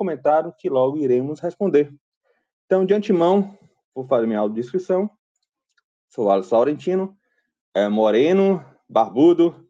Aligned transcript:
comentário 0.00 0.54
que 0.58 0.70
logo 0.70 0.96
iremos 0.96 1.40
responder. 1.40 1.94
Então, 2.64 2.86
de 2.86 2.94
antemão, 2.94 3.54
vou 3.94 4.06
fazer 4.06 4.26
minha 4.26 4.38
audiodescrição. 4.38 5.10
Sou 6.08 6.30
Alisson 6.30 6.56
Laurentino, 6.56 7.14
é 7.74 7.86
moreno, 7.86 8.64
barbudo, 8.88 9.68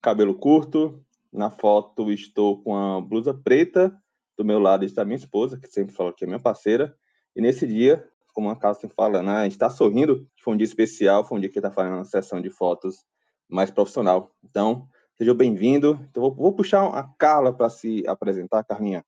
cabelo 0.00 0.36
curto. 0.36 1.04
Na 1.32 1.50
foto 1.50 2.12
estou 2.12 2.62
com 2.62 2.76
a 2.76 3.00
blusa 3.00 3.34
preta. 3.34 3.92
Do 4.38 4.44
meu 4.44 4.60
lado 4.60 4.84
está 4.84 5.04
minha 5.04 5.16
esposa, 5.16 5.58
que 5.58 5.66
sempre 5.66 5.92
fala 5.92 6.12
que 6.12 6.22
é 6.22 6.28
minha 6.28 6.38
parceira. 6.38 6.96
E 7.34 7.40
nesse 7.40 7.66
dia, 7.66 8.08
como 8.32 8.50
a 8.50 8.56
Carla 8.56 8.78
sempre 8.78 8.94
fala, 8.94 9.20
né, 9.20 9.48
está 9.48 9.68
sorrindo. 9.68 10.28
Foi 10.44 10.54
um 10.54 10.56
dia 10.56 10.64
especial, 10.64 11.24
foi 11.26 11.38
um 11.38 11.40
dia 11.40 11.50
que 11.50 11.58
está 11.58 11.72
fazendo 11.72 11.94
uma 11.94 12.04
sessão 12.04 12.40
de 12.40 12.50
fotos 12.50 13.04
mais 13.48 13.68
profissional. 13.68 14.32
Então, 14.44 14.86
seja 15.18 15.34
bem-vindo. 15.34 15.98
Então, 16.08 16.22
vou, 16.22 16.34
vou 16.34 16.52
puxar 16.52 16.86
a 16.86 17.02
Carla 17.18 17.52
para 17.52 17.68
se 17.68 18.04
apresentar, 18.06 18.62
Carlinha. 18.62 19.04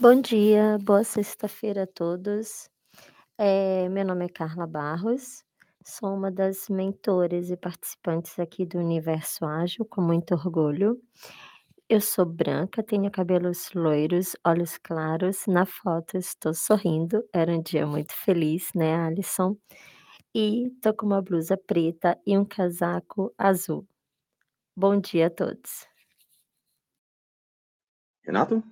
Bom 0.00 0.20
dia, 0.20 0.76
boa 0.82 1.04
sexta-feira 1.04 1.84
a 1.84 1.86
todos. 1.86 2.68
É, 3.38 3.88
meu 3.88 4.04
nome 4.04 4.26
é 4.26 4.28
Carla 4.28 4.66
Barros, 4.66 5.44
sou 5.84 6.14
uma 6.14 6.30
das 6.30 6.68
mentores 6.68 7.50
e 7.50 7.56
participantes 7.56 8.38
aqui 8.38 8.66
do 8.66 8.78
Universo 8.78 9.44
Ágil, 9.46 9.84
com 9.86 10.02
muito 10.02 10.34
orgulho. 10.34 11.00
Eu 11.88 12.00
sou 12.00 12.26
branca, 12.26 12.82
tenho 12.82 13.10
cabelos 13.10 13.70
loiros, 13.74 14.36
olhos 14.46 14.78
claros. 14.78 15.46
Na 15.48 15.66
foto 15.66 16.18
estou 16.18 16.54
sorrindo, 16.54 17.24
era 17.32 17.52
um 17.52 17.62
dia 17.62 17.86
muito 17.86 18.14
feliz, 18.14 18.70
né, 18.74 18.96
Alisson? 18.96 19.56
E 20.34 20.70
tô 20.82 20.94
com 20.94 21.06
uma 21.06 21.22
blusa 21.22 21.56
preta 21.56 22.18
e 22.26 22.38
um 22.38 22.44
casaco 22.44 23.34
azul. 23.38 23.86
Bom 24.76 25.00
dia 25.00 25.28
a 25.28 25.30
todos. 25.30 25.86
Renato? 28.26 28.62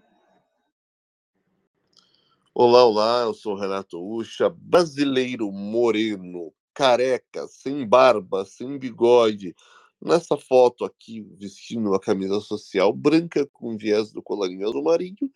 Olá, 2.55 2.85
olá, 2.85 3.23
eu 3.23 3.33
sou 3.33 3.55
Renato 3.55 3.99
Ucha, 3.99 4.51
brasileiro 4.51 5.51
moreno, 5.51 6.53
careca, 6.75 7.47
sem 7.49 7.87
barba, 7.89 8.45
sem 8.45 8.79
bigode. 8.79 9.57
Nessa 9.99 10.37
foto 10.37 10.85
aqui, 10.85 11.23
vestindo 11.39 11.89
uma 11.89 11.99
camisa 11.99 12.41
social 12.41 12.93
branca 12.93 13.49
com 13.55 13.75
viés 13.79 14.13
do 14.13 14.23
colarinho 14.23 14.69
azul 14.69 14.83
marinho 14.83 15.33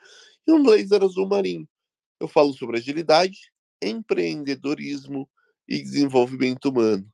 e 0.47 0.53
um 0.53 0.63
blazer 0.63 1.03
azul 1.03 1.27
marinho. 1.27 1.67
Eu 2.21 2.29
falo 2.29 2.53
sobre 2.53 2.77
agilidade, 2.77 3.51
empreendedorismo 3.81 5.27
e 5.67 5.83
desenvolvimento 5.83 6.67
humano. 6.67 7.11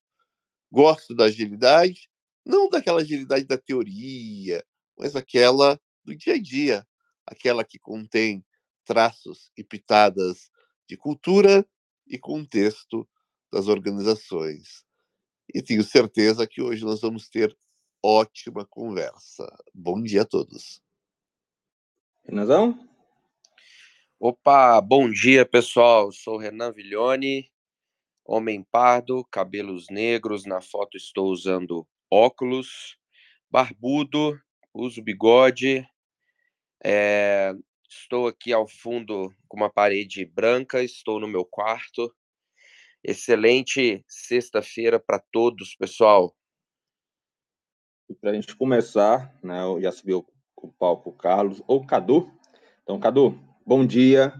Gosto 0.68 1.14
da 1.14 1.26
agilidade, 1.26 2.10
não 2.44 2.68
daquela 2.68 3.02
agilidade 3.02 3.44
da 3.44 3.56
teoria, 3.56 4.64
mas 4.98 5.14
aquela 5.14 5.80
do 6.04 6.12
dia 6.16 6.34
a 6.34 6.42
dia, 6.42 6.84
aquela 7.24 7.62
que 7.62 7.78
contém 7.78 8.44
traços 8.84 9.50
e 9.56 9.64
pitadas 9.64 10.50
de 10.88 10.96
cultura 10.96 11.66
e 12.06 12.18
contexto 12.18 13.08
das 13.52 13.68
organizações. 13.68 14.84
E 15.54 15.62
tenho 15.62 15.82
certeza 15.82 16.46
que 16.46 16.62
hoje 16.62 16.84
nós 16.84 17.00
vamos 17.00 17.28
ter 17.28 17.56
ótima 18.02 18.66
conversa. 18.66 19.46
Bom 19.74 20.02
dia 20.02 20.22
a 20.22 20.26
todos. 20.26 20.82
Renanzão? 22.24 22.88
Opa, 24.18 24.80
bom 24.80 25.10
dia 25.10 25.44
pessoal. 25.44 26.12
Sou 26.12 26.36
Renan 26.36 26.72
Viglione, 26.72 27.50
homem 28.24 28.62
pardo, 28.62 29.24
cabelos 29.30 29.86
negros. 29.90 30.46
Na 30.46 30.60
foto 30.60 30.96
estou 30.96 31.28
usando 31.30 31.86
óculos, 32.10 32.96
barbudo, 33.50 34.40
uso 34.72 35.02
bigode. 35.02 35.86
É, 36.84 37.52
Estou 37.94 38.26
aqui 38.26 38.54
ao 38.54 38.66
fundo 38.66 39.30
com 39.46 39.58
uma 39.58 39.70
parede 39.70 40.24
branca, 40.24 40.82
estou 40.82 41.20
no 41.20 41.28
meu 41.28 41.44
quarto. 41.44 42.10
Excelente 43.04 44.02
sexta-feira 44.08 44.98
para 44.98 45.22
todos, 45.30 45.76
pessoal. 45.76 46.34
E 48.08 48.14
para 48.14 48.30
a 48.30 48.34
gente 48.34 48.56
começar, 48.56 49.38
né, 49.42 49.62
eu 49.62 49.80
já 49.80 49.92
subiu 49.92 50.26
o 50.56 50.72
palco 50.72 51.10
o 51.10 51.12
Carlos 51.12 51.62
ou 51.66 51.86
Cadu. 51.86 52.32
Então, 52.82 52.98
Cadu, 52.98 53.38
bom 53.64 53.86
dia, 53.86 54.32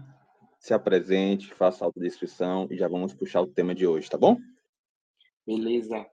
se 0.57 0.73
apresente, 0.73 1.53
faça 1.53 1.85
a 1.85 1.87
autodescrição 1.87 2.67
e 2.71 2.75
já 2.75 2.87
vamos 2.87 3.13
puxar 3.13 3.41
o 3.41 3.47
tema 3.47 3.75
de 3.75 3.85
hoje, 3.85 4.09
tá 4.09 4.17
bom? 4.17 4.35
Beleza. 5.45 6.03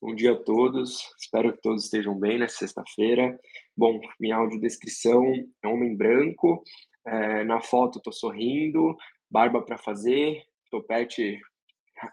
Bom 0.00 0.14
dia 0.14 0.32
a 0.32 0.36
todos, 0.36 1.02
espero 1.20 1.52
que 1.52 1.60
todos 1.60 1.84
estejam 1.84 2.18
bem 2.18 2.38
nessa 2.38 2.58
sexta-feira. 2.58 3.38
Bom, 3.78 4.00
minha 4.18 4.34
audiodescrição 4.34 5.32
é 5.62 5.68
homem 5.68 5.94
branco, 5.94 6.64
é, 7.06 7.44
na 7.44 7.60
foto 7.60 7.98
estou 7.98 8.12
sorrindo, 8.12 8.96
barba 9.30 9.62
para 9.62 9.78
fazer, 9.78 10.42
topete 10.68 11.40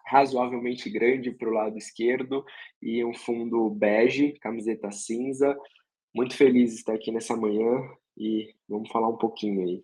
razoavelmente 0.05 0.87
grande 0.91 1.31
para 1.31 1.49
o 1.49 1.51
lado 1.51 1.75
esquerdo 1.75 2.45
e 2.79 3.03
um 3.03 3.15
fundo 3.15 3.67
bege, 3.71 4.33
camiseta 4.33 4.91
cinza. 4.91 5.57
Muito 6.13 6.37
feliz 6.37 6.69
de 6.69 6.75
estar 6.75 6.93
aqui 6.93 7.11
nessa 7.11 7.35
manhã 7.35 7.65
e 8.15 8.53
vamos 8.69 8.91
falar 8.91 9.09
um 9.09 9.17
pouquinho 9.17 9.63
aí. 9.63 9.83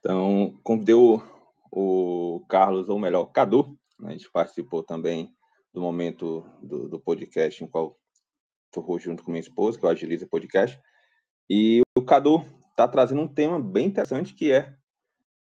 Então, 0.00 0.58
convidei 0.64 0.96
o, 0.96 1.22
o 1.70 2.44
Carlos, 2.48 2.88
ou 2.88 2.98
melhor, 2.98 3.26
Cadu, 3.26 3.78
né? 3.96 4.08
a 4.08 4.10
gente 4.10 4.28
participou 4.28 4.82
também 4.82 5.32
do 5.72 5.80
momento 5.80 6.44
do, 6.60 6.88
do 6.88 6.98
podcast 6.98 7.62
em 7.62 7.68
qual 7.68 7.96
estou 8.80 8.98
junto 8.98 9.22
com 9.22 9.30
minha 9.30 9.40
esposa, 9.40 9.78
que 9.78 9.84
é 9.84 9.88
o 9.88 9.92
Agiliza 9.92 10.26
Podcast. 10.26 10.80
E 11.50 11.82
o 11.96 12.02
Cadu 12.02 12.44
está 12.70 12.88
trazendo 12.88 13.20
um 13.20 13.28
tema 13.28 13.60
bem 13.60 13.86
interessante 13.86 14.34
que 14.34 14.50
é, 14.50 14.74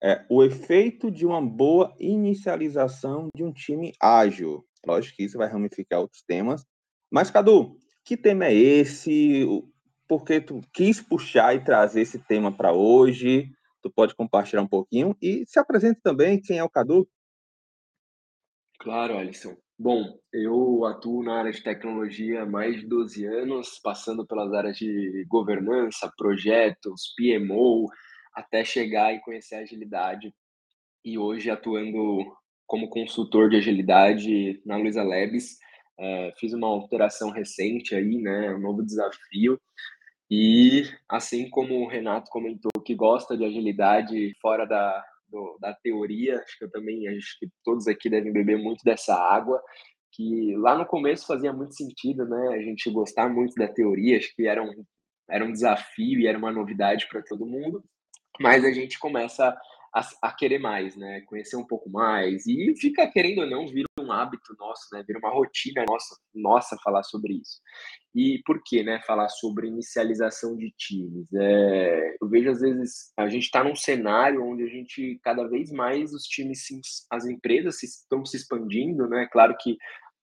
é, 0.01 0.25
o 0.29 0.43
efeito 0.43 1.11
de 1.11 1.25
uma 1.25 1.41
boa 1.41 1.93
inicialização 1.99 3.27
de 3.35 3.43
um 3.43 3.51
time 3.51 3.93
ágil. 4.01 4.65
Lógico 4.85 5.17
que 5.17 5.23
isso 5.23 5.37
vai 5.37 5.49
ramificar 5.49 5.99
outros 5.99 6.23
temas. 6.23 6.65
Mas, 7.11 7.29
Cadu, 7.29 7.77
que 8.05 8.15
tema 8.15 8.45
é 8.45 8.53
esse? 8.53 9.45
Por 10.07 10.23
que 10.23 10.39
tu 10.39 10.61
quis 10.73 11.01
puxar 11.01 11.53
e 11.55 11.63
trazer 11.63 12.01
esse 12.01 12.19
tema 12.19 12.55
para 12.55 12.71
hoje? 12.71 13.51
Tu 13.81 13.91
pode 13.91 14.15
compartilhar 14.15 14.61
um 14.61 14.67
pouquinho 14.67 15.15
e 15.21 15.45
se 15.45 15.59
apresente 15.59 15.99
também 16.01 16.39
quem 16.39 16.57
é 16.57 16.63
o 16.63 16.69
Cadu. 16.69 17.07
Claro, 18.79 19.17
Alisson. 19.17 19.57
Bom, 19.79 20.17
eu 20.33 20.85
atuo 20.85 21.21
na 21.21 21.37
área 21.37 21.51
de 21.51 21.61
tecnologia 21.61 22.41
há 22.41 22.45
mais 22.47 22.81
de 22.81 22.87
12 22.87 23.25
anos, 23.25 23.79
passando 23.83 24.25
pelas 24.25 24.51
áreas 24.51 24.75
de 24.75 25.23
governança, 25.27 26.11
projetos, 26.17 27.13
PMO, 27.15 27.87
até 28.33 28.65
chegar 28.65 29.13
e 29.13 29.21
conhecer 29.21 29.55
a 29.55 29.59
agilidade. 29.59 30.33
E 31.05 31.15
hoje 31.19 31.51
atuando 31.51 32.25
como 32.65 32.89
consultor 32.89 33.51
de 33.51 33.57
agilidade 33.57 34.59
na 34.65 34.77
Luiza 34.77 35.03
Labs, 35.03 35.59
é, 35.99 36.33
fiz 36.39 36.53
uma 36.53 36.67
alteração 36.67 37.29
recente 37.29 37.93
aí, 37.93 38.17
né, 38.17 38.55
um 38.55 38.59
novo 38.59 38.83
desafio. 38.83 39.61
E 40.29 40.89
assim 41.07 41.49
como 41.51 41.83
o 41.83 41.87
Renato 41.87 42.31
comentou 42.31 42.71
que 42.83 42.95
gosta 42.95 43.37
de 43.37 43.45
agilidade 43.45 44.35
fora 44.41 44.65
da, 44.65 45.05
do, 45.29 45.57
da 45.59 45.73
teoria, 45.73 46.39
acho 46.39 46.57
que 46.57 46.65
eu 46.65 46.71
também, 46.71 47.07
acho 47.07 47.37
que 47.39 47.47
todos 47.63 47.87
aqui 47.87 48.09
devem 48.09 48.31
beber 48.31 48.57
muito 48.57 48.83
dessa 48.83 49.15
água, 49.15 49.61
que 50.11 50.55
lá 50.57 50.77
no 50.77 50.85
começo 50.85 51.27
fazia 51.27 51.53
muito 51.53 51.75
sentido, 51.75 52.25
né? 52.25 52.49
A 52.49 52.61
gente 52.61 52.89
gostar 52.89 53.29
muito 53.29 53.53
da 53.55 53.67
teoria, 53.67 54.17
acho 54.17 54.33
que 54.35 54.47
era 54.47 54.63
um, 54.63 54.83
era 55.29 55.45
um 55.45 55.51
desafio 55.51 56.19
e 56.19 56.27
era 56.27 56.37
uma 56.37 56.51
novidade 56.51 57.07
para 57.09 57.21
todo 57.21 57.45
mundo, 57.45 57.83
mas 58.39 58.63
a 58.63 58.71
gente 58.71 58.97
começa 58.99 59.55
a, 59.93 60.09
a, 60.21 60.31
querer 60.31 60.59
mais, 60.59 60.95
né? 60.95 61.21
Conhecer 61.21 61.57
um 61.57 61.65
pouco 61.65 61.89
mais 61.89 62.45
e 62.45 62.73
fica 62.75 63.07
querendo 63.07 63.41
ou 63.41 63.49
não 63.49 63.67
vir 63.67 63.85
um 64.07 64.11
hábito 64.11 64.55
nosso, 64.57 64.87
né? 64.93 65.03
Vira 65.05 65.19
uma 65.19 65.31
rotina 65.31 65.83
nossa, 65.87 66.15
nossa 66.33 66.77
falar 66.83 67.03
sobre 67.03 67.33
isso. 67.33 67.59
E 68.15 68.41
por 68.45 68.61
que, 68.63 68.83
né? 68.83 69.01
Falar 69.05 69.29
sobre 69.29 69.67
inicialização 69.67 70.55
de 70.55 70.71
times. 70.77 71.27
É, 71.33 72.15
eu 72.21 72.29
vejo 72.29 72.49
às 72.49 72.61
vezes 72.61 73.11
a 73.17 73.27
gente 73.27 73.43
está 73.43 73.63
num 73.63 73.75
cenário 73.75 74.43
onde 74.43 74.63
a 74.63 74.67
gente 74.67 75.19
cada 75.23 75.47
vez 75.47 75.71
mais 75.71 76.13
os 76.13 76.23
times, 76.23 76.65
as 77.11 77.25
empresas 77.25 77.81
estão 77.83 78.25
se 78.25 78.37
expandindo, 78.37 79.07
né? 79.07 79.27
Claro 79.31 79.55
que 79.59 79.77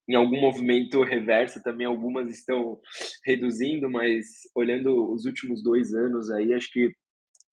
em 0.09 0.15
algum 0.15 0.41
movimento 0.41 1.03
reverso 1.03 1.63
também 1.63 1.87
algumas 1.87 2.29
estão 2.31 2.79
reduzindo, 3.25 3.91
mas 3.91 4.27
olhando 4.55 5.13
os 5.13 5.25
últimos 5.25 5.63
dois 5.63 5.95
anos 5.95 6.31
aí, 6.31 6.53
acho 6.53 6.71
que 6.71 6.95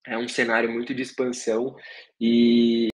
é 0.07 0.17
um 0.17 0.27
cenário 0.27 0.71
muito 0.71 0.93
de 0.93 1.01
expansão 1.01 1.75
e 2.19 2.87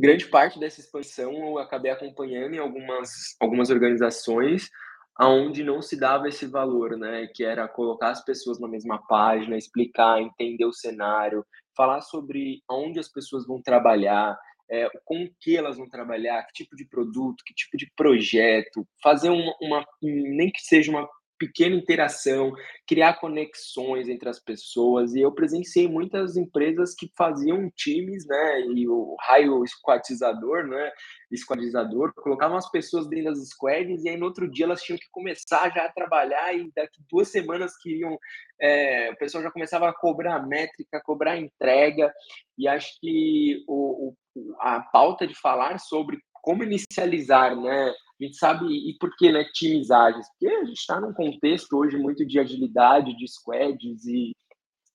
grande 0.00 0.26
parte 0.26 0.58
dessa 0.58 0.80
expansão 0.80 1.32
eu 1.32 1.58
acabei 1.58 1.90
acompanhando 1.90 2.54
em 2.54 2.58
algumas, 2.58 3.36
algumas 3.38 3.68
organizações 3.68 4.70
aonde 5.14 5.62
não 5.62 5.82
se 5.82 6.00
dava 6.00 6.28
esse 6.28 6.46
valor, 6.46 6.96
né? 6.96 7.26
Que 7.34 7.44
era 7.44 7.68
colocar 7.68 8.08
as 8.08 8.24
pessoas 8.24 8.58
na 8.58 8.66
mesma 8.66 9.06
página, 9.06 9.58
explicar, 9.58 10.18
entender 10.18 10.64
o 10.64 10.72
cenário, 10.72 11.44
falar 11.76 12.00
sobre 12.00 12.62
onde 12.70 12.98
as 12.98 13.08
pessoas 13.08 13.46
vão 13.46 13.60
trabalhar, 13.60 14.38
é, 14.70 14.88
com 15.04 15.24
o 15.24 15.30
que 15.38 15.58
elas 15.58 15.76
vão 15.76 15.86
trabalhar, 15.86 16.42
que 16.44 16.64
tipo 16.64 16.74
de 16.74 16.86
produto, 16.86 17.44
que 17.44 17.52
tipo 17.52 17.76
de 17.76 17.92
projeto, 17.94 18.86
fazer 19.02 19.28
uma, 19.28 19.54
uma 19.60 19.84
nem 20.00 20.50
que 20.50 20.62
seja 20.62 20.90
uma 20.90 21.06
pequena 21.40 21.74
interação, 21.74 22.52
criar 22.86 23.14
conexões 23.14 24.10
entre 24.10 24.28
as 24.28 24.38
pessoas. 24.38 25.14
E 25.14 25.20
eu 25.22 25.32
presenciei 25.32 25.88
muitas 25.88 26.36
empresas 26.36 26.94
que 26.94 27.10
faziam 27.16 27.70
times, 27.74 28.26
né? 28.26 28.60
E 28.74 28.86
o 28.86 29.16
raio 29.18 29.66
squatizador, 29.66 30.66
né? 30.66 30.92
Squadizador, 31.34 32.12
colocavam 32.14 32.58
as 32.58 32.70
pessoas 32.70 33.08
dentro 33.08 33.30
das 33.30 33.48
squads 33.48 34.04
e 34.04 34.10
aí 34.10 34.18
no 34.18 34.26
outro 34.26 34.50
dia 34.50 34.66
elas 34.66 34.82
tinham 34.82 34.98
que 34.98 35.08
começar 35.10 35.72
já 35.72 35.86
a 35.86 35.92
trabalhar 35.92 36.52
e 36.54 36.70
daqui 36.76 37.00
duas 37.10 37.28
semanas 37.28 37.76
queriam. 37.78 38.18
É, 38.60 39.10
o 39.12 39.16
pessoal 39.16 39.42
já 39.42 39.50
começava 39.50 39.88
a 39.88 39.94
cobrar 39.94 40.46
métrica, 40.46 41.00
cobrar 41.02 41.38
entrega. 41.38 42.12
E 42.58 42.68
acho 42.68 42.92
que 43.00 43.64
o, 43.66 44.08
o 44.08 44.16
a 44.60 44.80
pauta 44.80 45.26
de 45.26 45.34
falar 45.34 45.78
sobre 45.78 46.18
como 46.42 46.62
inicializar, 46.62 47.56
né? 47.58 47.92
A 48.20 48.24
gente 48.24 48.36
sabe, 48.36 48.66
e 48.66 48.96
por 48.98 49.16
que 49.16 49.32
né, 49.32 49.44
times 49.54 49.90
ágeis? 49.90 50.26
Porque 50.28 50.54
a 50.54 50.64
gente 50.64 50.78
está 50.78 51.00
num 51.00 51.12
contexto 51.14 51.74
hoje 51.76 51.96
muito 51.96 52.24
de 52.26 52.38
agilidade, 52.38 53.16
de 53.16 53.26
squads 53.26 54.04
e 54.06 54.32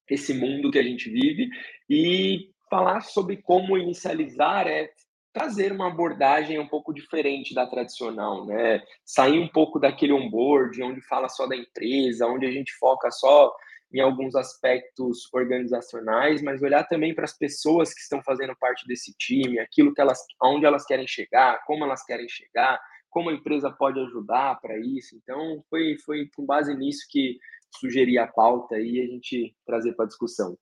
esse 0.10 0.34
mundo 0.34 0.70
que 0.70 0.78
a 0.78 0.84
gente 0.84 1.10
vive. 1.10 1.50
E 1.90 2.52
falar 2.70 3.02
sobre 3.02 3.38
como 3.38 3.78
inicializar 3.78 4.68
é 4.68 4.92
trazer 5.34 5.72
uma 5.72 5.88
abordagem 5.88 6.60
um 6.60 6.68
pouco 6.68 6.94
diferente 6.94 7.54
da 7.54 7.68
tradicional, 7.68 8.46
né? 8.46 8.82
Sair 9.04 9.40
um 9.40 9.48
pouco 9.48 9.80
daquele 9.80 10.14
onboard 10.14 10.82
onde 10.84 11.02
fala 11.02 11.28
só 11.28 11.48
da 11.48 11.56
empresa, 11.56 12.28
onde 12.28 12.46
a 12.46 12.52
gente 12.52 12.72
foca 12.74 13.10
só 13.12 13.52
em 13.92 14.00
alguns 14.00 14.36
aspectos 14.36 15.28
organizacionais, 15.34 16.42
mas 16.42 16.62
olhar 16.62 16.84
também 16.86 17.14
para 17.14 17.26
as 17.26 17.38
pessoas 17.38 17.94
que 17.94 18.00
estão 18.00 18.22
fazendo 18.24 18.56
parte 18.56 18.88
desse 18.88 19.14
time, 19.18 19.60
aquilo 19.60 19.94
que 19.94 20.02
elas, 20.02 20.20
aonde 20.42 20.66
elas 20.66 20.86
querem 20.86 21.08
chegar, 21.08 21.64
como 21.66 21.84
elas 21.84 22.04
querem 22.04 22.28
chegar, 22.28 22.80
como 23.16 23.30
a 23.30 23.34
empresa 23.34 23.72
pode 23.72 23.98
ajudar 23.98 24.60
para 24.60 24.78
isso. 24.78 25.16
Então, 25.16 25.64
foi, 25.70 25.98
foi 26.06 26.30
com 26.36 26.46
base 26.46 26.76
nisso 26.76 27.08
que 27.10 27.38
sugeri 27.80 28.18
a 28.18 28.28
pauta 28.28 28.78
e 28.78 29.00
a 29.00 29.08
gente 29.08 29.56
trazer 29.66 29.94
para 29.94 30.06
discussão. 30.06 30.58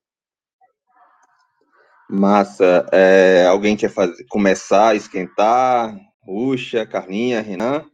Massa. 2.07 2.85
É, 2.93 3.47
alguém 3.47 3.75
quer 3.75 3.89
fazer, 3.89 4.23
começar 4.29 4.89
a 4.89 4.95
esquentar? 4.95 5.97
Puxa, 6.23 6.85
Carlinha, 6.85 7.41
Renan? 7.41 7.89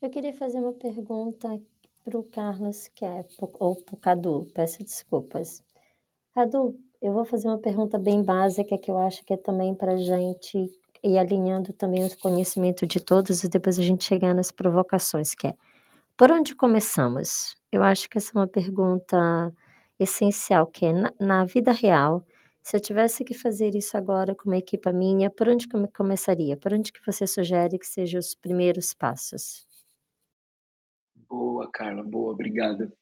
Eu 0.00 0.10
queria 0.10 0.32
fazer 0.32 0.60
uma 0.60 0.72
pergunta 0.72 1.60
para 2.04 2.16
o 2.16 2.22
Carlos, 2.22 2.86
que 2.94 3.04
é, 3.04 3.24
ou 3.40 3.74
para 3.82 3.94
o 3.96 3.98
Cadu, 3.98 4.46
peço 4.54 4.84
desculpas. 4.84 5.60
Cadu, 6.36 6.78
eu 7.02 7.12
vou 7.12 7.24
fazer 7.24 7.48
uma 7.48 7.58
pergunta 7.58 7.98
bem 7.98 8.22
básica 8.22 8.78
que 8.78 8.92
eu 8.92 8.96
acho 8.96 9.24
que 9.24 9.34
é 9.34 9.36
também 9.36 9.74
para 9.74 9.94
a 9.94 9.96
gente 9.96 10.70
ir 11.02 11.18
alinhando 11.18 11.72
também 11.72 12.04
o 12.06 12.18
conhecimento 12.18 12.86
de 12.86 13.00
todos 13.00 13.44
e 13.44 13.48
depois 13.48 13.78
a 13.78 13.82
gente 13.82 14.04
chegar 14.04 14.34
nas 14.34 14.50
provocações, 14.50 15.34
que 15.34 15.46
é, 15.46 15.54
por 16.16 16.30
onde 16.30 16.54
começamos? 16.54 17.56
Eu 17.72 17.82
acho 17.82 18.08
que 18.08 18.18
essa 18.18 18.32
é 18.34 18.38
uma 18.38 18.46
pergunta 18.46 19.52
essencial, 19.98 20.66
que 20.66 20.86
é, 20.86 20.92
na, 20.92 21.12
na 21.18 21.44
vida 21.44 21.72
real, 21.72 22.24
se 22.62 22.76
eu 22.76 22.80
tivesse 22.80 23.24
que 23.24 23.34
fazer 23.34 23.74
isso 23.74 23.96
agora 23.96 24.34
com 24.34 24.50
uma 24.50 24.58
equipa 24.58 24.92
minha, 24.92 25.30
por 25.30 25.48
onde 25.48 25.66
eu 25.72 25.88
começaria? 25.88 26.56
Por 26.56 26.72
onde 26.72 26.92
que 26.92 27.04
você 27.04 27.26
sugere 27.26 27.78
que 27.78 27.86
sejam 27.86 28.18
os 28.18 28.34
primeiros 28.34 28.92
passos? 28.92 29.66
Boa, 31.28 31.70
Carla, 31.70 32.02
boa, 32.02 32.32
obrigada. 32.32 32.92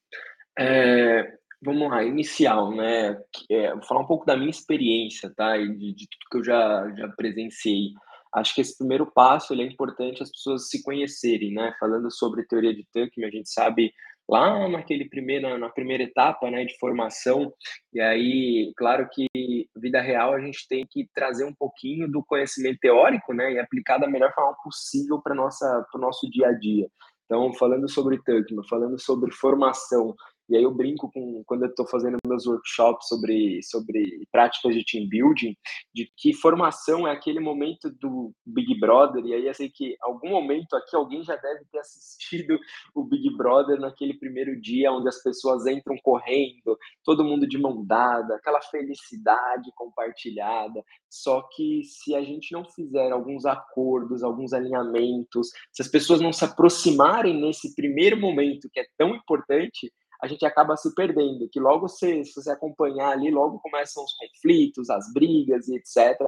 É, 0.58 1.37
vamos 1.62 1.90
lá, 1.90 2.04
inicial, 2.04 2.74
né? 2.74 3.20
É, 3.50 3.72
vou 3.72 3.82
falar 3.82 4.00
um 4.00 4.06
pouco 4.06 4.24
da 4.26 4.36
minha 4.36 4.50
experiência, 4.50 5.32
tá? 5.34 5.56
E 5.56 5.68
de, 5.68 5.94
de, 5.94 6.08
tudo 6.08 6.30
que 6.30 6.38
eu 6.38 6.44
já, 6.44 6.90
já 6.96 7.08
presenciei. 7.08 7.92
Acho 8.34 8.54
que 8.54 8.60
esse 8.60 8.76
primeiro 8.76 9.10
passo 9.10 9.52
ele 9.52 9.62
é 9.62 9.66
importante 9.66 10.22
as 10.22 10.30
pessoas 10.30 10.68
se 10.68 10.82
conhecerem, 10.82 11.52
né? 11.52 11.74
Falando 11.80 12.10
sobre 12.10 12.46
teoria 12.46 12.74
de 12.74 12.86
Tuckman, 12.92 13.28
a 13.28 13.30
gente 13.30 13.50
sabe 13.50 13.92
lá 14.28 14.68
naquele 14.68 15.08
primeiro, 15.08 15.56
na 15.58 15.70
primeira 15.70 16.02
etapa, 16.02 16.50
né, 16.50 16.64
de 16.64 16.76
formação. 16.78 17.52
E 17.92 18.00
aí, 18.00 18.72
claro 18.76 19.08
que 19.10 19.26
vida 19.74 20.00
real 20.02 20.34
a 20.34 20.40
gente 20.40 20.68
tem 20.68 20.86
que 20.88 21.08
trazer 21.14 21.44
um 21.44 21.54
pouquinho 21.54 22.06
do 22.06 22.22
conhecimento 22.22 22.78
teórico, 22.78 23.32
né, 23.32 23.54
e 23.54 23.58
aplicar 23.58 23.98
da 23.98 24.06
melhor 24.06 24.32
forma 24.34 24.54
possível 24.62 25.20
para 25.22 25.32
o 25.32 25.98
nosso 25.98 26.30
dia 26.30 26.48
a 26.48 26.52
dia. 26.52 26.86
Então, 27.24 27.52
falando 27.54 27.88
sobre 27.88 28.18
Tuckman, 28.18 28.66
falando 28.68 29.00
sobre 29.00 29.32
formação, 29.32 30.14
e 30.48 30.56
aí 30.56 30.62
eu 30.62 30.74
brinco 30.74 31.10
com 31.12 31.42
quando 31.46 31.64
eu 31.64 31.68
estou 31.68 31.86
fazendo 31.86 32.16
meus 32.26 32.46
workshops 32.46 33.08
sobre, 33.08 33.62
sobre 33.62 34.26
práticas 34.32 34.74
de 34.74 34.84
team 34.84 35.06
building, 35.08 35.56
de 35.94 36.10
que 36.16 36.32
formação 36.32 37.06
é 37.06 37.12
aquele 37.12 37.40
momento 37.40 37.90
do 37.90 38.32
Big 38.46 38.78
Brother, 38.80 39.24
e 39.24 39.34
aí 39.34 39.46
eu 39.46 39.54
sei 39.54 39.68
que 39.68 39.96
algum 40.00 40.30
momento 40.30 40.74
aqui 40.74 40.96
alguém 40.96 41.22
já 41.22 41.36
deve 41.36 41.64
ter 41.70 41.78
assistido 41.78 42.58
o 42.94 43.04
Big 43.04 43.36
Brother 43.36 43.78
naquele 43.78 44.14
primeiro 44.14 44.58
dia, 44.60 44.92
onde 44.92 45.08
as 45.08 45.22
pessoas 45.22 45.66
entram 45.66 45.96
correndo, 46.02 46.78
todo 47.04 47.24
mundo 47.24 47.46
de 47.46 47.58
mão 47.58 47.84
dada, 47.84 48.36
aquela 48.36 48.60
felicidade 48.62 49.70
compartilhada. 49.74 50.82
Só 51.10 51.42
que 51.54 51.82
se 51.84 52.14
a 52.14 52.22
gente 52.22 52.52
não 52.52 52.64
fizer 52.64 53.10
alguns 53.12 53.44
acordos, 53.44 54.22
alguns 54.22 54.52
alinhamentos, 54.52 55.48
se 55.72 55.82
as 55.82 55.88
pessoas 55.88 56.20
não 56.20 56.32
se 56.32 56.44
aproximarem 56.44 57.38
nesse 57.40 57.74
primeiro 57.74 58.18
momento 58.18 58.68
que 58.72 58.80
é 58.80 58.86
tão 58.96 59.14
importante, 59.14 59.92
a 60.20 60.26
gente 60.26 60.44
acaba 60.44 60.76
se 60.76 60.94
perdendo, 60.94 61.48
que 61.48 61.60
logo 61.60 61.88
se, 61.88 62.24
se 62.24 62.34
você 62.34 62.50
acompanhar 62.50 63.10
ali, 63.10 63.30
logo 63.30 63.60
começam 63.60 64.04
os 64.04 64.12
conflitos, 64.14 64.90
as 64.90 65.12
brigas 65.12 65.68
e 65.68 65.76
etc. 65.76 66.18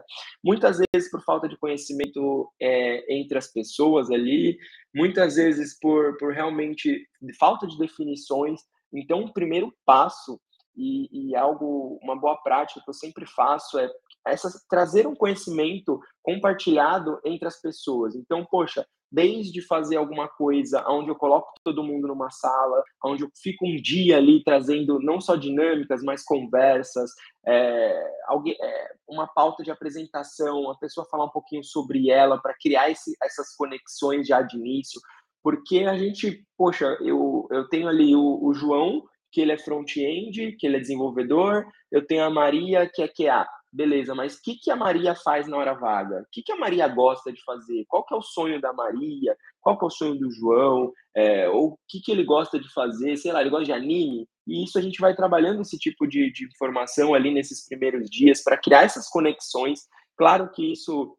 Muitas 0.45 0.79
vezes 0.79 1.11
por 1.11 1.23
falta 1.25 1.49
de 1.49 1.57
conhecimento 1.57 2.51
é, 2.61 3.15
entre 3.15 3.39
as 3.39 3.53
pessoas 3.53 4.11
ali, 4.11 4.57
muitas 4.95 5.37
vezes 5.37 5.79
por, 5.81 6.17
por 6.19 6.33
realmente 6.33 7.07
falta 7.39 7.67
de 7.67 7.77
definições. 7.79 8.61
Então, 8.93 9.25
o 9.25 9.33
primeiro 9.33 9.73
passo 9.85 10.41
e, 10.77 11.31
e, 11.31 11.37
algo, 11.37 11.99
uma 12.03 12.17
boa 12.17 12.37
prática 12.43 12.81
que 12.83 12.91
eu 12.91 12.95
sempre 12.95 13.27
faço 13.27 13.79
é 13.79 13.91
essa, 14.27 14.51
trazer 14.69 15.07
um 15.07 15.15
conhecimento 15.15 16.01
compartilhado 16.23 17.21
entre 17.25 17.49
as 17.49 17.61
pessoas. 17.61 18.15
Então, 18.15 18.45
poxa, 18.45 18.87
desde 19.11 19.61
fazer 19.63 19.97
alguma 19.97 20.29
coisa 20.29 20.85
onde 20.89 21.11
eu 21.11 21.17
coloco 21.17 21.53
todo 21.65 21.83
mundo 21.83 22.07
numa 22.07 22.31
sala, 22.31 22.83
onde 23.05 23.25
eu 23.25 23.31
fico 23.43 23.67
um 23.67 23.77
dia 23.77 24.19
ali 24.19 24.43
trazendo 24.45 25.01
não 25.01 25.21
só 25.21 25.35
dinâmicas, 25.35 26.03
mas 26.03 26.23
conversas, 26.23 27.11
é, 27.47 28.03
alguém, 28.27 28.57
é, 28.61 28.93
uma 29.09 29.27
pauta 29.27 29.65
de 29.65 29.71
apresentação, 29.71 30.71
a 30.71 30.79
pessoa 30.79 31.09
falar 31.11 31.25
um 31.25 31.31
pouquinho 31.31 31.65
sobre 31.65 32.11
ela 32.11 32.41
para 32.41 32.55
criar 32.61 32.91
esse, 32.91 33.17
essas 33.23 33.57
conexões 33.57 34.27
já 34.27 34.43
de 34.43 34.57
início, 34.57 35.01
porque 35.43 35.81
a 35.81 35.97
gente, 35.97 36.45
poxa, 36.57 36.97
eu, 37.01 37.49
eu 37.51 37.69
tenho 37.69 37.89
ali 37.89 38.15
o, 38.15 38.39
o 38.45 38.55
João, 38.55 39.03
que 39.33 39.41
ele 39.41 39.53
é 39.53 39.59
front-end, 39.59 40.57
que 40.59 40.67
ele 40.67 40.77
é 40.77 40.81
desenvolvedor, 40.81 41.67
eu 41.91 42.07
tenho 42.07 42.25
a 42.25 42.31
Maria, 42.31 42.89
que 42.93 43.03
é 43.03 43.09
QA 43.09 43.47
beleza, 43.73 44.15
mas 44.15 44.37
o 44.37 44.43
que, 44.43 44.57
que 44.57 44.71
a 44.71 44.77
Maria 44.77 45.15
faz 45.15 45.47
na 45.47 45.57
hora 45.57 45.75
vaga? 45.75 46.23
O 46.23 46.27
que, 46.31 46.43
que 46.43 46.53
a 46.53 46.57
Maria 46.57 46.89
gosta 46.89 47.33
de 47.33 47.43
fazer? 47.45 47.85
Qual 47.89 48.05
que 48.05 48.13
é 48.15 48.17
o 48.17 48.23
sonho 48.23 48.61
da 48.61 48.73
Maria? 48.73 49.37
Qual 49.61 49.79
que 49.79 49.85
é 49.85 49.87
o 49.87 49.91
sonho 49.91 50.19
do 50.19 50.31
João? 50.31 50.93
É, 51.15 51.49
ou 51.49 51.73
o 51.73 51.79
que, 51.89 52.01
que 52.01 52.11
ele 52.11 52.25
gosta 52.25 52.59
de 52.59 52.73
fazer? 52.73 53.17
Sei 53.17 53.33
lá, 53.33 53.41
ele 53.41 53.51
gosta 53.51 53.67
de 53.67 53.73
anime? 53.73 54.29
E 54.47 54.65
isso 54.65 54.79
a 54.79 54.83
gente 54.83 55.01
vai 55.01 55.15
trabalhando 55.15 55.63
esse 55.63 55.79
tipo 55.79 56.07
de, 56.07 56.33
de 56.33 56.47
informação 56.47 57.15
ali 57.15 57.31
nesses 57.31 57.67
primeiros 57.67 58.11
dias 58.11 58.43
para 58.43 58.59
criar 58.59 58.83
essas 58.83 59.09
conexões. 59.09 59.81
Claro 60.17 60.51
que 60.51 60.73
isso 60.73 61.17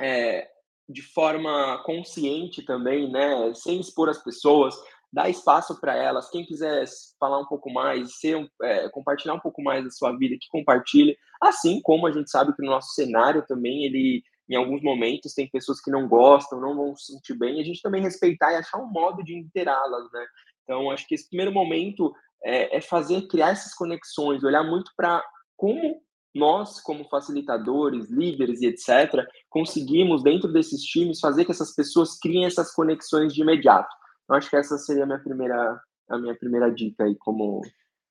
é, 0.00 0.48
de 0.88 1.02
forma 1.02 1.82
consciente 1.84 2.62
também, 2.62 3.10
né? 3.10 3.52
Sem 3.54 3.78
expor 3.78 4.08
as 4.08 4.22
pessoas, 4.22 4.74
dar 5.12 5.28
espaço 5.28 5.80
para 5.80 5.96
elas. 5.96 6.30
Quem 6.30 6.44
quiser 6.44 6.84
falar 7.18 7.38
um 7.38 7.46
pouco 7.46 7.70
mais, 7.72 8.18
ser, 8.18 8.48
é, 8.62 8.88
compartilhar 8.90 9.34
um 9.34 9.40
pouco 9.40 9.62
mais 9.62 9.84
da 9.84 9.90
sua 9.90 10.16
vida, 10.16 10.36
que 10.40 10.48
compartilhe. 10.48 11.16
Assim 11.40 11.80
como 11.82 12.06
a 12.06 12.12
gente 12.12 12.30
sabe 12.30 12.54
que 12.54 12.62
no 12.62 12.70
nosso 12.70 12.94
cenário 12.94 13.44
também, 13.46 13.84
ele, 13.84 14.22
em 14.48 14.56
alguns 14.56 14.82
momentos, 14.82 15.34
tem 15.34 15.48
pessoas 15.50 15.80
que 15.80 15.90
não 15.90 16.08
gostam, 16.08 16.60
não 16.60 16.76
vão 16.76 16.96
se 16.96 17.12
sentir 17.12 17.34
bem, 17.34 17.60
a 17.60 17.64
gente 17.64 17.82
também 17.82 18.02
respeitar 18.02 18.52
e 18.52 18.56
achar 18.56 18.78
um 18.78 18.90
modo 18.90 19.22
de 19.24 19.36
inteirá-las, 19.36 20.10
né? 20.12 20.26
Então, 20.62 20.90
acho 20.90 21.06
que 21.06 21.14
esse 21.14 21.28
primeiro 21.28 21.52
momento 21.52 22.12
é, 22.44 22.76
é 22.76 22.80
fazer, 22.80 23.26
criar 23.26 23.50
essas 23.50 23.74
conexões, 23.74 24.44
olhar 24.44 24.62
muito 24.62 24.92
para 24.96 25.22
como 25.56 26.00
nós, 26.32 26.80
como 26.80 27.08
facilitadores, 27.08 28.08
líderes 28.08 28.62
e 28.62 28.66
etc., 28.66 29.26
conseguimos, 29.48 30.22
dentro 30.22 30.52
desses 30.52 30.82
times, 30.82 31.18
fazer 31.18 31.44
que 31.44 31.50
essas 31.50 31.74
pessoas 31.74 32.18
criem 32.18 32.46
essas 32.46 32.72
conexões 32.72 33.34
de 33.34 33.42
imediato. 33.42 33.88
Eu 34.30 34.36
acho 34.36 34.48
que 34.48 34.54
essa 34.54 34.78
seria 34.78 35.02
a 35.02 35.06
minha 35.06 35.18
primeira, 35.18 35.82
a 36.08 36.16
minha 36.16 36.36
primeira 36.36 36.72
dica 36.72 37.02
aí, 37.02 37.16
como 37.16 37.62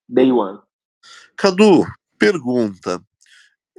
day 0.07 0.29
one. 0.29 0.59
Cadu, 1.38 1.85
pergunta. 2.17 3.01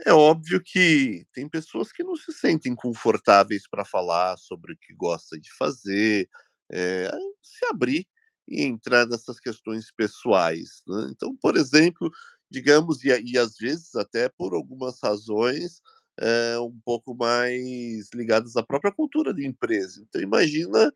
É 0.06 0.14
óbvio 0.14 0.58
que 0.64 1.26
tem 1.34 1.46
pessoas 1.46 1.92
que 1.92 2.02
não 2.02 2.16
se 2.16 2.32
sentem 2.32 2.74
confortáveis 2.74 3.68
para 3.68 3.84
falar 3.84 4.38
sobre 4.38 4.72
o 4.72 4.78
que 4.78 4.94
gosta 4.94 5.38
de 5.38 5.52
fazer, 5.52 6.30
é, 6.72 7.10
se 7.42 7.66
abrir 7.66 8.06
e 8.48 8.62
entrar 8.62 9.06
nessas 9.06 9.38
questões 9.38 9.92
pessoais. 9.92 10.82
Né? 10.88 11.10
Então, 11.10 11.36
por 11.36 11.58
exemplo, 11.58 12.10
digamos, 12.50 13.04
e, 13.04 13.10
e 13.22 13.36
às 13.36 13.56
vezes 13.58 13.94
até 13.94 14.30
por 14.30 14.54
algumas 14.54 14.98
razões 15.02 15.82
é, 16.18 16.58
um 16.58 16.78
pouco 16.82 17.14
mais 17.14 18.08
ligadas 18.14 18.56
à 18.56 18.62
própria 18.62 18.92
cultura 18.92 19.34
da 19.34 19.42
empresa. 19.42 20.02
Então, 20.08 20.22
imagina 20.22 20.90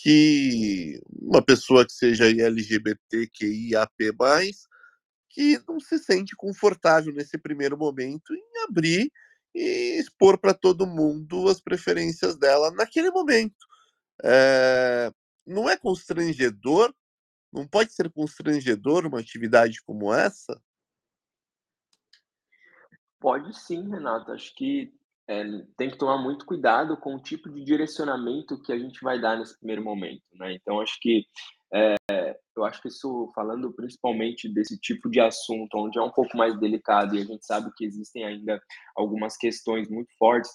que 0.00 1.00
uma 1.10 1.42
pessoa 1.42 1.84
que 1.84 1.92
seja 1.92 2.24
LGBTQIAP+, 2.26 3.92
que 5.28 5.60
não 5.66 5.80
se 5.80 5.98
sente 5.98 6.36
confortável 6.36 7.12
nesse 7.12 7.36
primeiro 7.36 7.76
momento 7.76 8.32
em 8.32 8.62
abrir 8.68 9.10
e 9.52 9.98
expor 9.98 10.38
para 10.38 10.54
todo 10.54 10.86
mundo 10.86 11.48
as 11.48 11.60
preferências 11.60 12.36
dela 12.36 12.70
naquele 12.70 13.10
momento. 13.10 13.66
É, 14.22 15.12
não 15.44 15.68
é 15.68 15.76
constrangedor? 15.76 16.94
Não 17.52 17.66
pode 17.66 17.92
ser 17.92 18.08
constrangedor 18.12 19.04
uma 19.04 19.18
atividade 19.18 19.82
como 19.82 20.14
essa? 20.14 20.62
Pode 23.18 23.58
sim, 23.58 23.90
Renato. 23.90 24.30
Acho 24.30 24.54
que 24.54 24.92
é, 25.28 25.44
tem 25.76 25.90
que 25.90 25.98
tomar 25.98 26.18
muito 26.18 26.46
cuidado 26.46 26.96
com 26.96 27.14
o 27.14 27.22
tipo 27.22 27.50
de 27.50 27.62
direcionamento 27.62 28.60
que 28.62 28.72
a 28.72 28.78
gente 28.78 29.00
vai 29.02 29.20
dar 29.20 29.38
nesse 29.38 29.56
primeiro 29.58 29.84
momento, 29.84 30.22
né? 30.34 30.54
Então, 30.54 30.80
acho 30.80 30.98
que 31.00 31.24
é, 31.74 31.94
eu 32.58 32.64
acho 32.64 32.82
que 32.82 32.88
isso, 32.88 33.30
falando 33.34 33.72
principalmente 33.72 34.48
desse 34.52 34.78
tipo 34.78 35.08
de 35.08 35.20
assunto, 35.20 35.76
onde 35.76 35.98
é 35.98 36.02
um 36.02 36.10
pouco 36.10 36.36
mais 36.36 36.58
delicado 36.58 37.14
e 37.14 37.20
a 37.20 37.24
gente 37.24 37.44
sabe 37.44 37.70
que 37.76 37.84
existem 37.84 38.24
ainda 38.24 38.60
algumas 38.96 39.36
questões 39.36 39.88
muito 39.88 40.10
fortes, 40.18 40.50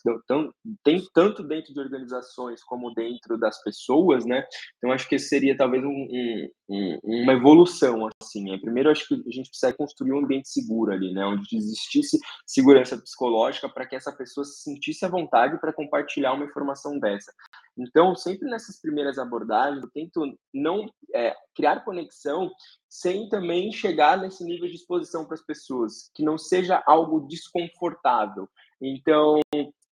tem 0.83 1.01
tanto 1.13 1.43
dentro 1.43 1.73
de 1.73 1.79
organizações 1.79 2.63
como 2.63 2.93
dentro 2.93 3.37
das 3.37 3.61
pessoas, 3.63 4.25
né? 4.25 4.45
Então, 4.77 4.91
acho 4.91 5.07
que 5.07 5.17
seria 5.17 5.55
talvez 5.55 5.83
um, 5.83 6.07
um, 6.69 6.99
uma 7.03 7.33
evolução, 7.33 8.09
assim. 8.21 8.43
Né? 8.43 8.57
Primeiro, 8.59 8.89
acho 8.89 9.07
que 9.07 9.15
a 9.15 9.31
gente 9.31 9.49
precisa 9.49 9.73
construir 9.73 10.13
um 10.13 10.19
ambiente 10.19 10.49
seguro 10.49 10.91
ali, 10.91 11.13
né? 11.13 11.25
Onde 11.25 11.55
existisse 11.55 12.19
segurança 12.45 12.97
psicológica 12.97 13.69
para 13.69 13.85
que 13.85 13.95
essa 13.95 14.11
pessoa 14.11 14.43
se 14.43 14.63
sentisse 14.63 15.05
à 15.05 15.09
vontade 15.09 15.59
para 15.59 15.73
compartilhar 15.73 16.33
uma 16.33 16.45
informação 16.45 16.99
dessa. 16.99 17.31
Então, 17.77 18.15
sempre 18.15 18.49
nessas 18.49 18.79
primeiras 18.79 19.17
abordagens, 19.17 19.83
eu 19.83 19.89
tento 19.91 20.21
não 20.53 20.85
é, 21.13 21.33
criar 21.55 21.83
conexão 21.83 22.51
sem 22.89 23.27
também 23.29 23.71
chegar 23.71 24.17
nesse 24.17 24.43
nível 24.43 24.67
de 24.67 24.75
exposição 24.75 25.25
para 25.25 25.35
as 25.35 25.45
pessoas, 25.45 26.09
que 26.13 26.23
não 26.23 26.37
seja 26.37 26.81
algo 26.85 27.21
desconfortável. 27.27 28.47
Então, 28.81 29.39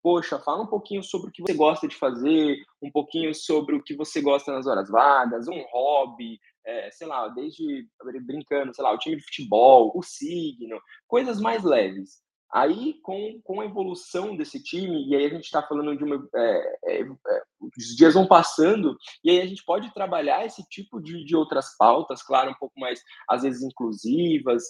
poxa, 0.02 0.40
fala 0.40 0.64
um 0.64 0.68
pouquinho 0.68 1.04
sobre 1.04 1.30
o 1.30 1.32
que 1.32 1.42
você 1.42 1.54
gosta 1.54 1.88
de 1.88 1.96
fazer, 1.96 2.58
um 2.82 2.92
pouquinho 2.92 3.34
sobre 3.34 3.76
o 3.76 3.84
que 3.84 3.96
você 3.96 4.22
gosta 4.22 4.52
nas 4.52 4.66
horas 4.68 4.90
vagas, 4.90 5.48
um 5.48 5.64
hobby, 5.72 6.40
é, 6.66 6.90
sei 6.92 7.08
lá, 7.08 7.28
desde 7.30 7.88
brincando, 8.22 8.74
sei 8.74 8.84
lá, 8.84 8.94
o 8.94 8.98
time 8.98 9.18
de 9.18 9.24
futebol, 9.24 9.92
o 9.96 10.04
signo, 10.04 10.80
coisas 11.08 11.40
mais 11.40 11.64
leves. 11.64 12.22
Aí, 12.52 12.96
com, 13.04 13.40
com 13.44 13.62
a 13.62 13.66
evolução 13.66 14.36
desse 14.36 14.62
time, 14.64 15.08
e 15.08 15.16
aí 15.16 15.26
a 15.26 15.30
gente 15.30 15.46
está 15.46 15.62
falando 15.62 15.96
de 15.96 16.04
uma. 16.04 16.28
É, 16.36 16.80
é, 16.86 17.02
é, 17.02 17.44
os 17.78 17.96
dias 17.96 18.16
vão 18.16 18.26
passando, 18.26 18.98
e 19.24 19.30
aí 19.30 19.42
a 19.42 19.46
gente 19.46 19.64
pode 19.64 19.94
trabalhar 19.94 20.46
esse 20.46 20.64
tipo 20.68 21.00
de, 21.00 21.24
de 21.24 21.36
outras 21.36 21.78
pautas, 21.78 22.24
claro, 22.24 22.50
um 22.50 22.56
pouco 22.56 22.80
mais, 22.80 23.02
às 23.30 23.44
vezes, 23.44 23.62
inclusivas, 23.62 24.64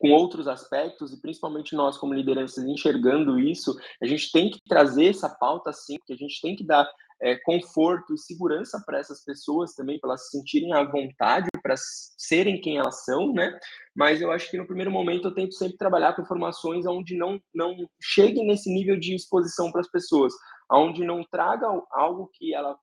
com 0.00 0.10
outros 0.12 0.46
aspectos, 0.46 1.12
e 1.12 1.20
principalmente 1.20 1.74
nós, 1.74 1.98
como 1.98 2.14
lideranças, 2.14 2.64
enxergando 2.64 3.38
isso, 3.38 3.76
a 4.00 4.06
gente 4.06 4.30
tem 4.30 4.50
que 4.50 4.60
trazer 4.68 5.06
essa 5.06 5.28
pauta, 5.28 5.72
sim, 5.72 5.98
porque 5.98 6.12
a 6.12 6.16
gente 6.16 6.40
tem 6.40 6.54
que 6.54 6.64
dar 6.64 6.88
é, 7.20 7.36
conforto 7.36 8.14
e 8.14 8.18
segurança 8.18 8.82
para 8.84 8.98
essas 8.98 9.22
pessoas 9.22 9.74
também, 9.74 9.98
para 9.98 10.10
elas 10.10 10.24
se 10.26 10.38
sentirem 10.38 10.72
à 10.72 10.82
vontade, 10.84 11.48
para 11.62 11.74
serem 11.76 12.60
quem 12.60 12.78
elas 12.78 13.04
são, 13.04 13.32
né? 13.32 13.58
Mas 13.94 14.20
eu 14.20 14.30
acho 14.30 14.50
que 14.50 14.56
no 14.56 14.66
primeiro 14.66 14.90
momento 14.90 15.28
eu 15.28 15.34
tento 15.34 15.54
sempre 15.54 15.76
trabalhar 15.76 16.14
com 16.14 16.22
informações 16.22 16.86
onde 16.86 17.16
não, 17.16 17.40
não 17.54 17.76
chegue 18.00 18.42
nesse 18.42 18.72
nível 18.72 18.98
de 18.98 19.14
exposição 19.14 19.70
para 19.70 19.82
as 19.82 19.90
pessoas, 19.90 20.32
onde 20.72 21.04
não 21.04 21.22
traga 21.24 21.66
algo 21.90 22.30
que 22.32 22.54
ela 22.54 22.78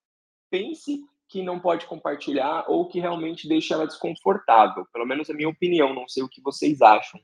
pense 0.52 1.02
que 1.30 1.44
não 1.44 1.60
pode 1.60 1.86
compartilhar 1.88 2.66
ou 2.68 2.88
que 2.88 3.00
realmente 3.00 3.50
deixe 3.50 3.74
ela 3.74 3.88
desconfortável. 3.88 4.86
Pelo 4.94 5.06
menos 5.06 5.30
a 5.30 5.34
minha 5.34 5.50
opinião, 5.50 5.94
não 5.94 6.08
sei 6.08 6.24
o 6.24 6.30
que 6.30 6.42
vocês 6.42 6.82
acham. 6.82 7.20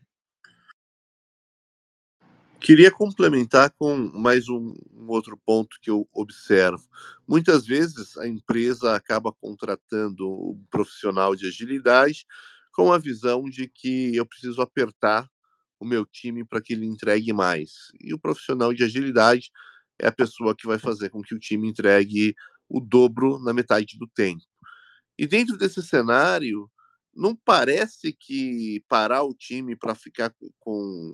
Queria 2.64 2.90
complementar 2.90 3.72
com 3.72 3.94
mais 4.14 4.48
um, 4.48 4.74
um, 4.94 5.10
outro 5.10 5.38
ponto 5.46 5.76
que 5.82 5.90
eu 5.90 6.08
observo. 6.14 6.82
Muitas 7.28 7.66
vezes 7.68 8.16
a 8.16 8.26
empresa 8.26 8.96
acaba 8.96 9.34
contratando 9.34 10.26
um 10.26 10.66
profissional 10.72 11.36
de 11.36 11.46
agilidade 11.46 12.26
com 12.72 12.94
a 12.94 12.98
visão 12.98 13.44
de 13.50 13.68
que 13.68 14.16
eu 14.16 14.26
preciso 14.26 14.62
apertar 14.62 15.30
o 15.78 15.84
meu 15.84 16.06
time 16.06 16.46
para 16.46 16.62
que 16.62 16.72
ele 16.72 16.86
entregue 16.86 17.34
mais. 17.34 17.92
E 18.00 18.14
o 18.14 18.18
profissional 18.18 18.74
de 18.74 18.86
agilidade 18.86 19.52
é 20.00 20.08
a 20.08 20.12
pessoa 20.14 20.56
que 20.56 20.66
vai 20.66 20.80
fazer 20.80 21.10
com 21.10 21.22
que 21.22 21.36
o 21.36 21.40
time 21.40 21.68
entregue 21.68 22.34
o 22.70 22.80
dobro 22.80 23.40
na 23.40 23.52
metade 23.52 23.98
do 23.98 24.08
tempo. 24.08 24.42
E 25.20 25.28
dentro 25.28 25.58
desse 25.58 25.84
cenário, 25.84 26.72
não 27.14 27.36
parece 27.36 28.14
que 28.14 28.82
parar 28.88 29.24
o 29.24 29.34
time 29.34 29.76
para 29.76 29.94
ficar 29.94 30.34
com 30.62 31.12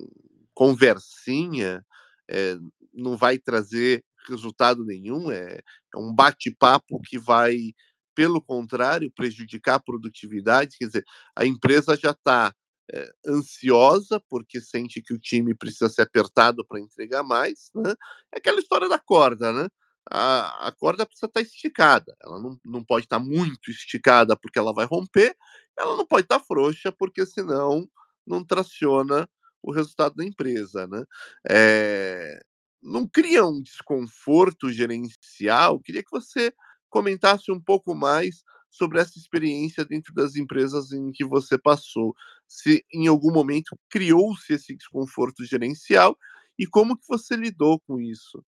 conversinha 0.60 1.82
é, 2.28 2.58
não 2.92 3.16
vai 3.16 3.38
trazer 3.38 4.04
resultado 4.28 4.84
nenhum, 4.84 5.30
é, 5.30 5.58
é 5.94 5.98
um 5.98 6.14
bate-papo 6.14 7.00
que 7.00 7.18
vai, 7.18 7.72
pelo 8.14 8.42
contrário, 8.42 9.10
prejudicar 9.10 9.76
a 9.76 9.80
produtividade. 9.80 10.76
Quer 10.78 10.88
dizer, 10.88 11.04
a 11.34 11.46
empresa 11.46 11.96
já 11.96 12.10
está 12.10 12.54
é, 12.92 13.00
eh, 13.00 13.12
ansiosa 13.26 14.22
porque 14.28 14.60
sente 14.60 15.00
que 15.00 15.14
o 15.14 15.18
time 15.18 15.54
precisa 15.54 15.88
ser 15.88 16.02
apertado 16.02 16.62
para 16.66 16.78
entregar 16.78 17.22
mais. 17.22 17.70
Né? 17.74 17.94
É 18.30 18.36
aquela 18.36 18.60
história 18.60 18.86
da 18.86 18.98
corda, 18.98 19.54
né? 19.54 19.66
A, 20.10 20.68
a 20.68 20.72
corda 20.72 21.06
precisa 21.06 21.26
estar 21.26 21.40
tá 21.40 21.46
esticada, 21.46 22.14
ela 22.22 22.38
não, 22.38 22.58
não 22.62 22.84
pode 22.84 23.06
estar 23.06 23.18
tá 23.18 23.24
muito 23.24 23.70
esticada 23.70 24.36
porque 24.36 24.58
ela 24.58 24.74
vai 24.74 24.84
romper, 24.84 25.34
ela 25.78 25.96
não 25.96 26.06
pode 26.06 26.24
estar 26.24 26.38
tá 26.38 26.44
frouxa 26.44 26.92
porque 26.92 27.24
senão 27.24 27.88
não 28.26 28.44
traciona 28.44 29.26
o 29.62 29.72
resultado 29.72 30.16
da 30.16 30.24
empresa, 30.24 30.86
né? 30.86 31.04
É, 31.48 32.40
não 32.82 33.06
cria 33.06 33.44
um 33.44 33.62
desconforto 33.62 34.70
gerencial? 34.70 35.80
Queria 35.80 36.02
que 36.02 36.10
você 36.10 36.52
comentasse 36.88 37.52
um 37.52 37.60
pouco 37.60 37.94
mais 37.94 38.42
sobre 38.70 39.00
essa 39.00 39.18
experiência 39.18 39.84
dentro 39.84 40.14
das 40.14 40.36
empresas 40.36 40.92
em 40.92 41.10
que 41.10 41.24
você 41.24 41.58
passou. 41.58 42.14
Se 42.46 42.84
em 42.92 43.06
algum 43.06 43.32
momento 43.32 43.78
criou-se 43.88 44.52
esse 44.52 44.74
desconforto 44.76 45.44
gerencial 45.44 46.16
e 46.58 46.66
como 46.66 46.96
que 46.96 47.06
você 47.08 47.36
lidou 47.36 47.80
com 47.80 48.00
isso? 48.00 48.44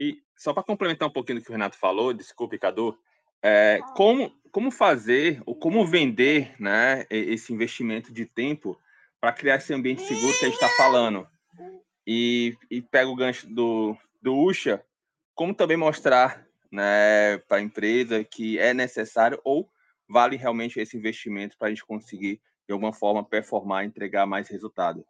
E 0.00 0.22
só 0.36 0.52
para 0.52 0.62
complementar 0.62 1.08
um 1.08 1.12
pouquinho 1.12 1.40
do 1.40 1.44
que 1.44 1.50
o 1.50 1.52
Renato 1.52 1.76
falou, 1.76 2.12
desculpe, 2.12 2.58
Cadu, 2.58 2.96
é, 3.42 3.80
como, 3.96 4.30
como 4.52 4.70
fazer 4.70 5.42
ou 5.44 5.56
como 5.56 5.86
vender 5.86 6.54
né, 6.60 7.06
esse 7.10 7.52
investimento 7.52 8.12
de 8.12 8.26
tempo 8.26 8.78
para 9.20 9.32
criar 9.32 9.56
esse 9.56 9.72
ambiente 9.72 10.02
seguro 10.02 10.36
que 10.38 10.44
a 10.44 10.48
gente 10.48 10.62
está 10.62 10.68
falando. 10.70 11.26
E, 12.06 12.56
e 12.70 12.80
pega 12.80 13.10
o 13.10 13.16
gancho 13.16 13.46
do, 13.48 13.96
do 14.22 14.34
Usha, 14.34 14.82
como 15.34 15.54
também 15.54 15.76
mostrar 15.76 16.46
né, 16.70 17.38
para 17.48 17.58
a 17.58 17.62
empresa 17.62 18.24
que 18.24 18.58
é 18.58 18.72
necessário 18.72 19.40
ou 19.44 19.68
vale 20.08 20.36
realmente 20.36 20.80
esse 20.80 20.96
investimento 20.96 21.56
para 21.58 21.68
a 21.68 21.70
gente 21.70 21.84
conseguir, 21.84 22.40
de 22.66 22.72
alguma 22.72 22.92
forma, 22.92 23.24
performar, 23.24 23.84
entregar 23.84 24.26
mais 24.26 24.48
resultado. 24.48 25.04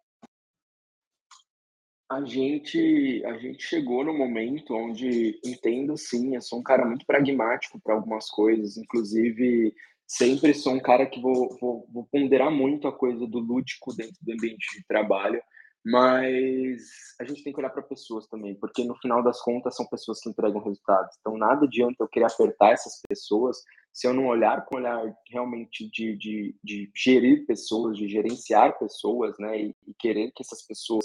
A 2.10 2.24
gente, 2.24 3.22
a 3.26 3.36
gente 3.36 3.62
chegou 3.62 4.02
no 4.02 4.16
momento 4.16 4.74
onde 4.74 5.38
entendo 5.44 5.94
sim, 5.96 6.34
eu 6.34 6.40
sou 6.40 6.58
um 6.58 6.62
cara 6.62 6.84
muito 6.86 7.04
pragmático 7.04 7.78
para 7.78 7.94
algumas 7.94 8.30
coisas, 8.30 8.78
inclusive 8.78 9.74
sempre 10.08 10.54
sou 10.54 10.72
um 10.72 10.80
cara 10.80 11.06
que 11.06 11.20
vou, 11.20 11.56
vou, 11.60 11.86
vou, 11.92 12.08
ponderar 12.10 12.50
muito 12.50 12.88
a 12.88 12.92
coisa 12.92 13.26
do 13.26 13.38
lúdico 13.38 13.94
dentro 13.94 14.16
do 14.22 14.32
ambiente 14.32 14.66
de 14.74 14.86
trabalho, 14.86 15.40
mas 15.84 16.82
a 17.20 17.24
gente 17.24 17.44
tem 17.44 17.52
que 17.52 17.60
olhar 17.60 17.70
para 17.70 17.82
pessoas 17.82 18.26
também, 18.26 18.54
porque 18.54 18.82
no 18.84 18.96
final 18.96 19.22
das 19.22 19.40
contas 19.42 19.76
são 19.76 19.86
pessoas 19.86 20.20
que 20.20 20.30
entregam 20.30 20.62
resultados. 20.62 21.14
Então 21.20 21.36
nada 21.36 21.66
adianta 21.66 21.96
eu 22.00 22.08
querer 22.08 22.24
apertar 22.24 22.72
essas 22.72 23.00
pessoas 23.06 23.58
se 23.92 24.06
eu 24.06 24.14
não 24.14 24.26
olhar 24.26 24.64
com 24.64 24.76
olhar 24.76 25.02
realmente 25.30 25.90
de, 25.90 26.16
de, 26.16 26.56
de 26.64 26.90
gerir 26.94 27.46
pessoas, 27.46 27.96
de 27.96 28.08
gerenciar 28.08 28.78
pessoas, 28.78 29.38
né, 29.38 29.60
e, 29.60 29.76
e 29.86 29.94
querer 29.98 30.30
que 30.34 30.42
essas 30.42 30.62
pessoas 30.66 31.04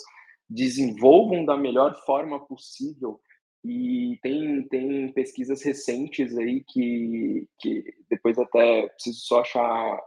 desenvolvam 0.50 1.44
da 1.46 1.58
melhor 1.58 1.96
forma 2.06 2.46
possível 2.46 3.20
e 3.64 4.20
tem, 4.22 4.68
tem 4.68 5.12
pesquisas 5.14 5.62
recentes 5.64 6.38
aí 6.38 6.64
que, 6.68 7.48
que 7.60 7.84
depois 8.10 8.38
até 8.38 8.88
preciso 8.90 9.20
só 9.22 9.40
achar 9.40 10.02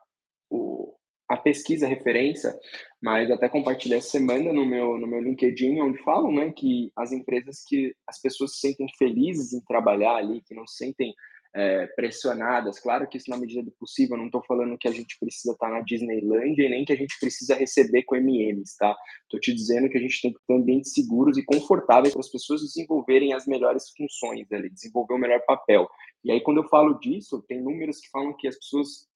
o, 0.51 0.95
a 1.29 1.37
pesquisa 1.37 1.89
referência, 1.89 2.55
mas 3.03 3.31
até 3.31 3.49
compartilhei 3.49 3.99
essa 3.99 4.11
semana 4.11 4.53
no 4.53 4.65
meu, 4.65 4.99
no 4.99 5.07
meu 5.07 5.21
LinkedIn, 5.21 5.81
onde 5.81 6.03
falam 6.03 6.33
né, 6.33 6.53
que 6.53 6.93
as 6.95 7.13
empresas 7.13 7.65
que 7.67 7.95
as 8.07 8.21
pessoas 8.21 8.55
se 8.55 8.61
sentem 8.61 8.87
felizes 8.99 9.53
em 9.53 9.61
trabalhar 9.63 10.17
ali, 10.17 10.43
que 10.43 10.55
não 10.55 10.67
se 10.67 10.77
sentem 10.77 11.15
é, 11.57 11.87
pressionadas. 11.87 12.79
Claro 12.79 13.09
que 13.09 13.17
isso 13.17 13.31
na 13.31 13.39
medida 13.39 13.63
do 13.63 13.71
possível, 13.71 14.17
não 14.17 14.27
estou 14.27 14.45
falando 14.45 14.77
que 14.77 14.87
a 14.87 14.93
gente 14.93 15.19
precisa 15.19 15.55
estar 15.55 15.69
tá 15.69 15.73
na 15.73 15.81
Disneyland 15.81 16.61
e 16.61 16.69
nem 16.69 16.85
que 16.85 16.93
a 16.93 16.97
gente 16.97 17.19
precisa 17.19 17.55
receber 17.55 18.03
com 18.03 18.15
MMs, 18.15 18.77
tá? 18.77 18.95
Estou 19.23 19.41
te 19.41 19.55
dizendo 19.55 19.89
que 19.89 19.97
a 19.97 20.01
gente 20.01 20.21
tem 20.21 20.33
que 20.35 20.39
ter 20.47 20.55
ambientes 20.55 20.93
seguros 20.93 21.39
e 21.39 21.45
confortáveis 21.45 22.13
para 22.13 22.21
as 22.21 22.31
pessoas 22.31 22.61
desenvolverem 22.61 23.33
as 23.33 23.47
melhores 23.47 23.85
funções 23.97 24.53
ali, 24.53 24.69
desenvolver 24.69 25.15
o 25.15 25.19
melhor 25.19 25.41
papel. 25.47 25.89
E 26.23 26.31
aí, 26.31 26.43
quando 26.43 26.59
eu 26.59 26.69
falo 26.69 26.99
disso, 27.01 27.43
tem 27.49 27.63
números 27.63 28.01
que 28.01 28.11
falam 28.11 28.37
que 28.37 28.47
as 28.47 28.57
pessoas 28.57 29.09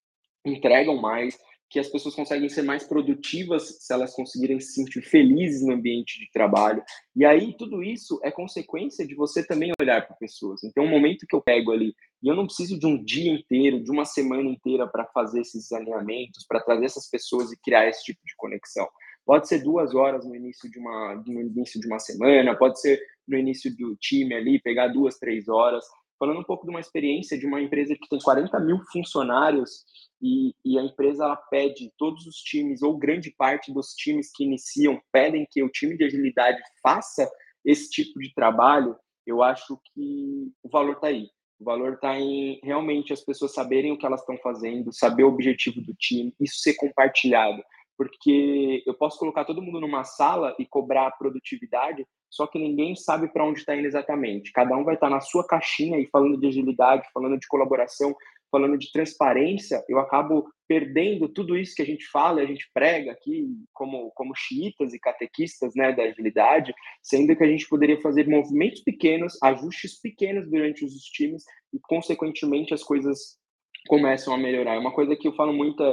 entregam 0.43 0.99
mais, 0.99 1.37
que 1.69 1.79
as 1.79 1.87
pessoas 1.87 2.15
conseguem 2.15 2.49
ser 2.49 2.63
mais 2.63 2.83
produtivas 2.83 3.77
se 3.79 3.93
elas 3.93 4.13
conseguirem 4.13 4.59
se 4.59 4.73
sentir 4.73 5.01
felizes 5.01 5.65
no 5.65 5.73
ambiente 5.73 6.19
de 6.19 6.29
trabalho. 6.31 6.83
E 7.15 7.23
aí, 7.23 7.55
tudo 7.55 7.83
isso 7.83 8.19
é 8.23 8.31
consequência 8.31 9.05
de 9.05 9.13
você 9.13 9.45
também 9.45 9.71
olhar 9.79 10.05
para 10.05 10.15
pessoas. 10.15 10.63
Então, 10.63 10.83
o 10.83 10.89
momento 10.89 11.25
que 11.27 11.35
eu 11.35 11.41
pego 11.41 11.71
ali, 11.71 11.93
e 12.21 12.27
eu 12.27 12.35
não 12.35 12.45
preciso 12.45 12.79
de 12.79 12.85
um 12.85 13.03
dia 13.03 13.31
inteiro, 13.31 13.83
de 13.83 13.91
uma 13.91 14.05
semana 14.05 14.49
inteira 14.49 14.87
para 14.87 15.05
fazer 15.07 15.41
esses 15.41 15.71
alinhamentos, 15.71 16.45
para 16.47 16.61
trazer 16.61 16.85
essas 16.85 17.09
pessoas 17.09 17.51
e 17.51 17.59
criar 17.59 17.87
esse 17.87 18.03
tipo 18.03 18.19
de 18.25 18.35
conexão. 18.35 18.87
Pode 19.25 19.47
ser 19.47 19.63
duas 19.63 19.93
horas 19.93 20.25
no 20.25 20.35
início 20.35 20.69
de 20.69 20.79
uma, 20.79 21.15
no 21.25 21.41
início 21.41 21.79
de 21.79 21.87
uma 21.87 21.99
semana, 21.99 22.57
pode 22.57 22.79
ser 22.79 23.01
no 23.27 23.37
início 23.37 23.75
do 23.75 23.95
time 23.95 24.33
ali, 24.33 24.61
pegar 24.61 24.87
duas, 24.89 25.17
três 25.17 25.47
horas 25.47 25.85
falando 26.21 26.39
um 26.39 26.43
pouco 26.43 26.67
de 26.67 26.69
uma 26.69 26.79
experiência 26.79 27.35
de 27.35 27.47
uma 27.47 27.59
empresa 27.59 27.95
que 27.95 28.07
tem 28.07 28.19
40 28.19 28.59
mil 28.59 28.77
funcionários 28.93 29.83
e, 30.21 30.53
e, 30.63 30.77
a 30.77 30.83
empresa 30.83 31.23
ela 31.23 31.35
pede, 31.35 31.91
todos 31.97 32.27
os 32.27 32.35
times, 32.35 32.83
ou 32.83 32.95
grande 32.95 33.33
parte 33.35 33.73
dos 33.73 33.95
times 33.95 34.31
que 34.31 34.43
iniciam, 34.43 35.01
pedem 35.11 35.47
que 35.49 35.63
o 35.63 35.69
time 35.69 35.97
de 35.97 36.03
agilidade 36.03 36.61
faça 36.83 37.27
esse 37.65 37.89
tipo 37.89 38.19
de 38.19 38.31
trabalho, 38.35 38.95
eu 39.25 39.41
acho 39.41 39.79
que 39.95 40.51
o 40.61 40.69
valor 40.69 40.93
está 40.93 41.07
aí. 41.07 41.27
O 41.61 41.63
valor 41.63 41.93
está 41.93 42.19
em 42.19 42.59
realmente 42.63 43.13
as 43.13 43.23
pessoas 43.23 43.53
saberem 43.53 43.91
o 43.91 43.97
que 43.97 44.05
elas 44.05 44.21
estão 44.21 44.35
fazendo, 44.39 44.91
saber 44.91 45.23
o 45.23 45.27
objetivo 45.27 45.79
do 45.79 45.93
time, 45.93 46.33
isso 46.39 46.59
ser 46.59 46.73
compartilhado 46.73 47.61
porque 48.01 48.81
eu 48.87 48.95
posso 48.95 49.19
colocar 49.19 49.45
todo 49.45 49.61
mundo 49.61 49.79
numa 49.79 50.03
sala 50.03 50.55
e 50.57 50.65
cobrar 50.65 51.11
produtividade, 51.19 52.03
só 52.31 52.47
que 52.47 52.57
ninguém 52.57 52.95
sabe 52.95 53.27
para 53.27 53.45
onde 53.45 53.59
está 53.59 53.75
indo 53.75 53.85
exatamente. 53.85 54.51
Cada 54.51 54.75
um 54.75 54.83
vai 54.83 54.95
estar 54.95 55.07
tá 55.07 55.13
na 55.13 55.21
sua 55.21 55.45
caixinha 55.45 55.99
e 55.99 56.07
falando 56.07 56.35
de 56.39 56.47
agilidade, 56.47 57.07
falando 57.13 57.37
de 57.37 57.47
colaboração, 57.47 58.15
falando 58.51 58.77
de 58.77 58.91
transparência, 58.91 59.83
eu 59.87 59.97
acabo 59.97 60.47
perdendo 60.67 61.27
tudo 61.29 61.57
isso 61.57 61.75
que 61.75 61.81
a 61.81 61.85
gente 61.85 62.05
fala, 62.07 62.41
a 62.41 62.45
gente 62.45 62.69
prega 62.73 63.11
aqui 63.11 63.47
como 63.73 64.11
como 64.11 64.35
xiitas 64.35 64.93
e 64.93 64.99
catequistas, 64.99 65.73
né, 65.75 65.91
da 65.93 66.03
agilidade, 66.03 66.73
sendo 67.01 67.35
que 67.35 67.43
a 67.43 67.47
gente 67.47 67.67
poderia 67.67 67.99
fazer 68.01 68.27
movimentos 68.27 68.81
pequenos, 68.81 69.37
ajustes 69.41 69.99
pequenos 69.99 70.49
durante 70.49 70.85
os 70.85 70.93
times 71.05 71.43
e 71.73 71.79
consequentemente 71.81 72.73
as 72.73 72.83
coisas 72.83 73.39
começam 73.87 74.33
a 74.33 74.37
melhorar. 74.37 74.75
É 74.75 74.79
uma 74.79 74.93
coisa 74.93 75.15
que 75.15 75.27
eu 75.27 75.33
falo 75.33 75.53
muito 75.53 75.83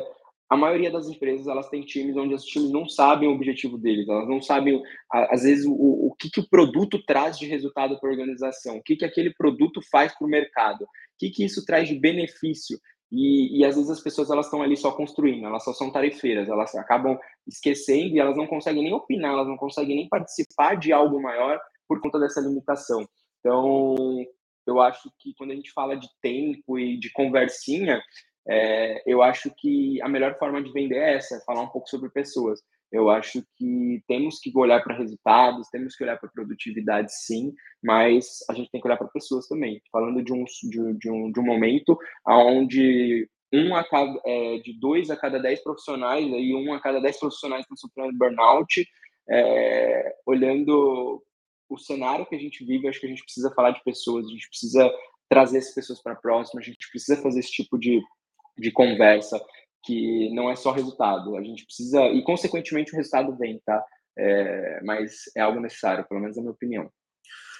a 0.50 0.56
maioria 0.56 0.90
das 0.90 1.08
empresas 1.08 1.46
elas 1.46 1.68
têm 1.68 1.82
times 1.82 2.16
onde 2.16 2.34
os 2.34 2.44
times 2.44 2.70
não 2.70 2.88
sabem 2.88 3.28
o 3.28 3.32
objetivo 3.32 3.76
deles, 3.76 4.08
elas 4.08 4.28
não 4.28 4.40
sabem 4.40 4.82
às 5.10 5.42
vezes 5.42 5.66
o, 5.66 5.72
o 5.72 6.14
que, 6.18 6.30
que 6.30 6.40
o 6.40 6.48
produto 6.48 7.02
traz 7.04 7.38
de 7.38 7.46
resultado 7.46 7.98
para 8.00 8.08
a 8.08 8.12
organização, 8.12 8.78
o 8.78 8.82
que, 8.82 8.96
que 8.96 9.04
aquele 9.04 9.32
produto 9.34 9.80
faz 9.90 10.16
para 10.16 10.26
o 10.26 10.30
mercado, 10.30 10.86
que, 11.18 11.30
que 11.30 11.44
isso 11.44 11.64
traz 11.64 11.88
de 11.88 11.98
benefício. 11.98 12.78
E, 13.10 13.58
e 13.58 13.64
às 13.64 13.74
vezes 13.74 13.90
as 13.90 14.00
pessoas 14.00 14.30
elas 14.30 14.46
estão 14.46 14.62
ali 14.62 14.76
só 14.76 14.92
construindo, 14.92 15.46
elas 15.46 15.64
só 15.64 15.72
são 15.72 15.90
tarefeiras, 15.90 16.48
elas 16.48 16.74
acabam 16.74 17.18
esquecendo 17.46 18.14
e 18.14 18.18
elas 18.18 18.36
não 18.36 18.46
conseguem 18.46 18.82
nem 18.82 18.92
opinar, 18.92 19.32
elas 19.32 19.48
não 19.48 19.56
conseguem 19.56 19.96
nem 19.96 20.08
participar 20.08 20.76
de 20.76 20.92
algo 20.92 21.20
maior 21.20 21.58
por 21.88 22.00
conta 22.00 22.18
dessa 22.18 22.40
limitação. 22.40 23.08
Então, 23.40 23.96
eu 24.66 24.80
acho 24.80 25.10
que 25.18 25.32
quando 25.38 25.52
a 25.52 25.54
gente 25.54 25.72
fala 25.72 25.96
de 25.96 26.08
tempo 26.20 26.78
e 26.78 26.98
de 26.98 27.10
conversinha, 27.12 28.02
é, 28.46 29.02
eu 29.10 29.22
acho 29.22 29.50
que 29.56 30.00
a 30.02 30.08
melhor 30.08 30.38
forma 30.38 30.62
de 30.62 30.70
vender 30.72 30.96
é 30.96 31.14
essa, 31.14 31.36
é 31.36 31.40
falar 31.40 31.62
um 31.62 31.68
pouco 31.68 31.88
sobre 31.88 32.10
pessoas. 32.10 32.60
Eu 32.90 33.10
acho 33.10 33.42
que 33.56 34.02
temos 34.06 34.38
que 34.40 34.50
olhar 34.56 34.82
para 34.82 34.96
resultados, 34.96 35.68
temos 35.68 35.94
que 35.94 36.04
olhar 36.04 36.18
para 36.18 36.30
produtividade, 36.30 37.12
sim, 37.12 37.52
mas 37.82 38.38
a 38.48 38.54
gente 38.54 38.70
tem 38.70 38.80
que 38.80 38.86
olhar 38.86 38.96
para 38.96 39.08
pessoas 39.08 39.46
também. 39.46 39.80
Falando 39.92 40.22
de 40.22 40.32
um, 40.32 40.44
de, 40.44 40.94
de, 40.94 41.10
um, 41.10 41.30
de 41.30 41.40
um 41.40 41.44
momento 41.44 41.98
onde 42.26 43.28
um 43.52 43.74
a 43.74 43.84
cada, 43.84 44.18
é, 44.26 44.58
de 44.58 44.78
dois 44.78 45.10
a 45.10 45.16
cada 45.16 45.38
dez 45.38 45.62
profissionais, 45.62 46.32
aí 46.32 46.54
um 46.54 46.72
a 46.72 46.80
cada 46.80 47.00
dez 47.00 47.18
profissionais 47.18 47.62
estão 47.62 47.76
sofrendo 47.76 48.16
burnout, 48.16 48.86
é, 49.30 50.14
olhando 50.26 51.22
o 51.68 51.78
cenário 51.78 52.26
que 52.26 52.34
a 52.34 52.38
gente 52.38 52.64
vive, 52.64 52.88
acho 52.88 53.00
que 53.00 53.06
a 53.06 53.10
gente 53.10 53.24
precisa 53.24 53.52
falar 53.54 53.72
de 53.72 53.84
pessoas, 53.84 54.26
a 54.26 54.30
gente 54.30 54.48
precisa 54.48 54.90
trazer 55.28 55.58
essas 55.58 55.74
pessoas 55.74 56.02
para 56.02 56.14
próxima, 56.14 56.60
a 56.60 56.64
gente 56.64 56.90
precisa 56.90 57.20
fazer 57.20 57.40
esse 57.40 57.52
tipo 57.52 57.78
de 57.78 58.00
de 58.58 58.72
conversa, 58.72 59.40
que 59.84 60.30
não 60.34 60.50
é 60.50 60.56
só 60.56 60.72
resultado. 60.72 61.36
A 61.36 61.42
gente 61.42 61.64
precisa, 61.64 62.02
e 62.06 62.22
consequentemente 62.22 62.92
o 62.92 62.96
resultado 62.96 63.36
vem, 63.36 63.60
tá? 63.64 63.84
É, 64.16 64.80
mas 64.82 65.22
é 65.36 65.40
algo 65.40 65.60
necessário, 65.60 66.06
pelo 66.08 66.20
menos 66.20 66.36
na 66.36 66.42
minha 66.42 66.52
opinião. 66.52 66.90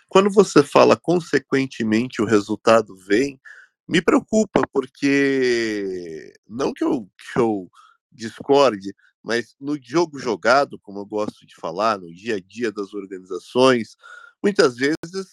Quando 0.08 0.30
você 0.30 0.62
fala 0.62 0.96
consequentemente 0.96 2.22
o 2.22 2.24
resultado 2.24 2.96
vem, 2.96 3.40
me 3.86 4.02
preocupa, 4.02 4.62
porque 4.72 6.32
não 6.48 6.72
que 6.72 6.84
eu, 6.84 7.08
que 7.32 7.38
eu 7.38 7.70
discorde, 8.10 8.94
mas 9.22 9.54
no 9.60 9.78
jogo 9.80 10.18
jogado, 10.18 10.78
como 10.80 11.00
eu 11.00 11.06
gosto 11.06 11.46
de 11.46 11.54
falar, 11.56 11.98
no 11.98 12.12
dia 12.12 12.36
a 12.36 12.40
dia 12.40 12.72
das 12.72 12.94
organizações, 12.94 13.96
muitas 14.42 14.76
vezes 14.76 15.32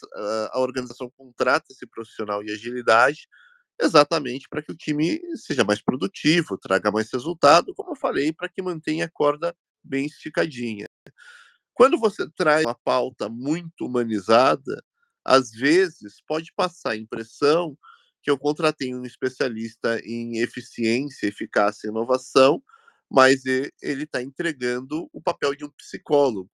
a 0.51 0.59
organização 0.59 1.09
contrata 1.17 1.65
esse 1.71 1.87
profissional 1.87 2.43
de 2.43 2.51
agilidade 2.51 3.27
exatamente 3.79 4.47
para 4.49 4.61
que 4.61 4.71
o 4.71 4.75
time 4.75 5.19
seja 5.35 5.63
mais 5.63 5.81
produtivo, 5.81 6.57
traga 6.57 6.91
mais 6.91 7.11
resultado, 7.11 7.73
como 7.75 7.91
eu 7.91 7.95
falei, 7.95 8.31
para 8.33 8.49
que 8.49 8.61
mantenha 8.61 9.05
a 9.05 9.11
corda 9.11 9.55
bem 9.83 10.05
esticadinha. 10.05 10.87
Quando 11.73 11.99
você 11.99 12.29
traz 12.35 12.65
uma 12.65 12.75
pauta 12.75 13.27
muito 13.29 13.85
humanizada, 13.85 14.83
às 15.25 15.51
vezes 15.51 16.21
pode 16.27 16.53
passar 16.55 16.91
a 16.91 16.97
impressão 16.97 17.77
que 18.23 18.31
eu 18.31 18.37
contratei 18.37 18.95
um 18.95 19.05
especialista 19.05 19.99
em 20.03 20.37
eficiência, 20.37 21.27
eficácia 21.27 21.87
e 21.87 21.91
inovação, 21.91 22.63
mas 23.11 23.45
ele 23.45 24.03
está 24.03 24.21
entregando 24.21 25.09
o 25.13 25.21
papel 25.21 25.53
de 25.53 25.65
um 25.65 25.69
psicólogo. 25.69 26.49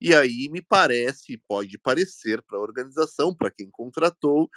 E 0.00 0.14
aí 0.14 0.48
me 0.50 0.62
parece, 0.62 1.36
pode 1.46 1.76
parecer 1.78 2.40
para 2.42 2.56
a 2.58 2.62
organização, 2.62 3.34
para 3.34 3.50
quem 3.50 3.68
contratou, 3.70 4.48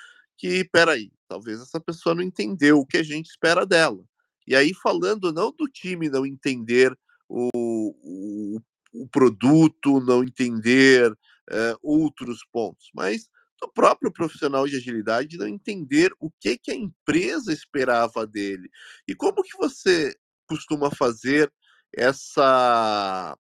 que, 0.43 0.65
peraí, 0.65 1.09
talvez 1.25 1.61
essa 1.61 1.79
pessoa 1.79 2.13
não 2.13 2.21
entendeu 2.21 2.77
o 2.77 2.85
que 2.85 2.97
a 2.97 3.03
gente 3.03 3.27
espera 3.27 3.65
dela. 3.65 4.03
E 4.45 4.53
aí, 4.53 4.73
falando 4.73 5.31
não 5.31 5.53
do 5.57 5.69
time 5.69 6.09
não 6.09 6.25
entender 6.25 6.93
o, 7.29 7.49
o, 7.55 8.61
o 8.93 9.07
produto, 9.07 10.01
não 10.01 10.21
entender 10.21 11.17
é, 11.49 11.77
outros 11.81 12.45
pontos, 12.51 12.89
mas 12.93 13.29
do 13.61 13.71
próprio 13.71 14.11
profissional 14.11 14.67
de 14.67 14.75
agilidade 14.75 15.37
não 15.37 15.47
entender 15.47 16.11
o 16.19 16.29
que, 16.29 16.57
que 16.57 16.71
a 16.71 16.75
empresa 16.75 17.53
esperava 17.53 18.27
dele. 18.27 18.69
E 19.07 19.15
como 19.15 19.43
que 19.43 19.57
você 19.57 20.13
costuma 20.45 20.91
fazer 20.91 21.49
essa 21.95 23.37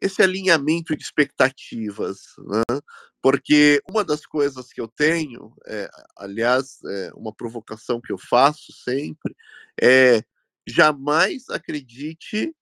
esse 0.00 0.22
alinhamento 0.22 0.94
de 0.94 1.02
expectativas, 1.02 2.18
né? 2.38 2.78
Porque 3.28 3.82
uma 3.90 4.04
das 4.04 4.24
coisas 4.24 4.72
que 4.72 4.80
eu 4.80 4.86
tenho, 4.86 5.52
é, 5.66 5.90
aliás, 6.16 6.78
é 6.84 7.10
uma 7.12 7.34
provocação 7.34 8.00
que 8.00 8.12
eu 8.12 8.18
faço 8.18 8.72
sempre, 8.72 9.34
é 9.82 10.22
jamais 10.64 11.48
acredite 11.48 12.54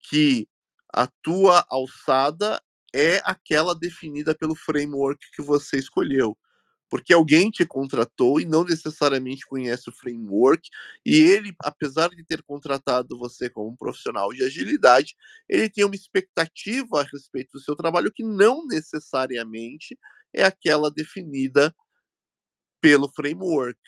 que 0.00 0.46
a 0.92 1.06
tua 1.22 1.64
alçada 1.70 2.62
é 2.94 3.22
aquela 3.24 3.74
definida 3.74 4.34
pelo 4.34 4.54
framework 4.54 5.24
que 5.34 5.40
você 5.40 5.78
escolheu 5.78 6.36
porque 6.94 7.12
alguém 7.12 7.50
te 7.50 7.66
contratou 7.66 8.40
e 8.40 8.44
não 8.44 8.62
necessariamente 8.62 9.44
conhece 9.46 9.90
o 9.90 9.92
framework, 9.92 10.70
e 11.04 11.16
ele, 11.16 11.52
apesar 11.58 12.10
de 12.10 12.22
ter 12.22 12.40
contratado 12.44 13.18
você 13.18 13.50
como 13.50 13.70
um 13.70 13.76
profissional 13.76 14.32
de 14.32 14.44
agilidade, 14.44 15.16
ele 15.48 15.68
tem 15.68 15.84
uma 15.84 15.96
expectativa 15.96 17.00
a 17.00 17.02
respeito 17.02 17.50
do 17.54 17.60
seu 17.60 17.74
trabalho 17.74 18.12
que 18.12 18.22
não 18.22 18.64
necessariamente 18.64 19.98
é 20.32 20.44
aquela 20.44 20.88
definida 20.88 21.74
pelo 22.80 23.08
framework. 23.08 23.80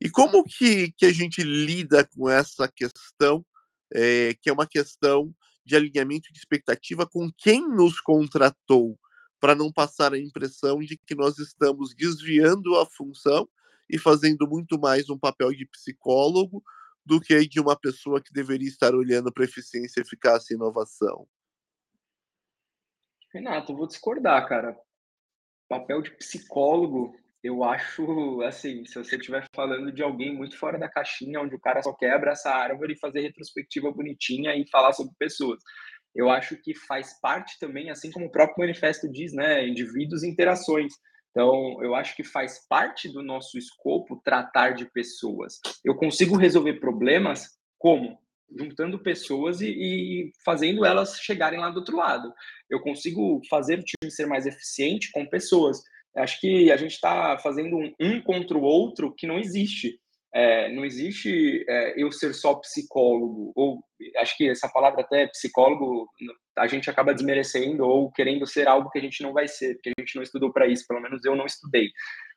E 0.00 0.08
como 0.08 0.42
que, 0.42 0.92
que 0.92 1.04
a 1.04 1.12
gente 1.12 1.42
lida 1.42 2.08
com 2.16 2.26
essa 2.26 2.66
questão, 2.66 3.44
é, 3.92 4.34
que 4.40 4.48
é 4.48 4.52
uma 4.54 4.66
questão 4.66 5.30
de 5.62 5.76
alinhamento 5.76 6.32
de 6.32 6.38
expectativa 6.38 7.06
com 7.06 7.30
quem 7.36 7.68
nos 7.68 8.00
contratou? 8.00 8.98
Para 9.40 9.54
não 9.54 9.72
passar 9.72 10.12
a 10.12 10.18
impressão 10.18 10.78
de 10.78 10.96
que 10.98 11.14
nós 11.14 11.38
estamos 11.38 11.94
desviando 11.94 12.76
a 12.76 12.86
função 12.86 13.48
e 13.88 13.98
fazendo 13.98 14.46
muito 14.46 14.78
mais 14.78 15.08
um 15.08 15.18
papel 15.18 15.50
de 15.50 15.66
psicólogo 15.66 16.62
do 17.04 17.20
que 17.20 17.48
de 17.48 17.58
uma 17.58 17.76
pessoa 17.76 18.20
que 18.20 18.32
deveria 18.32 18.68
estar 18.68 18.94
olhando 18.94 19.32
para 19.32 19.44
eficiência, 19.44 20.00
eficácia 20.00 20.52
e 20.52 20.56
inovação. 20.56 21.26
Renato, 23.32 23.72
eu 23.72 23.76
vou 23.76 23.86
discordar, 23.86 24.46
cara. 24.46 24.76
Papel 25.68 26.02
de 26.02 26.10
psicólogo, 26.16 27.16
eu 27.42 27.64
acho, 27.64 28.42
assim, 28.42 28.84
se 28.84 28.94
você 28.94 29.16
estiver 29.16 29.46
falando 29.54 29.90
de 29.90 30.02
alguém 30.02 30.34
muito 30.34 30.58
fora 30.58 30.78
da 30.78 30.88
caixinha, 30.88 31.40
onde 31.40 31.54
o 31.54 31.60
cara 31.60 31.82
só 31.82 31.92
quer 31.94 32.12
abraçar 32.12 32.54
a 32.54 32.62
árvore 32.64 32.92
e 32.92 32.98
fazer 32.98 33.20
retrospectiva 33.20 33.90
bonitinha 33.90 34.54
e 34.54 34.68
falar 34.68 34.92
sobre 34.92 35.14
pessoas. 35.18 35.60
Eu 36.14 36.28
acho 36.28 36.56
que 36.56 36.74
faz 36.74 37.18
parte 37.20 37.58
também, 37.58 37.90
assim 37.90 38.10
como 38.10 38.26
o 38.26 38.30
próprio 38.30 38.58
manifesto 38.58 39.10
diz, 39.10 39.32
né, 39.32 39.66
indivíduos 39.66 40.22
e 40.22 40.28
interações. 40.28 40.92
Então, 41.30 41.82
eu 41.82 41.94
acho 41.94 42.16
que 42.16 42.24
faz 42.24 42.66
parte 42.68 43.08
do 43.08 43.22
nosso 43.22 43.56
escopo 43.56 44.20
tratar 44.24 44.70
de 44.70 44.84
pessoas. 44.90 45.60
Eu 45.84 45.94
consigo 45.94 46.36
resolver 46.36 46.80
problemas 46.80 47.56
como? 47.78 48.18
Juntando 48.58 48.98
pessoas 48.98 49.60
e, 49.60 49.68
e, 49.68 50.32
fazendo 50.44 50.84
elas 50.84 51.20
chegarem 51.20 51.60
lá 51.60 51.70
do 51.70 51.78
outro 51.78 51.96
lado. 51.96 52.32
Eu 52.68 52.80
consigo 52.80 53.40
fazer 53.48 53.78
o 53.78 53.84
time 53.84 54.10
ser 54.10 54.26
mais 54.26 54.44
eficiente 54.44 55.10
com 55.12 55.24
pessoas. 55.24 55.80
Acho 56.16 56.40
que 56.40 56.72
a 56.72 56.76
gente 56.76 56.92
está 56.92 57.38
fazendo 57.38 57.76
um, 57.76 57.94
um 58.00 58.20
contra 58.20 58.58
o 58.58 58.62
outro 58.62 59.14
que 59.14 59.26
não 59.26 59.38
existe. 59.38 60.00
É, 60.32 60.70
não 60.72 60.84
existe 60.84 61.64
é, 61.68 62.00
eu 62.00 62.12
ser 62.12 62.32
só 62.34 62.54
psicólogo, 62.54 63.52
ou 63.56 63.82
acho 64.18 64.36
que 64.36 64.48
essa 64.48 64.68
palavra 64.68 65.00
até 65.00 65.26
psicólogo 65.26 66.08
a 66.56 66.66
gente 66.66 66.88
acaba 66.88 67.14
desmerecendo 67.14 67.84
ou 67.84 68.12
querendo 68.12 68.46
ser 68.46 68.68
algo 68.68 68.90
que 68.90 68.98
a 68.98 69.02
gente 69.02 69.22
não 69.22 69.32
vai 69.32 69.48
ser, 69.48 69.74
porque 69.74 69.90
a 69.96 70.00
gente 70.00 70.14
não 70.16 70.22
estudou 70.22 70.52
para 70.52 70.68
isso, 70.68 70.86
pelo 70.86 71.00
menos 71.00 71.24
eu 71.24 71.34
não 71.34 71.46
estudei. 71.46 71.90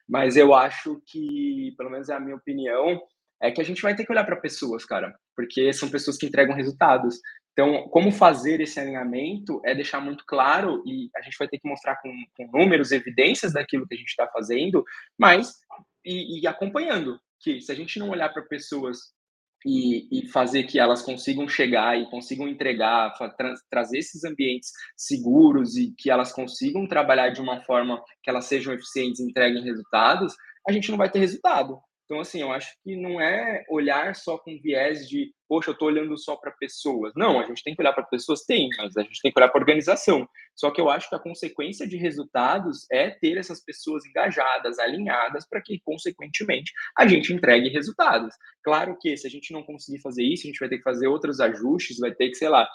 Mas 0.08 0.36
eu 0.36 0.54
acho 0.54 1.02
que, 1.06 1.74
pelo 1.78 1.90
menos 1.90 2.10
é 2.10 2.16
a 2.16 2.20
minha 2.20 2.36
opinião, 2.36 3.02
é 3.42 3.52
que 3.52 3.62
a 3.62 3.64
gente 3.64 3.82
vai 3.82 3.96
ter 3.96 4.06
que 4.06 4.12
olhar 4.12 4.26
para 4.26 4.38
pessoas, 4.38 4.86
cara, 4.86 5.14
porque 5.36 5.72
são 5.74 5.90
pessoas 5.90 6.18
que 6.18 6.26
entregam 6.26 6.56
resultados. 6.56 7.20
Então, 7.52 7.88
como 7.90 8.12
fazer 8.12 8.60
esse 8.62 8.80
alinhamento 8.80 9.62
é 9.64 9.76
deixar 9.76 10.02
muito 10.02 10.24
claro, 10.26 10.82
e 10.86 11.10
a 11.16 11.22
gente 11.22 11.38
vai 11.38 11.48
ter 11.48 11.60
que 11.60 11.68
mostrar 11.68 11.98
com, 12.02 12.12
com 12.36 12.58
números, 12.58 12.92
evidências 12.92 13.54
daquilo 13.54 13.88
que 13.88 13.94
a 13.94 13.98
gente 13.98 14.10
está 14.10 14.28
fazendo, 14.28 14.84
mas 15.18 15.54
e, 16.04 16.42
e 16.42 16.48
acompanhando 16.48 17.20
que 17.44 17.62
se 17.62 17.72
a 17.72 17.76
gente 17.76 18.00
não 18.00 18.10
olhar 18.10 18.30
para 18.30 18.42
pessoas 18.44 18.98
e, 19.66 20.08
e, 20.12 20.28
fazer 20.28 20.64
que 20.64 20.78
elas 20.78 21.02
consigam 21.02 21.48
chegar 21.48 21.98
e 21.98 22.10
consigam 22.10 22.48
entregar, 22.48 23.14
tra 23.38 23.54
trazer 23.70 24.00
esses 24.00 24.24
ambientes 24.24 24.72
seguros 24.98 25.78
e 25.78 25.94
que 25.98 26.10
elas 26.10 26.34
consigam 26.34 26.88
trabalhar 26.88 27.30
de 27.30 27.42
uma 27.42 27.62
forma 27.62 28.02
que 28.22 28.30
elas 28.30 28.46
sejam 28.46 28.74
eficientes 28.74 29.22
e 29.22 29.24
entreguem 29.24 29.64
resultados, 29.64 30.36
a 30.68 30.72
gente 30.72 30.92
não 30.92 30.98
vai 30.98 31.10
ter 31.10 31.20
resultado. 31.20 31.80
Então, 32.06 32.20
assim, 32.20 32.42
eu 32.42 32.52
acho 32.52 32.74
que 32.84 32.96
não 32.96 33.20
é 33.20 33.64
olhar 33.70 34.14
só 34.16 34.38
com 34.38 34.60
viés 34.62 35.08
de, 35.08 35.34
poxa, 35.48 35.70
eu 35.70 35.74
estou 35.74 35.88
olhando 35.88 36.18
só 36.18 36.36
para 36.36 36.52
pessoas. 36.52 37.14
Não, 37.16 37.40
a 37.40 37.46
gente 37.46 37.64
tem 37.64 37.74
que 37.74 37.82
olhar 37.82 37.94
para 37.94 38.04
pessoas, 38.04 38.44
tem, 38.46 38.70
mas 38.78 38.96
a 38.98 39.04
gente 39.04 39.22
tem 39.22 39.32
que 39.32 39.40
olhar 39.40 39.50
para 39.50 39.60
organização. 39.60 40.28
Só 40.56 40.70
que 40.70 40.82
eu 40.82 40.90
acho 40.90 41.10
que 41.10 41.16
a 41.16 41.20
consequência 41.20 41.88
de 41.88 41.96
resultados 41.96 42.86
é 42.92 43.10
ter 43.10 43.38
essas 43.38 43.64
pessoas 43.64 44.06
engajadas, 44.06 44.80
alinhadas, 44.80 45.48
para 45.48 45.62
que, 45.62 45.80
consequentemente, 45.84 46.72
a 46.98 47.08
gente 47.08 47.34
entregue 47.34 47.70
resultados. 47.70 48.36
Claro 48.64 48.98
que 49.00 49.16
se 49.16 49.26
a 49.26 49.30
gente 49.30 49.54
não 49.54 49.64
conseguir 49.64 50.02
fazer 50.02 50.24
isso, 50.24 50.46
a 50.46 50.50
gente 50.50 50.60
vai 50.60 50.70
ter 50.70 50.78
que 50.78 50.84
fazer 50.84 51.08
outros 51.08 51.40
ajustes, 51.40 52.00
vai 52.00 52.14
ter 52.14 52.30
que, 52.30 52.36
sei 52.36 52.50
lá. 52.50 52.68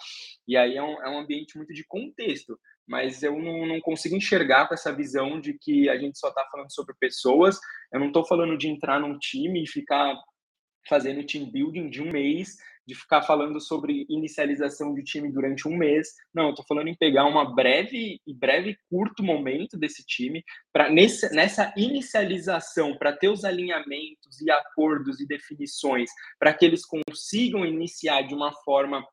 E 0.47 0.57
aí 0.57 0.77
é 0.77 0.83
um, 0.83 1.03
é 1.03 1.11
um 1.11 1.19
ambiente 1.19 1.57
muito 1.57 1.75
de 1.75 1.85
contexto 1.87 2.59
mas 2.89 3.23
eu 3.23 3.39
não, 3.39 3.67
não, 3.67 3.81
consigo 3.81 4.17
enxergar 4.17 4.67
com 4.67 4.75
essa 4.75 4.93
visão 4.93 5.41
de 5.41 5.53
que 5.59 5.89
a 5.89 5.99
gente 5.99 6.19
só 6.19 6.29
está 6.29 6.45
falando 6.51 6.73
sobre 6.73 6.95
pessoas. 6.99 7.61
Eu 7.93 8.01
não 8.01 8.07
estou 8.09 8.25
falando 8.25 8.57
de 8.57 8.69
entrar 8.69 8.99
num 8.99 9.19
time 9.19 9.63
e 9.63 9.69
ficar 9.69 10.17
fazendo 10.89 11.25
team 11.27 11.51
building 11.51 11.91
de 11.91 12.03
um 12.03 12.11
mês, 12.11 12.57
de 12.87 12.95
ficar 12.95 13.21
falando 13.21 13.61
sobre 13.61 14.07
inicialização 14.09 14.95
de 14.95 15.05
time 15.05 15.31
durante 15.31 15.69
um 15.69 15.77
mês. 15.77 16.09
Não, 16.33 16.45
eu 16.45 16.51
estou 16.51 16.65
falando 16.67 16.89
em 16.89 16.97
pegar 16.97 17.27
uma 17.27 17.55
breve 17.55 18.19
e 18.27 18.35
breve 18.35 18.79
curto 18.89 19.23
momento 19.23 19.77
desse 19.77 20.03
time 20.07 20.43
para 20.73 20.89
nessa 20.91 21.75
inicialização, 21.77 22.97
para 22.97 23.13
ter 23.13 23.29
os 23.29 23.45
alinhamentos 23.45 24.41
e 24.41 24.51
acordos 24.51 25.21
e 25.21 25.27
definições, 25.27 26.09
para 26.39 26.55
que 26.55 26.65
eles 26.65 26.83
consigam 26.87 27.67
iniciar 27.67 28.23
de 28.23 28.35
uma 28.35 28.53
forma 28.65 29.05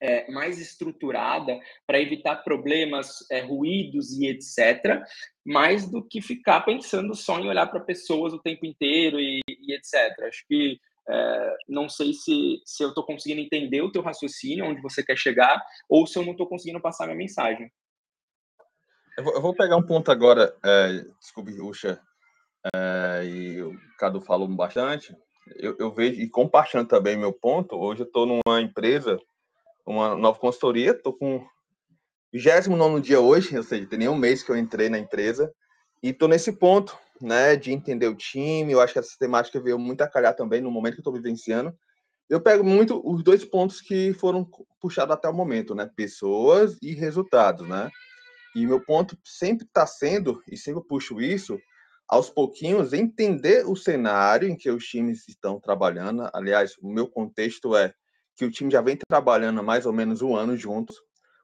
é, 0.00 0.30
mais 0.30 0.60
estruturada 0.60 1.58
para 1.86 2.00
evitar 2.00 2.36
problemas, 2.36 3.24
é, 3.30 3.40
ruídos 3.40 4.12
e 4.12 4.26
etc., 4.26 5.02
mais 5.44 5.90
do 5.90 6.02
que 6.02 6.20
ficar 6.20 6.62
pensando 6.62 7.14
só 7.14 7.38
em 7.38 7.48
olhar 7.48 7.66
para 7.66 7.80
pessoas 7.80 8.32
o 8.32 8.38
tempo 8.38 8.64
inteiro 8.66 9.20
e, 9.20 9.40
e 9.48 9.74
etc. 9.74 10.18
Acho 10.26 10.46
que 10.46 10.78
é, 11.08 11.56
não 11.68 11.88
sei 11.88 12.12
se, 12.14 12.62
se 12.64 12.82
eu 12.82 12.88
estou 12.88 13.04
conseguindo 13.04 13.40
entender 13.40 13.82
o 13.82 13.92
teu 13.92 14.02
raciocínio, 14.02 14.64
onde 14.64 14.80
você 14.80 15.02
quer 15.02 15.16
chegar, 15.16 15.62
ou 15.88 16.06
se 16.06 16.18
eu 16.18 16.24
não 16.24 16.32
estou 16.32 16.46
conseguindo 16.46 16.80
passar 16.80 17.06
minha 17.06 17.16
mensagem. 17.16 17.70
Eu 19.16 19.40
vou, 19.40 19.54
pegar 19.54 19.76
um 19.76 19.86
ponto 19.86 20.10
agora, 20.10 20.56
é, 20.64 21.04
desculpe, 21.20 21.60
Ucha, 21.60 22.00
é, 22.74 23.24
e 23.24 23.62
o 23.62 23.78
Cadu 23.96 24.20
falou 24.20 24.48
bastante. 24.48 25.14
Eu, 25.56 25.76
eu 25.78 25.92
vejo, 25.92 26.20
e 26.20 26.28
compartilhando 26.28 26.88
também 26.88 27.16
meu 27.16 27.32
ponto, 27.32 27.76
hoje 27.76 28.00
eu 28.00 28.06
estou 28.06 28.26
numa 28.26 28.60
empresa 28.60 29.20
uma 29.86 30.16
nova 30.16 30.38
consultoria, 30.38 30.92
estou 30.92 31.12
com 31.12 31.46
29 32.32 33.00
dia 33.00 33.20
hoje, 33.20 33.56
ou 33.56 33.62
seja, 33.62 33.86
tem 33.86 33.98
nem 33.98 34.08
um 34.08 34.16
mês 34.16 34.42
que 34.42 34.50
eu 34.50 34.56
entrei 34.56 34.88
na 34.88 34.98
empresa, 34.98 35.52
e 36.02 36.10
estou 36.10 36.28
nesse 36.28 36.52
ponto, 36.52 36.96
né, 37.20 37.56
de 37.56 37.72
entender 37.72 38.08
o 38.08 38.14
time, 38.14 38.72
eu 38.72 38.80
acho 38.80 38.92
que 38.92 38.98
essa 38.98 39.16
temática 39.18 39.60
veio 39.60 39.78
muito 39.78 40.02
a 40.02 40.08
calhar 40.08 40.34
também 40.34 40.60
no 40.60 40.70
momento 40.70 40.94
que 40.94 40.98
eu 40.98 41.02
estou 41.02 41.12
vivenciando. 41.12 41.72
Eu 42.28 42.40
pego 42.40 42.64
muito 42.64 43.00
os 43.04 43.22
dois 43.22 43.44
pontos 43.44 43.80
que 43.80 44.12
foram 44.14 44.48
puxados 44.80 45.14
até 45.14 45.28
o 45.28 45.34
momento, 45.34 45.74
né, 45.74 45.88
pessoas 45.94 46.76
e 46.82 46.94
resultados, 46.94 47.68
né, 47.68 47.90
e 48.54 48.66
meu 48.66 48.80
ponto 48.80 49.18
sempre 49.24 49.66
está 49.66 49.86
sendo, 49.86 50.42
e 50.50 50.56
sempre 50.56 50.82
puxo 50.86 51.20
isso, 51.20 51.58
aos 52.08 52.28
pouquinhos, 52.30 52.92
entender 52.92 53.66
o 53.66 53.74
cenário 53.74 54.48
em 54.48 54.56
que 54.56 54.70
os 54.70 54.84
times 54.84 55.26
estão 55.28 55.58
trabalhando. 55.58 56.28
Aliás, 56.32 56.76
o 56.80 56.88
meu 56.88 57.08
contexto 57.08 57.74
é 57.74 57.94
que 58.36 58.44
o 58.44 58.50
time 58.50 58.70
já 58.70 58.80
vem 58.80 58.96
trabalhando 59.08 59.60
há 59.60 59.62
mais 59.62 59.86
ou 59.86 59.92
menos 59.92 60.22
um 60.22 60.36
ano 60.36 60.56
juntos. 60.56 61.00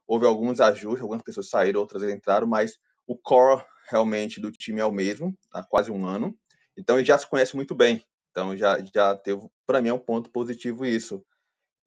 Houve 0.07 0.27
alguns 0.27 0.61
ajustes, 0.61 1.03
algumas 1.03 1.23
pessoas 1.23 1.49
saíram, 1.49 1.81
outras 1.81 2.03
entraram, 2.03 2.47
mas 2.47 2.79
o 3.07 3.17
core 3.17 3.65
realmente 3.89 4.41
do 4.41 4.51
time 4.51 4.81
é 4.81 4.85
o 4.85 4.93
mesmo, 4.93 5.37
há 5.53 5.63
quase 5.63 5.91
um 5.91 6.05
ano. 6.05 6.37
Então 6.77 6.97
ele 6.97 7.05
já 7.05 7.19
se 7.19 7.29
conhece 7.29 7.55
muito 7.55 7.75
bem. 7.75 8.05
Então 8.31 8.57
já 8.57 8.79
já 8.93 9.17
teve, 9.17 9.43
para 9.67 9.81
mim 9.81 9.89
é 9.89 9.95
um 9.95 9.99
ponto 9.99 10.31
positivo 10.31 10.85
isso. 10.85 11.25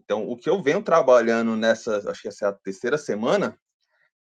Então 0.03 0.29
o 0.29 0.37
que 0.37 0.49
eu 0.49 0.61
venho 0.61 0.81
trabalhando 0.81 1.55
nessa, 1.55 2.09
acho 2.09 2.21
que 2.21 2.27
essa 2.27 2.45
é 2.45 2.49
a 2.49 2.53
terceira 2.53 2.97
semana, 2.97 3.57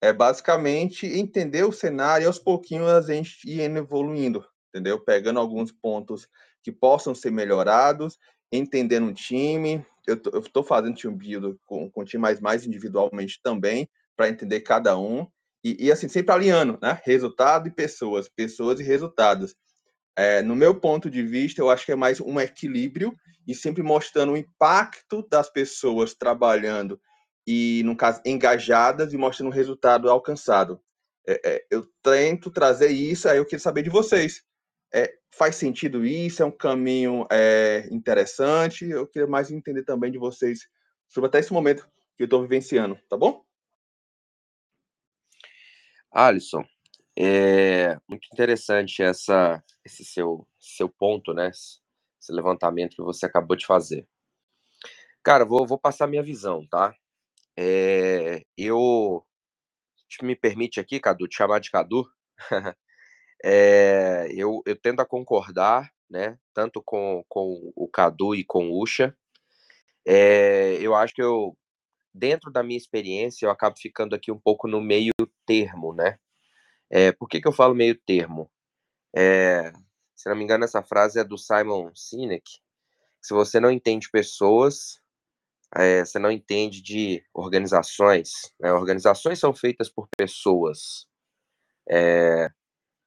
é 0.00 0.12
basicamente 0.12 1.06
entender 1.06 1.64
o 1.64 1.72
cenário 1.72 2.24
e 2.24 2.26
aos 2.26 2.38
pouquinhos 2.38 2.88
a 2.88 3.00
gente 3.00 3.48
ir 3.48 3.60
evoluindo, 3.60 4.44
entendeu? 4.68 5.00
Pegando 5.00 5.40
alguns 5.40 5.72
pontos 5.72 6.28
que 6.62 6.70
possam 6.70 7.14
ser 7.14 7.30
melhorados, 7.30 8.18
entendendo 8.52 9.08
o 9.08 9.14
time, 9.14 9.84
eu 10.08 10.40
estou 10.40 10.62
fazendo 10.62 10.96
team 10.96 11.14
build 11.14 11.58
com, 11.64 11.90
com 11.90 12.04
time 12.04 12.22
mais, 12.22 12.40
mais 12.40 12.66
individualmente 12.66 13.40
também, 13.42 13.88
para 14.16 14.28
entender 14.28 14.60
cada 14.60 14.98
um. 14.98 15.26
E, 15.62 15.86
e, 15.86 15.92
assim, 15.92 16.08
sempre 16.08 16.32
alinhando, 16.32 16.78
né? 16.80 17.00
Resultado 17.04 17.68
e 17.68 17.70
pessoas, 17.70 18.28
pessoas 18.28 18.80
e 18.80 18.82
resultados. 18.82 19.54
É, 20.16 20.42
no 20.42 20.56
meu 20.56 20.74
ponto 20.74 21.10
de 21.10 21.22
vista, 21.22 21.60
eu 21.60 21.70
acho 21.70 21.84
que 21.84 21.92
é 21.92 21.96
mais 21.96 22.20
um 22.20 22.40
equilíbrio 22.40 23.14
e 23.46 23.54
sempre 23.54 23.82
mostrando 23.82 24.32
o 24.32 24.36
impacto 24.36 25.26
das 25.28 25.50
pessoas 25.50 26.14
trabalhando 26.14 27.00
e, 27.46 27.82
no 27.84 27.96
caso, 27.96 28.20
engajadas 28.26 29.12
e 29.12 29.16
mostrando 29.16 29.50
o 29.50 29.54
resultado 29.54 30.10
alcançado. 30.10 30.80
É, 31.26 31.40
é, 31.44 31.66
eu 31.70 31.86
tento 32.02 32.50
trazer 32.50 32.88
isso, 32.88 33.28
aí 33.28 33.38
eu 33.38 33.44
queria 33.44 33.58
saber 33.58 33.82
de 33.82 33.90
vocês. 33.90 34.42
É, 34.92 35.12
faz 35.30 35.56
sentido 35.56 36.04
isso? 36.04 36.42
É 36.42 36.46
um 36.46 36.50
caminho 36.50 37.26
é, 37.30 37.88
interessante? 37.90 38.88
Eu 38.88 39.06
queria 39.06 39.28
mais 39.28 39.50
entender 39.50 39.84
também 39.84 40.10
de 40.10 40.18
vocês 40.18 40.68
sobre 41.08 41.28
até 41.28 41.38
esse 41.38 41.52
momento 41.52 41.88
que 42.16 42.22
eu 42.22 42.26
estou 42.26 42.42
vivenciando, 42.42 42.98
tá 43.08 43.16
bom? 43.16 43.44
Alisson, 46.10 46.64
é 47.16 47.98
muito 48.08 48.28
interessante 48.32 49.02
essa, 49.02 49.62
esse 49.84 50.04
seu, 50.04 50.46
seu 50.58 50.88
ponto, 50.88 51.32
né? 51.32 51.48
Esse 51.50 52.32
levantamento 52.32 52.96
que 52.96 53.02
você 53.02 53.26
acabou 53.26 53.56
de 53.56 53.66
fazer. 53.66 54.06
Cara, 55.22 55.44
vou, 55.44 55.66
vou 55.66 55.78
passar 55.78 56.06
minha 56.06 56.22
visão, 56.22 56.66
tá? 56.66 56.94
É, 57.56 58.42
eu. 58.56 59.24
Me 60.22 60.34
permite 60.34 60.80
aqui, 60.80 60.98
Cadu, 60.98 61.28
te 61.28 61.36
chamar 61.36 61.58
de 61.58 61.70
Cadu. 61.70 62.08
É, 63.44 64.28
eu, 64.32 64.62
eu 64.66 64.76
tendo 64.76 65.00
a 65.00 65.06
concordar, 65.06 65.90
né, 66.10 66.38
tanto 66.54 66.82
com, 66.82 67.24
com 67.28 67.72
o 67.76 67.88
Cadu 67.88 68.34
e 68.34 68.44
com 68.44 68.70
o 68.70 68.82
Usha. 68.82 69.16
É, 70.06 70.78
eu 70.80 70.94
acho 70.94 71.14
que 71.14 71.22
eu, 71.22 71.56
dentro 72.12 72.50
da 72.50 72.62
minha 72.62 72.78
experiência, 72.78 73.46
eu 73.46 73.50
acabo 73.50 73.78
ficando 73.78 74.14
aqui 74.14 74.32
um 74.32 74.38
pouco 74.38 74.66
no 74.66 74.80
meio 74.80 75.12
termo, 75.46 75.94
né? 75.94 76.18
É, 76.90 77.12
por 77.12 77.28
que, 77.28 77.40
que 77.40 77.48
eu 77.48 77.52
falo 77.52 77.74
meio 77.74 77.94
termo? 77.94 78.50
É, 79.14 79.72
se 80.16 80.28
não 80.28 80.36
me 80.36 80.44
engano, 80.44 80.64
essa 80.64 80.82
frase 80.82 81.20
é 81.20 81.24
do 81.24 81.38
Simon 81.38 81.90
Sinek. 81.94 82.50
Se 83.20 83.34
você 83.34 83.60
não 83.60 83.70
entende 83.70 84.10
pessoas, 84.10 85.00
você 86.04 86.18
não 86.18 86.30
entende 86.30 86.80
de 86.80 87.22
organizações. 87.34 88.52
Né? 88.58 88.72
Organizações 88.72 89.38
são 89.38 89.54
feitas 89.54 89.88
por 89.88 90.08
pessoas. 90.16 91.06
É, 91.90 92.50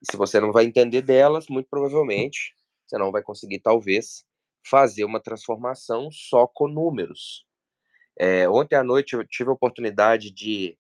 E 0.02 0.12
se 0.12 0.18
você 0.18 0.40
não 0.40 0.52
vai 0.52 0.66
entender 0.66 1.02
delas, 1.02 1.48
muito 1.48 1.68
provavelmente 1.70 2.54
você 2.92 2.98
não 2.98 3.12
vai 3.12 3.24
conseguir, 3.24 3.60
talvez, 3.60 4.26
fazer 4.68 5.06
uma 5.06 5.22
transformação 5.22 6.12
só 6.12 6.46
com 6.46 6.68
números. 6.68 7.46
É, 8.20 8.50
ontem 8.50 8.76
à 8.76 8.84
noite 8.84 9.14
eu 9.14 9.26
tive 9.26 9.50
a 9.50 9.54
oportunidade 9.54 10.30
de, 10.30 10.78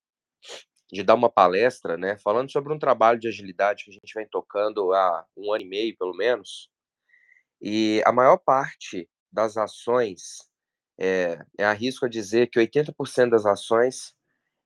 de 0.91 1.03
dar 1.03 1.15
uma 1.15 1.29
palestra, 1.29 1.95
né, 1.95 2.17
falando 2.17 2.51
sobre 2.51 2.73
um 2.73 2.79
trabalho 2.79 3.17
de 3.17 3.29
agilidade 3.29 3.85
que 3.85 3.91
a 3.91 3.93
gente 3.93 4.13
vem 4.13 4.27
tocando 4.27 4.93
há 4.93 5.25
um 5.37 5.53
ano 5.53 5.63
e 5.63 5.67
meio, 5.67 5.97
pelo 5.97 6.13
menos. 6.13 6.69
E 7.61 8.01
a 8.05 8.11
maior 8.11 8.37
parte 8.37 9.09
das 9.31 9.55
ações, 9.55 10.49
é, 10.99 11.39
é 11.57 11.63
arrisco 11.63 12.05
a 12.05 12.09
dizer 12.09 12.47
que 12.47 12.59
80% 12.59 13.29
das 13.29 13.45
ações 13.45 14.13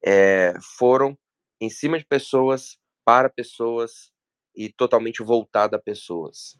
é, 0.03 0.53
foram 0.77 1.17
em 1.61 1.69
cima 1.69 1.99
de 1.99 2.05
pessoas, 2.05 2.77
para 3.05 3.29
pessoas 3.29 4.11
e 4.55 4.69
totalmente 4.69 5.21
voltada 5.23 5.77
a 5.77 5.81
pessoas. 5.81 6.57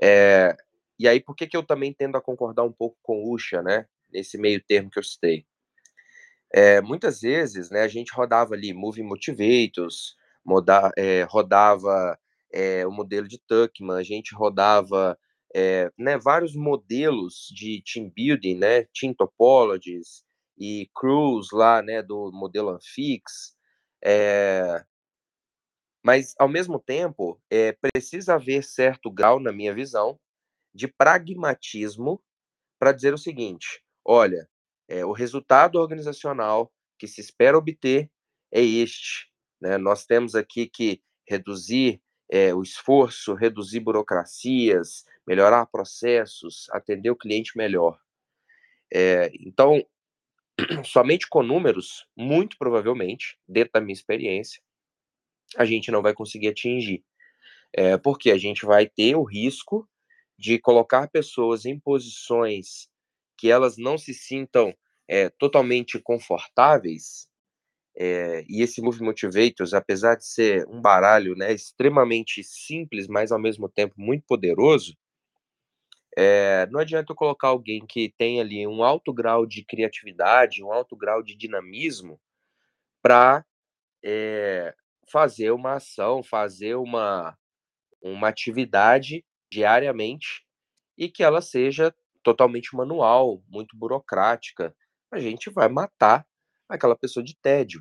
É, 0.00 0.56
e 0.98 1.08
aí, 1.08 1.20
por 1.20 1.34
que, 1.34 1.46
que 1.46 1.56
eu 1.56 1.62
também 1.62 1.92
tendo 1.92 2.16
a 2.16 2.22
concordar 2.22 2.64
um 2.64 2.72
pouco 2.72 2.96
com 3.02 3.22
o 3.22 3.32
Usha, 3.32 3.62
né? 3.62 3.86
Nesse 4.12 4.38
meio 4.38 4.62
termo 4.62 4.90
que 4.90 4.98
eu 4.98 5.02
citei. 5.02 5.44
É, 6.52 6.80
muitas 6.80 7.20
vezes, 7.20 7.70
né, 7.70 7.82
a 7.82 7.88
gente 7.88 8.12
rodava 8.14 8.54
ali 8.54 8.72
Moving 8.72 9.02
Motivators, 9.02 10.16
moda, 10.44 10.90
é, 10.96 11.22
rodava 11.24 12.18
o 12.86 12.90
modelo 12.90 13.28
de 13.28 13.38
Tuckman, 13.38 13.98
a 13.98 14.02
gente 14.02 14.34
rodava 14.34 15.18
né, 15.98 16.16
vários 16.16 16.54
modelos 16.54 17.48
de 17.54 17.82
team 17.82 18.08
building, 18.08 18.54
né, 18.54 18.84
team 18.98 19.12
topologies 19.12 20.24
e 20.58 20.88
crews 20.94 21.48
lá, 21.52 21.82
né, 21.82 22.02
do 22.02 22.30
modelo 22.32 22.70
Anfix, 22.70 23.54
é, 24.02 24.82
mas 26.06 26.36
ao 26.38 26.46
mesmo 26.46 26.78
tempo 26.78 27.36
é, 27.50 27.72
precisa 27.72 28.34
haver 28.36 28.62
certo 28.62 29.10
grau, 29.10 29.40
na 29.40 29.50
minha 29.50 29.74
visão, 29.74 30.16
de 30.72 30.86
pragmatismo 30.86 32.22
para 32.78 32.92
dizer 32.92 33.12
o 33.12 33.18
seguinte: 33.18 33.82
olha, 34.04 34.48
é, 34.86 35.04
o 35.04 35.10
resultado 35.10 35.80
organizacional 35.80 36.72
que 36.96 37.08
se 37.08 37.20
espera 37.20 37.58
obter 37.58 38.08
é 38.52 38.62
este. 38.62 39.28
Né? 39.60 39.76
Nós 39.78 40.06
temos 40.06 40.36
aqui 40.36 40.68
que 40.68 41.02
reduzir 41.28 42.00
é, 42.30 42.54
o 42.54 42.62
esforço, 42.62 43.34
reduzir 43.34 43.80
burocracias, 43.80 45.04
melhorar 45.26 45.66
processos, 45.66 46.68
atender 46.70 47.10
o 47.10 47.16
cliente 47.16 47.58
melhor. 47.58 47.98
É, 48.94 49.32
então, 49.40 49.84
somente 50.86 51.28
com 51.28 51.42
números, 51.42 52.06
muito 52.16 52.56
provavelmente, 52.56 53.36
dentro 53.48 53.72
da 53.72 53.80
minha 53.80 53.92
experiência, 53.92 54.62
a 55.56 55.64
gente 55.64 55.90
não 55.90 56.02
vai 56.02 56.14
conseguir 56.14 56.48
atingir. 56.48 57.04
É, 57.72 57.96
porque 57.96 58.30
a 58.30 58.38
gente 58.38 58.64
vai 58.64 58.86
ter 58.86 59.16
o 59.16 59.24
risco 59.24 59.88
de 60.38 60.58
colocar 60.58 61.08
pessoas 61.08 61.64
em 61.64 61.78
posições 61.78 62.88
que 63.36 63.50
elas 63.50 63.76
não 63.76 63.98
se 63.98 64.14
sintam 64.14 64.74
é, 65.08 65.28
totalmente 65.28 65.98
confortáveis, 65.98 67.28
é, 67.98 68.44
e 68.46 68.60
esse 68.60 68.82
Move 68.82 69.02
Motivators, 69.02 69.72
apesar 69.72 70.16
de 70.16 70.26
ser 70.26 70.68
um 70.68 70.82
baralho 70.82 71.34
né, 71.34 71.52
extremamente 71.52 72.42
simples, 72.44 73.08
mas 73.08 73.32
ao 73.32 73.38
mesmo 73.38 73.70
tempo 73.70 73.94
muito 73.96 74.22
poderoso, 74.26 74.94
é, 76.14 76.66
não 76.70 76.80
adianta 76.80 77.12
eu 77.12 77.16
colocar 77.16 77.48
alguém 77.48 77.86
que 77.86 78.12
tem 78.18 78.40
ali 78.40 78.66
um 78.66 78.82
alto 78.82 79.12
grau 79.14 79.46
de 79.46 79.64
criatividade, 79.64 80.62
um 80.62 80.72
alto 80.72 80.94
grau 80.94 81.22
de 81.22 81.34
dinamismo, 81.34 82.20
para 83.02 83.44
é, 84.04 84.74
fazer 85.10 85.50
uma 85.50 85.74
ação, 85.74 86.22
fazer 86.22 86.74
uma, 86.74 87.36
uma 88.02 88.28
atividade 88.28 89.24
diariamente 89.50 90.44
e 90.98 91.08
que 91.08 91.22
ela 91.22 91.40
seja 91.40 91.94
totalmente 92.22 92.74
manual, 92.74 93.42
muito 93.48 93.76
burocrática. 93.76 94.74
A 95.12 95.18
gente 95.18 95.50
vai 95.50 95.68
matar 95.68 96.26
aquela 96.68 96.96
pessoa 96.96 97.22
de 97.22 97.36
tédio. 97.40 97.80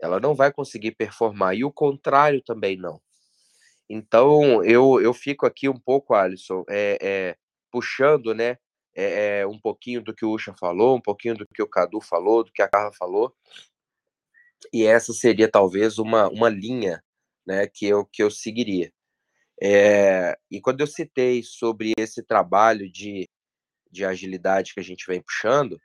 Ela 0.00 0.20
não 0.20 0.34
vai 0.34 0.52
conseguir 0.52 0.92
performar. 0.92 1.56
E 1.56 1.64
o 1.64 1.72
contrário 1.72 2.42
também 2.42 2.76
não. 2.76 3.00
Então, 3.90 4.62
eu, 4.64 5.00
eu 5.00 5.14
fico 5.14 5.46
aqui 5.46 5.68
um 5.68 5.78
pouco, 5.78 6.14
Alisson, 6.14 6.62
é, 6.68 6.98
é, 7.00 7.36
puxando, 7.72 8.34
né, 8.34 8.58
é, 8.94 9.46
um 9.46 9.58
pouquinho 9.58 10.02
do 10.02 10.14
que 10.14 10.24
o 10.24 10.30
Ucha 10.30 10.54
falou, 10.58 10.96
um 10.96 11.00
pouquinho 11.00 11.36
do 11.36 11.46
que 11.46 11.62
o 11.62 11.68
Cadu 11.68 12.00
falou, 12.00 12.44
do 12.44 12.52
que 12.52 12.60
a 12.60 12.68
Carla 12.68 12.92
falou, 12.98 13.34
e 14.72 14.84
essa 14.84 15.12
seria 15.12 15.50
talvez 15.50 15.98
uma, 15.98 16.28
uma 16.28 16.48
linha 16.48 17.02
né, 17.46 17.66
que, 17.66 17.86
eu, 17.86 18.04
que 18.04 18.22
eu 18.22 18.30
seguiria. 18.30 18.92
É, 19.60 20.38
e 20.50 20.60
quando 20.60 20.80
eu 20.80 20.86
citei 20.86 21.42
sobre 21.42 21.92
esse 21.98 22.22
trabalho 22.22 22.90
de, 22.90 23.28
de 23.90 24.04
agilidade 24.04 24.74
que 24.74 24.80
a 24.80 24.84
gente 24.84 25.06
vem 25.06 25.20
puxando, 25.20 25.80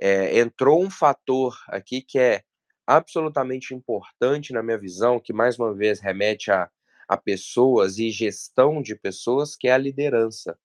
é, 0.00 0.38
entrou 0.38 0.82
um 0.82 0.90
fator 0.90 1.58
aqui 1.68 2.02
que 2.02 2.18
é 2.18 2.42
absolutamente 2.86 3.74
importante 3.74 4.52
na 4.52 4.62
minha 4.62 4.78
visão, 4.78 5.20
que 5.20 5.32
mais 5.32 5.58
uma 5.58 5.74
vez 5.74 6.00
remete 6.00 6.50
a, 6.50 6.70
a 7.08 7.16
pessoas 7.16 7.98
e 7.98 8.10
gestão 8.10 8.82
de 8.82 8.96
pessoas, 8.96 9.56
que 9.56 9.68
é 9.68 9.72
a 9.72 9.78
liderança. 9.78 10.58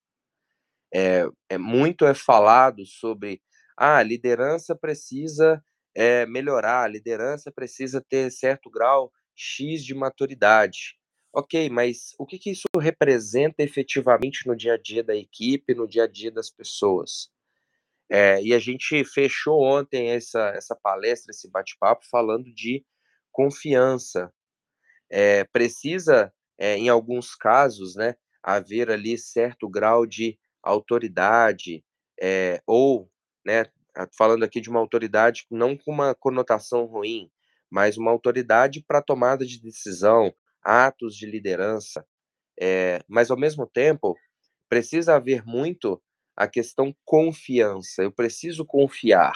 É, 0.93 1.27
é 1.49 1.57
muito 1.57 2.05
é 2.05 2.13
falado 2.13 2.85
sobre 2.85 3.41
ah, 3.77 3.97
a 3.97 4.03
liderança 4.03 4.75
precisa 4.75 5.63
é, 5.95 6.25
melhorar, 6.25 6.83
a 6.83 6.87
liderança 6.87 7.51
precisa 7.51 8.01
ter 8.01 8.29
certo 8.31 8.69
grau 8.69 9.11
X 9.33 9.83
de 9.83 9.95
maturidade. 9.95 10.97
Ok, 11.33 11.69
mas 11.69 12.13
o 12.19 12.25
que, 12.25 12.37
que 12.37 12.51
isso 12.51 12.67
representa 12.79 13.63
efetivamente 13.63 14.47
no 14.47 14.55
dia 14.55 14.73
a 14.73 14.77
dia 14.77 15.03
da 15.03 15.15
equipe, 15.15 15.73
no 15.73 15.87
dia 15.87 16.03
a 16.03 16.07
dia 16.07 16.31
das 16.31 16.49
pessoas? 16.49 17.29
É, 18.09 18.41
e 18.41 18.53
a 18.53 18.59
gente 18.59 19.03
fechou 19.03 19.61
ontem 19.61 20.11
essa, 20.11 20.49
essa 20.55 20.75
palestra, 20.75 21.31
esse 21.31 21.49
bate-papo, 21.49 22.05
falando 22.09 22.53
de 22.53 22.85
confiança. 23.31 24.31
É, 25.09 25.43
precisa, 25.45 26.31
é, 26.57 26.77
em 26.77 26.87
alguns 26.87 27.35
casos, 27.35 27.95
né, 27.95 28.15
haver 28.43 28.89
ali 28.89 29.17
certo 29.17 29.67
grau 29.67 30.05
de 30.05 30.37
autoridade, 30.63 31.83
ou 32.65 33.09
né, 33.45 33.65
falando 34.17 34.43
aqui 34.43 34.61
de 34.61 34.69
uma 34.69 34.79
autoridade 34.79 35.45
não 35.51 35.77
com 35.77 35.91
uma 35.91 36.15
conotação 36.15 36.85
ruim, 36.85 37.29
mas 37.71 37.97
uma 37.97 38.11
autoridade 38.11 38.83
para 38.87 39.01
tomada 39.01 39.45
de 39.45 39.59
decisão, 39.61 40.33
atos 40.63 41.15
de 41.15 41.25
liderança. 41.25 42.05
É, 42.59 43.01
mas, 43.07 43.31
ao 43.31 43.37
mesmo 43.39 43.67
tempo, 43.67 44.15
precisa 44.69 45.15
haver 45.15 45.43
muito 45.45 46.01
a 46.35 46.47
questão 46.47 46.95
confiança. 47.05 48.03
Eu 48.03 48.11
preciso 48.11 48.65
confiar 48.65 49.35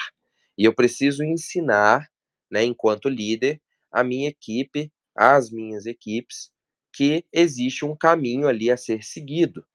e 0.57 0.65
eu 0.65 0.73
preciso 0.75 1.23
ensinar, 1.23 2.07
né, 2.51 2.63
enquanto 2.63 3.09
líder, 3.09 3.61
a 3.91 4.03
minha 4.03 4.29
equipe, 4.29 4.91
as 5.15 5.51
minhas 5.51 5.85
equipes, 5.85 6.51
que 6.93 7.25
existe 7.33 7.85
um 7.85 7.95
caminho 7.95 8.47
ali 8.47 8.71
a 8.71 8.77
ser 8.77 9.03
seguido. 9.03 9.65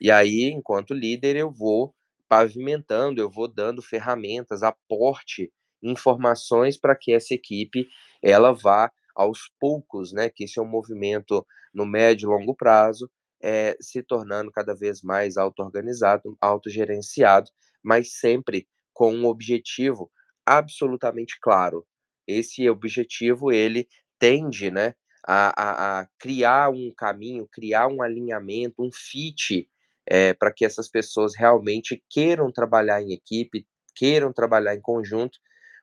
E 0.00 0.10
aí, 0.10 0.44
enquanto 0.50 0.94
líder, 0.94 1.36
eu 1.36 1.50
vou 1.52 1.94
pavimentando, 2.28 3.20
eu 3.20 3.30
vou 3.30 3.48
dando 3.48 3.82
ferramentas, 3.82 4.62
aporte, 4.62 5.52
informações 5.82 6.76
para 6.78 6.96
que 6.96 7.12
essa 7.12 7.34
equipe 7.34 7.88
ela 8.22 8.52
vá 8.52 8.90
aos 9.14 9.50
poucos, 9.60 10.12
né, 10.12 10.28
que 10.28 10.44
esse 10.44 10.58
é 10.58 10.62
um 10.62 10.66
movimento 10.66 11.46
no 11.72 11.86
médio 11.86 12.26
e 12.30 12.34
longo 12.38 12.54
prazo, 12.54 13.10
é, 13.42 13.76
se 13.80 14.02
tornando 14.02 14.50
cada 14.50 14.74
vez 14.74 15.02
mais 15.02 15.36
auto-organizado, 15.36 16.36
autogerenciado, 16.40 17.50
mas 17.82 18.14
sempre 18.18 18.66
com 18.92 19.14
um 19.14 19.26
objetivo 19.26 20.10
absolutamente 20.46 21.38
claro. 21.40 21.86
Esse 22.26 22.68
objetivo, 22.70 23.52
ele 23.52 23.86
tende, 24.18 24.70
né, 24.70 24.94
a, 25.26 25.98
a, 25.98 26.00
a 26.00 26.08
criar 26.18 26.70
um 26.70 26.92
caminho, 26.96 27.48
criar 27.50 27.88
um 27.88 28.02
alinhamento, 28.02 28.82
um 28.82 28.90
fit 28.92 29.68
é, 30.06 30.34
para 30.34 30.52
que 30.52 30.64
essas 30.64 30.88
pessoas 30.88 31.34
realmente 31.34 32.02
queiram 32.08 32.50
trabalhar 32.52 33.02
em 33.02 33.12
equipe, 33.12 33.66
queiram 33.94 34.32
trabalhar 34.32 34.74
em 34.74 34.80
conjunto, 34.80 35.38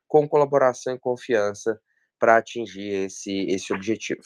com 0.07 0.27
colaboração 0.27 0.93
e 0.93 0.99
confiança 0.99 1.79
para 2.19 2.37
atingir 2.37 3.05
esse, 3.05 3.45
esse 3.47 3.73
objetivo. 3.73 4.21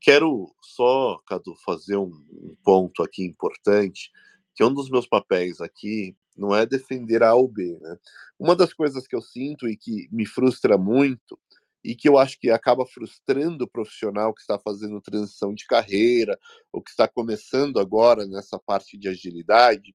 Quero 0.00 0.54
só, 0.62 1.20
Cadu, 1.26 1.54
fazer 1.64 1.96
um, 1.96 2.10
um 2.32 2.56
ponto 2.64 3.02
aqui 3.02 3.24
importante, 3.24 4.10
que 4.54 4.64
um 4.64 4.72
dos 4.72 4.88
meus 4.88 5.06
papéis 5.06 5.60
aqui 5.60 6.16
não 6.36 6.54
é 6.54 6.64
defender 6.64 7.22
A 7.22 7.34
ou 7.34 7.46
B, 7.46 7.78
né? 7.80 7.98
Uma 8.38 8.56
das 8.56 8.72
coisas 8.72 9.06
que 9.06 9.14
eu 9.14 9.20
sinto 9.20 9.68
e 9.68 9.76
que 9.76 10.08
me 10.10 10.24
frustra 10.24 10.78
muito 10.78 11.38
e 11.82 11.94
que 11.94 12.08
eu 12.08 12.18
acho 12.18 12.38
que 12.38 12.50
acaba 12.50 12.86
frustrando 12.86 13.64
o 13.64 13.68
profissional 13.68 14.34
que 14.34 14.40
está 14.40 14.58
fazendo 14.58 15.00
transição 15.00 15.54
de 15.54 15.66
carreira 15.66 16.38
ou 16.72 16.82
que 16.82 16.90
está 16.90 17.08
começando 17.08 17.78
agora 17.78 18.26
nessa 18.26 18.58
parte 18.58 18.98
de 18.98 19.08
agilidade, 19.08 19.94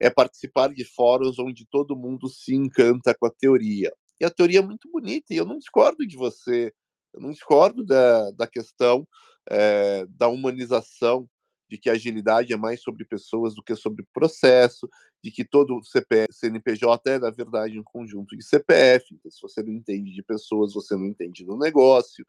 é 0.00 0.08
participar 0.08 0.72
de 0.72 0.84
fóruns 0.84 1.38
onde 1.38 1.66
todo 1.66 1.96
mundo 1.96 2.28
se 2.28 2.54
encanta 2.54 3.14
com 3.14 3.26
a 3.26 3.30
teoria. 3.30 3.92
E 4.20 4.24
a 4.24 4.30
teoria 4.30 4.60
é 4.60 4.62
muito 4.62 4.90
bonita, 4.90 5.32
e 5.32 5.36
eu 5.36 5.44
não 5.44 5.58
discordo 5.58 6.06
de 6.06 6.16
você, 6.16 6.72
eu 7.14 7.20
não 7.20 7.30
discordo 7.30 7.84
da, 7.84 8.30
da 8.32 8.46
questão 8.46 9.06
é, 9.50 10.06
da 10.08 10.28
humanização, 10.28 11.28
de 11.70 11.76
que 11.76 11.90
a 11.90 11.92
agilidade 11.92 12.52
é 12.52 12.56
mais 12.56 12.80
sobre 12.80 13.04
pessoas 13.04 13.54
do 13.54 13.62
que 13.62 13.76
sobre 13.76 14.04
processo, 14.12 14.88
de 15.22 15.30
que 15.30 15.44
todo 15.44 15.82
CPF, 15.82 16.32
CNPJ 16.32 17.10
é, 17.10 17.18
na 17.18 17.30
verdade, 17.30 17.78
um 17.78 17.84
conjunto 17.84 18.36
de 18.36 18.44
CPF. 18.44 19.14
Então, 19.14 19.30
se 19.30 19.40
você 19.42 19.62
não 19.62 19.72
entende 19.72 20.12
de 20.12 20.22
pessoas, 20.22 20.74
você 20.74 20.94
não 20.96 21.06
entende 21.06 21.44
do 21.44 21.56
negócio. 21.56 22.24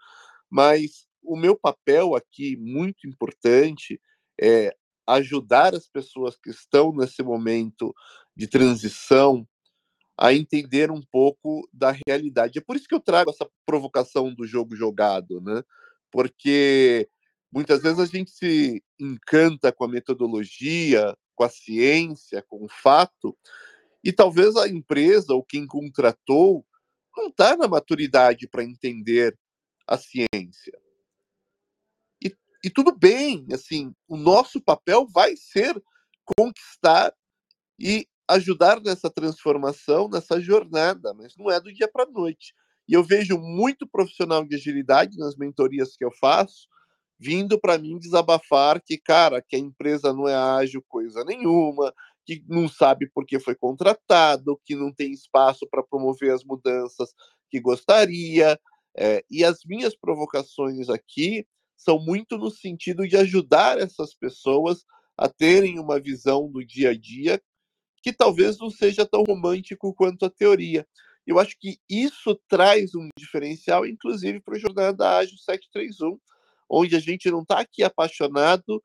Mas 0.49 1.07
o 1.21 1.35
meu 1.35 1.55
papel 1.55 2.15
aqui, 2.15 2.57
muito 2.57 3.07
importante, 3.07 4.01
é 4.41 4.75
ajudar 5.07 5.75
as 5.75 5.87
pessoas 5.87 6.37
que 6.37 6.49
estão 6.49 6.93
nesse 6.93 7.21
momento 7.23 7.93
de 8.35 8.47
transição 8.47 9.47
a 10.17 10.33
entender 10.33 10.91
um 10.91 11.01
pouco 11.01 11.67
da 11.73 11.95
realidade. 12.05 12.59
É 12.59 12.61
por 12.61 12.75
isso 12.75 12.87
que 12.87 12.95
eu 12.95 12.99
trago 12.99 13.29
essa 13.29 13.49
provocação 13.65 14.33
do 14.33 14.45
jogo 14.45 14.75
jogado, 14.75 15.39
né? 15.41 15.63
Porque 16.11 17.07
muitas 17.51 17.81
vezes 17.81 17.99
a 17.99 18.05
gente 18.05 18.31
se 18.31 18.83
encanta 18.99 19.71
com 19.71 19.83
a 19.83 19.87
metodologia, 19.87 21.15
com 21.35 21.43
a 21.43 21.49
ciência, 21.49 22.43
com 22.47 22.65
o 22.65 22.69
fato, 22.69 23.37
e 24.03 24.11
talvez 24.11 24.55
a 24.55 24.67
empresa 24.67 25.33
ou 25.33 25.43
quem 25.43 25.65
contratou 25.65 26.65
não 27.15 27.27
está 27.27 27.57
na 27.57 27.67
maturidade 27.67 28.47
para 28.47 28.63
entender 28.63 29.37
a 29.87 29.97
ciência. 29.97 30.79
E, 32.23 32.33
e 32.63 32.69
tudo 32.69 32.95
bem, 32.95 33.45
assim, 33.51 33.93
o 34.07 34.15
nosso 34.15 34.61
papel 34.61 35.07
vai 35.07 35.35
ser 35.35 35.81
conquistar 36.37 37.13
e 37.79 38.07
ajudar 38.27 38.79
nessa 38.79 39.09
transformação, 39.09 40.07
nessa 40.07 40.39
jornada, 40.39 41.13
mas 41.13 41.35
não 41.35 41.49
é 41.49 41.59
do 41.59 41.73
dia 41.73 41.89
para 41.91 42.03
a 42.03 42.11
noite. 42.11 42.53
E 42.87 42.93
eu 42.93 43.03
vejo 43.03 43.37
muito 43.37 43.87
profissional 43.87 44.45
de 44.45 44.55
agilidade 44.55 45.17
nas 45.17 45.35
mentorias 45.35 45.95
que 45.97 46.05
eu 46.05 46.11
faço, 46.11 46.67
vindo 47.19 47.59
para 47.59 47.77
mim 47.77 47.99
desabafar 47.99 48.81
que, 48.81 48.97
cara, 48.97 49.41
que 49.41 49.55
a 49.55 49.59
empresa 49.59 50.13
não 50.13 50.27
é 50.27 50.35
ágil 50.35 50.83
coisa 50.87 51.23
nenhuma, 51.25 51.93
que 52.25 52.43
não 52.47 52.67
sabe 52.69 53.09
por 53.09 53.25
que 53.25 53.39
foi 53.39 53.55
contratado, 53.55 54.59
que 54.63 54.75
não 54.75 54.93
tem 54.93 55.11
espaço 55.11 55.67
para 55.69 55.83
promover 55.83 56.31
as 56.31 56.43
mudanças 56.43 57.13
que 57.49 57.59
gostaria. 57.59 58.59
É, 58.95 59.23
e 59.29 59.43
as 59.43 59.59
minhas 59.65 59.95
provocações 59.95 60.89
aqui 60.89 61.45
são 61.75 61.99
muito 61.99 62.37
no 62.37 62.49
sentido 62.49 63.07
de 63.07 63.17
ajudar 63.17 63.79
essas 63.79 64.13
pessoas 64.13 64.85
a 65.17 65.27
terem 65.27 65.79
uma 65.79 65.99
visão 65.99 66.49
do 66.49 66.65
dia 66.65 66.91
a 66.91 66.97
dia 66.97 67.41
que 68.01 68.13
talvez 68.13 68.57
não 68.57 68.69
seja 68.69 69.05
tão 69.05 69.23
romântico 69.23 69.93
quanto 69.93 70.25
a 70.25 70.29
teoria. 70.29 70.87
Eu 71.27 71.37
acho 71.37 71.57
que 71.59 71.77
isso 71.89 72.39
traz 72.47 72.95
um 72.95 73.09
diferencial, 73.17 73.85
inclusive, 73.85 74.39
para 74.39 74.55
o 74.55 74.59
Jornada 74.59 75.17
Ágil 75.17 75.37
731, 75.37 76.17
onde 76.69 76.95
a 76.95 76.99
gente 76.99 77.29
não 77.31 77.41
está 77.41 77.59
aqui 77.59 77.83
apaixonado 77.83 78.83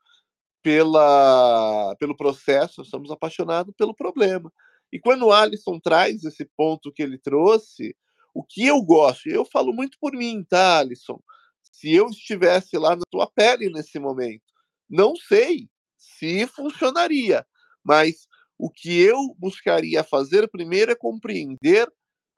pela, 0.63 1.95
pelo 1.99 2.17
processo, 2.17 2.83
estamos 2.83 3.11
apaixonados 3.11 3.75
pelo 3.77 3.95
problema. 3.95 4.51
E 4.91 4.99
quando 4.99 5.27
o 5.27 5.33
Alisson 5.33 5.79
traz 5.79 6.25
esse 6.25 6.49
ponto 6.57 6.93
que 6.93 7.03
ele 7.03 7.19
trouxe, 7.19 7.95
o 8.33 8.43
que 8.43 8.67
eu 8.67 8.81
gosto, 8.83 9.29
eu 9.29 9.45
falo 9.45 9.73
muito 9.73 9.99
por 10.01 10.13
mim, 10.13 10.45
tá, 10.49 10.79
Alisson? 10.79 11.21
Se 11.63 11.93
eu 11.93 12.09
estivesse 12.09 12.79
lá 12.79 12.97
na 12.97 13.03
tua 13.11 13.27
pele 13.27 13.69
nesse 13.71 13.99
momento, 13.99 14.43
não 14.89 15.15
sei 15.17 15.69
se 15.97 16.47
funcionaria, 16.47 17.47
mas 17.83 18.27
o 18.59 18.71
que 18.71 19.01
eu 19.01 19.35
buscaria 19.39 20.03
fazer 20.03 20.49
primeiro 20.49 20.93
é 20.93 20.97
compreender 20.97 21.91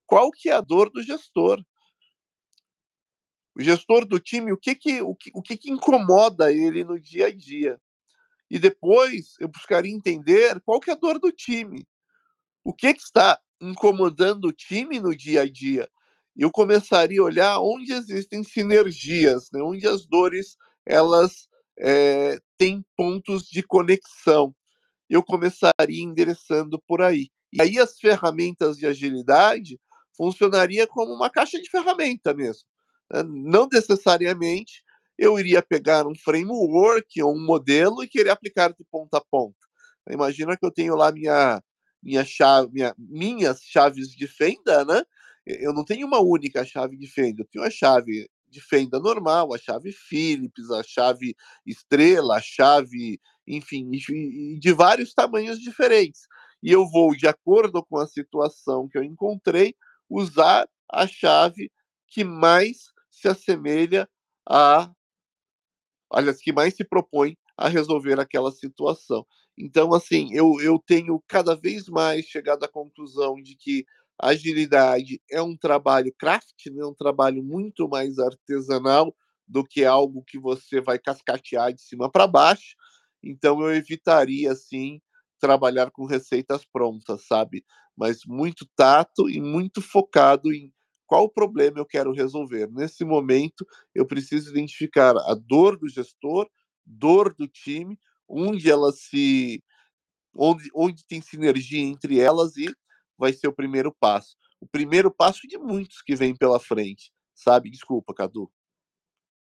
qual 0.07 0.31
que 0.31 0.49
é 0.49 0.53
a 0.53 0.61
dor 0.61 0.91
do 0.91 1.03
gestor. 1.03 1.63
O 3.57 3.62
gestor 3.62 4.05
do 4.05 4.21
time, 4.21 4.53
o 4.53 4.57
que 4.57 4.75
que, 4.75 5.01
o 5.01 5.14
que, 5.14 5.31
o 5.35 5.42
que, 5.42 5.57
que 5.57 5.71
incomoda 5.71 6.53
ele 6.53 6.85
no 6.85 7.01
dia 7.01 7.29
a 7.29 7.33
dia. 7.33 7.81
E 8.51 8.59
depois 8.59 9.35
eu 9.40 9.49
buscaria 9.49 9.92
entender 9.92 10.61
qual 10.61 10.79
que 10.79 10.90
é 10.90 10.92
a 10.92 10.97
dor 10.97 11.19
do 11.19 11.33
time. 11.33 11.87
O 12.62 12.73
que, 12.73 12.92
que 12.92 13.03
está 13.03 13.40
incomodando 13.61 14.49
o 14.49 14.53
time 14.53 15.01
no 15.01 15.16
dia 15.16 15.42
a 15.42 15.51
dia. 15.51 15.88
Eu 16.37 16.51
começaria 16.51 17.21
a 17.21 17.25
olhar 17.25 17.59
onde 17.61 17.92
existem 17.92 18.45
sinergias, 18.45 19.49
né? 19.51 19.62
onde 19.62 19.88
as 19.88 20.05
dores 20.07 20.57
elas 20.85 21.49
é, 21.79 22.38
têm 22.59 22.85
pontos 22.95 23.45
de 23.45 23.62
conexão 23.62 24.55
eu 25.09 25.23
começaria 25.23 26.03
endereçando 26.03 26.81
por 26.87 27.01
aí. 27.01 27.31
E 27.53 27.62
aí 27.62 27.79
as 27.79 27.99
ferramentas 27.99 28.77
de 28.77 28.87
agilidade 28.87 29.81
funcionaria 30.16 30.87
como 30.87 31.12
uma 31.12 31.31
caixa 31.31 31.61
de 31.61 31.71
ferramenta 31.71 32.35
mesmo. 32.35 32.64
Não 33.27 33.69
necessariamente 33.73 34.83
eu 35.19 35.38
iria 35.38 35.62
pegar 35.62 36.07
um 36.07 36.14
framework 36.14 37.23
ou 37.23 37.35
um 37.35 37.45
modelo 37.45 38.03
e 38.03 38.09
querer 38.09 38.31
aplicar 38.31 38.73
de 38.73 38.85
ponta 38.90 39.19
a 39.19 39.25
ponta. 39.31 39.57
Imagina 40.11 40.57
que 40.57 40.64
eu 40.64 40.71
tenho 40.71 40.95
lá 40.95 41.11
minha, 41.11 41.62
minha 42.03 42.25
chave, 42.25 42.71
minha, 42.73 42.95
minhas 42.99 43.61
chaves 43.62 44.11
de 44.11 44.27
fenda, 44.27 44.85
né? 44.85 45.03
Eu 45.47 45.73
não 45.73 45.85
tenho 45.85 46.07
uma 46.07 46.21
única 46.21 46.64
chave 46.64 46.97
de 46.97 47.07
fenda, 47.07 47.42
eu 47.42 47.49
tenho 47.51 47.64
a 47.64 47.71
chave 47.71 48.29
de 48.49 48.61
fenda 48.61 48.99
normal, 48.99 49.55
a 49.55 49.59
chave 49.59 49.92
Philips, 49.92 50.71
a 50.71 50.83
chave 50.83 51.35
estrela, 51.66 52.37
a 52.37 52.40
chave 52.40 53.21
enfim, 53.47 53.88
de 54.59 54.73
vários 54.73 55.14
tamanhos 55.14 55.61
diferentes. 55.61 56.23
E 56.62 56.73
eu 56.73 56.88
vou, 56.88 57.14
de 57.14 57.29
acordo 57.29 57.85
com 57.85 57.99
a 57.99 58.07
situação 58.07 58.88
que 58.88 58.99
eu 58.99 59.05
encontrei, 59.05 59.75
usar 60.11 60.69
a 60.90 61.07
chave 61.07 61.71
que 62.09 62.25
mais 62.25 62.92
se 63.27 63.29
assemelha 63.29 64.09
a. 64.49 64.91
Aliás, 66.11 66.41
que 66.41 66.53
mais 66.53 66.75
se 66.75 66.85
propõe 66.85 67.37
a 67.57 67.69
resolver 67.69 68.21
aquela 68.21 68.53
situação. 68.53 69.27
Então, 69.59 69.93
assim, 69.95 70.33
eu, 70.33 70.61
eu 70.61 70.79
tenho 70.87 71.23
cada 71.27 71.57
vez 71.57 71.89
mais 71.89 72.27
chegado 72.27 72.65
à 72.65 72.69
conclusão 72.69 73.35
de 73.43 73.57
que 73.57 73.85
agilidade 74.19 75.21
é 75.31 75.43
um 75.43 75.57
trabalho 75.57 76.15
craft, 76.19 76.67
né? 76.71 76.85
um 76.85 76.95
trabalho 76.95 77.43
muito 77.43 77.89
mais 77.89 78.19
artesanal 78.19 79.15
do 79.49 79.65
que 79.65 79.85
algo 79.85 80.23
que 80.25 80.39
você 80.39 80.81
vai 80.81 80.99
cascatear 80.99 81.73
de 81.73 81.83
cima 81.83 82.11
para 82.11 82.27
baixo. 82.27 82.77
Então 83.23 83.61
eu 83.62 83.75
evitaria 83.75 84.53
assim 84.53 85.01
trabalhar 85.41 85.91
com 85.91 86.07
receitas 86.07 86.65
prontas, 86.65 87.27
sabe? 87.27 87.65
Mas 87.97 88.21
muito 88.27 88.67
tato 88.77 89.29
e 89.29 89.41
muito 89.41 89.81
focado 89.83 90.53
em 90.53 90.73
qual 91.07 91.29
problema 91.29 91.79
eu 91.79 91.87
quero 91.87 92.12
resolver. 92.12 92.71
Nesse 92.71 93.05
momento, 93.05 93.66
eu 93.95 94.05
preciso 94.05 94.51
identificar 94.51 95.16
a 95.16 95.35
dor 95.35 95.79
do 95.79 95.88
gestor, 95.88 96.49
dor 96.85 97.35
do 97.35 97.47
time, 97.47 97.99
onde 98.29 98.71
elas 98.71 99.01
se 99.01 99.62
onde, 100.35 100.69
onde 100.75 101.05
tem 101.07 101.21
sinergia 101.21 101.81
entre 101.81 102.21
elas 102.21 102.57
e 102.57 102.66
vai 103.16 103.33
ser 103.33 103.49
o 103.49 103.53
primeiro 103.53 103.95
passo. 103.99 104.37
O 104.61 104.66
primeiro 104.66 105.11
passo 105.11 105.47
de 105.49 105.59
muitos 105.59 106.03
que 106.03 106.14
vem 106.14 106.35
pela 106.35 106.61
frente, 106.61 107.11
sabe? 107.35 107.71
Desculpa, 107.71 108.14
Cadu. 108.14 108.51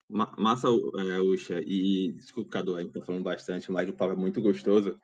Massa, 0.09 0.69
é, 0.69 1.21
Uxa, 1.21 1.61
e 1.67 2.13
desculpa, 2.13 2.51
Cadu, 2.51 2.77
a 2.77 2.85
tá 2.89 3.03
falando 3.03 3.23
bastante, 3.23 3.71
mas 3.71 3.89
o 3.89 3.93
papo 3.93 4.15
é 4.15 4.17
muito 4.17 4.41
gostoso. 4.41 4.99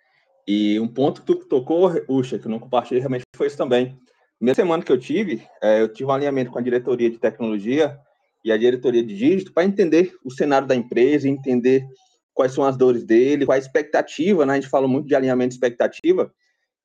E 0.46 0.80
um 0.80 0.88
ponto 0.88 1.20
que 1.20 1.26
tu 1.26 1.46
tocou, 1.46 1.90
Uxa, 2.08 2.38
que 2.38 2.46
eu 2.46 2.50
não 2.50 2.58
compartilhei, 2.58 3.00
realmente 3.00 3.24
foi 3.36 3.46
isso 3.46 3.56
também. 3.56 3.98
Primeira 4.38 4.56
semana 4.56 4.82
que 4.82 4.92
eu 4.92 4.98
tive, 4.98 5.46
é, 5.62 5.80
eu 5.80 5.92
tive 5.92 6.08
um 6.10 6.12
alinhamento 6.12 6.50
com 6.50 6.58
a 6.58 6.62
diretoria 6.62 7.10
de 7.10 7.18
tecnologia 7.18 7.98
e 8.44 8.52
a 8.52 8.56
diretoria 8.56 9.02
de 9.02 9.14
dígito 9.16 9.52
para 9.52 9.64
entender 9.64 10.14
o 10.24 10.30
cenário 10.30 10.68
da 10.68 10.74
empresa, 10.74 11.28
entender 11.28 11.86
quais 12.34 12.52
são 12.52 12.64
as 12.64 12.76
dores 12.76 13.04
dele, 13.04 13.46
qual 13.46 13.54
a 13.54 13.58
expectativa, 13.58 14.44
né? 14.44 14.54
A 14.54 14.56
gente 14.56 14.68
fala 14.68 14.88
muito 14.88 15.06
de 15.06 15.14
alinhamento 15.14 15.50
de 15.50 15.54
expectativa, 15.54 16.32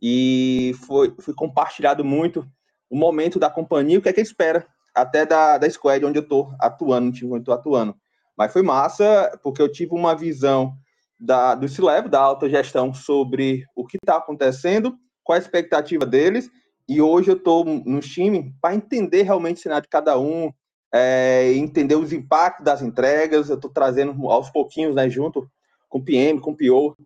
e 0.01 0.73
foi, 0.85 1.13
foi 1.19 1.33
compartilhado 1.33 2.05
muito 2.05 2.47
o 2.89 2.95
momento 2.95 3.37
da 3.37 3.49
companhia, 3.49 3.99
o 3.99 4.01
que 4.01 4.09
é 4.09 4.13
que 4.13 4.21
espera, 4.21 4.65
até 4.95 5.25
da, 5.25 5.57
da 5.57 5.69
squad 5.69 6.03
onde 6.05 6.19
eu 6.19 6.23
estou 6.23 6.53
atuando, 6.59 7.09
onde 7.09 7.23
eu 7.25 7.37
estou 7.37 7.53
atuando. 7.53 7.95
Mas 8.37 8.53
foi 8.53 8.61
massa, 8.61 9.37
porque 9.43 9.61
eu 9.61 9.71
tive 9.71 9.93
uma 9.93 10.15
visão 10.15 10.73
da, 11.19 11.53
do 11.55 11.67
C-Level, 11.67 12.09
da 12.09 12.21
autogestão, 12.21 12.93
sobre 12.93 13.65
o 13.75 13.85
que 13.85 13.97
está 13.97 14.17
acontecendo, 14.17 14.97
qual 15.23 15.35
a 15.35 15.39
expectativa 15.39 16.05
deles, 16.05 16.49
e 16.89 16.99
hoje 16.99 17.29
eu 17.29 17.35
estou 17.35 17.63
no 17.63 17.99
time 17.99 18.51
para 18.59 18.73
entender 18.73 19.21
realmente 19.21 19.57
o 19.57 19.61
cenário 19.61 19.83
de 19.83 19.89
cada 19.89 20.17
um, 20.17 20.51
é, 20.91 21.53
entender 21.53 21.95
os 21.95 22.11
impactos 22.11 22.65
das 22.65 22.81
entregas, 22.81 23.47
eu 23.47 23.55
estou 23.55 23.69
trazendo 23.69 24.27
aos 24.27 24.49
pouquinhos, 24.49 24.95
né, 24.95 25.07
junto 25.07 25.47
com 25.87 25.99
o 25.99 26.03
PM, 26.03 26.39
com 26.39 26.49
o 26.51 26.57
PO, 26.57 26.97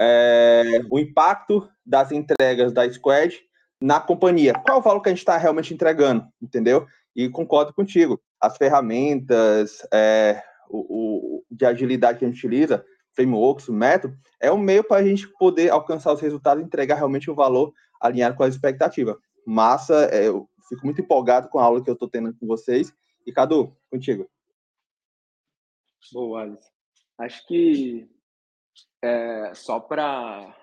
é, 0.00 0.80
o 0.88 0.96
impacto 0.96 1.68
das 1.84 2.12
entregas 2.12 2.72
da 2.72 2.90
Squad 2.90 3.36
na 3.80 3.98
companhia. 3.98 4.54
Qual 4.54 4.78
o 4.78 4.82
valor 4.82 5.00
que 5.00 5.08
a 5.08 5.12
gente 5.12 5.18
está 5.18 5.36
realmente 5.36 5.74
entregando, 5.74 6.24
entendeu? 6.40 6.86
E 7.14 7.28
concordo 7.28 7.74
contigo. 7.74 8.20
As 8.40 8.56
ferramentas, 8.56 9.84
é, 9.92 10.40
o, 10.70 10.78
o, 11.38 11.44
de 11.50 11.66
agilidade 11.66 12.20
que 12.20 12.24
a 12.24 12.28
gente 12.28 12.38
utiliza, 12.38 12.84
frameworks, 13.12 13.68
método, 13.68 14.16
é 14.40 14.52
um 14.52 14.58
meio 14.58 14.84
para 14.84 15.00
a 15.00 15.04
gente 15.04 15.26
poder 15.36 15.70
alcançar 15.70 16.12
os 16.12 16.20
resultados 16.20 16.62
e 16.62 16.66
entregar 16.66 16.94
realmente 16.94 17.28
um 17.28 17.34
valor 17.34 17.72
alinhado 18.00 18.36
com 18.36 18.44
a 18.44 18.48
expectativa. 18.48 19.18
Massa, 19.46 20.06
é, 20.06 20.28
eu 20.28 20.48
fico 20.68 20.84
muito 20.84 21.00
empolgado 21.00 21.48
com 21.48 21.58
a 21.58 21.64
aula 21.64 21.82
que 21.82 21.90
eu 21.90 21.94
estou 21.94 22.08
tendo 22.08 22.34
com 22.34 22.46
vocês. 22.46 22.92
E 23.26 23.32
Cadu, 23.32 23.76
contigo. 23.90 24.28
Boa, 26.12 26.42
Alice. 26.42 26.68
acho 27.18 27.46
que 27.46 28.08
é, 29.02 29.52
só 29.54 29.78
para 29.78 30.56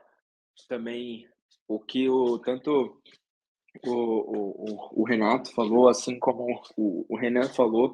também 0.68 1.28
o 1.68 1.80
que 1.80 2.10
o 2.10 2.38
tanto 2.40 3.02
o, 3.86 3.92
o, 3.92 5.02
o, 5.02 5.04
Renato 5.04 5.54
falou, 5.54 5.88
assim 5.88 6.20
como 6.20 6.62
o, 6.76 7.06
o 7.08 7.18
Renan 7.18 7.48
falou, 7.50 7.94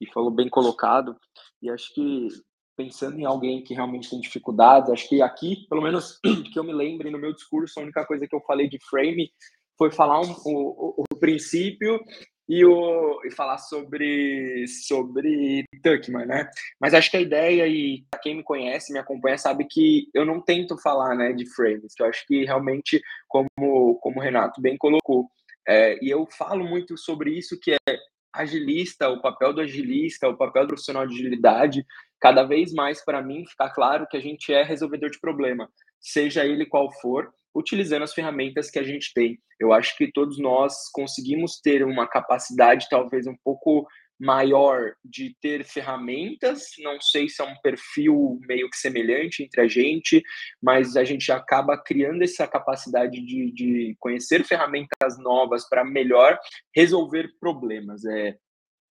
e 0.00 0.06
falou 0.06 0.30
bem 0.30 0.48
colocado, 0.48 1.16
e 1.62 1.70
acho 1.70 1.94
que 1.94 2.28
pensando 2.76 3.18
em 3.18 3.24
alguém 3.24 3.62
que 3.62 3.74
realmente 3.74 4.10
tem 4.10 4.20
dificuldades, 4.20 4.90
acho 4.90 5.08
que 5.08 5.22
aqui, 5.22 5.66
pelo 5.68 5.82
menos 5.82 6.18
que 6.52 6.58
eu 6.58 6.64
me 6.64 6.72
lembre 6.72 7.10
no 7.10 7.18
meu 7.18 7.32
discurso, 7.32 7.78
a 7.78 7.82
única 7.82 8.04
coisa 8.04 8.26
que 8.26 8.34
eu 8.34 8.40
falei 8.40 8.68
de 8.68 8.78
frame 8.88 9.30
foi 9.78 9.90
falar 9.90 10.20
um, 10.20 10.34
o, 10.44 11.04
o, 11.10 11.16
princípio 11.16 12.00
e, 12.48 12.64
o, 12.64 13.20
e 13.24 13.30
falar 13.30 13.58
sobre, 13.58 14.66
sobre 14.86 15.64
Tuckman, 15.82 16.26
né? 16.26 16.48
Mas 16.80 16.94
acho 16.94 17.10
que 17.10 17.16
a 17.16 17.20
ideia, 17.20 17.66
e 17.66 18.04
quem 18.22 18.36
me 18.36 18.42
conhece, 18.42 18.92
me 18.92 18.98
acompanha, 18.98 19.38
sabe 19.38 19.64
que 19.64 20.08
eu 20.14 20.24
não 20.24 20.40
tento 20.40 20.76
falar 20.78 21.14
né, 21.14 21.32
de 21.32 21.46
frames, 21.46 21.94
que 21.94 22.02
eu 22.02 22.06
acho 22.06 22.26
que 22.26 22.44
realmente, 22.44 23.00
como, 23.28 23.98
como 24.00 24.18
o 24.18 24.22
Renato 24.22 24.60
bem 24.60 24.76
colocou, 24.76 25.28
é, 25.66 25.98
e 26.04 26.10
eu 26.10 26.26
falo 26.26 26.64
muito 26.64 26.96
sobre 26.96 27.36
isso, 27.36 27.58
que 27.60 27.72
é 27.72 27.98
agilista, 28.32 29.08
o 29.08 29.20
papel 29.20 29.52
do 29.52 29.60
agilista, 29.60 30.28
o 30.28 30.36
papel 30.36 30.62
do 30.64 30.68
profissional 30.68 31.06
de 31.06 31.14
agilidade, 31.14 31.86
cada 32.18 32.42
vez 32.42 32.72
mais 32.72 33.04
para 33.04 33.22
mim 33.22 33.46
ficar 33.46 33.70
claro 33.70 34.06
que 34.08 34.16
a 34.16 34.20
gente 34.20 34.52
é 34.52 34.62
resolvedor 34.62 35.10
de 35.10 35.20
problema, 35.20 35.68
seja 36.00 36.44
ele 36.44 36.64
qual 36.64 36.90
for, 37.00 37.32
utilizando 37.54 38.02
as 38.02 38.14
ferramentas 38.14 38.70
que 38.70 38.78
a 38.78 38.82
gente 38.82 39.12
tem. 39.14 39.38
Eu 39.60 39.72
acho 39.72 39.96
que 39.96 40.10
todos 40.10 40.38
nós 40.38 40.90
conseguimos 40.92 41.60
ter 41.60 41.84
uma 41.84 42.06
capacidade 42.06 42.88
talvez 42.90 43.26
um 43.26 43.36
pouco 43.44 43.86
maior 44.22 44.94
de 45.04 45.36
ter 45.40 45.64
ferramentas, 45.64 46.68
não 46.78 47.00
sei 47.00 47.28
se 47.28 47.42
é 47.42 47.44
um 47.44 47.56
perfil 47.60 48.38
meio 48.46 48.70
que 48.70 48.76
semelhante 48.76 49.42
entre 49.42 49.60
a 49.60 49.66
gente, 49.66 50.22
mas 50.62 50.96
a 50.96 51.02
gente 51.02 51.32
acaba 51.32 51.76
criando 51.76 52.22
essa 52.22 52.46
capacidade 52.46 53.20
de, 53.20 53.50
de 53.50 53.96
conhecer 53.98 54.44
ferramentas 54.44 55.18
novas 55.18 55.68
para 55.68 55.84
melhor 55.84 56.38
resolver 56.72 57.32
problemas. 57.40 58.04
É, 58.04 58.36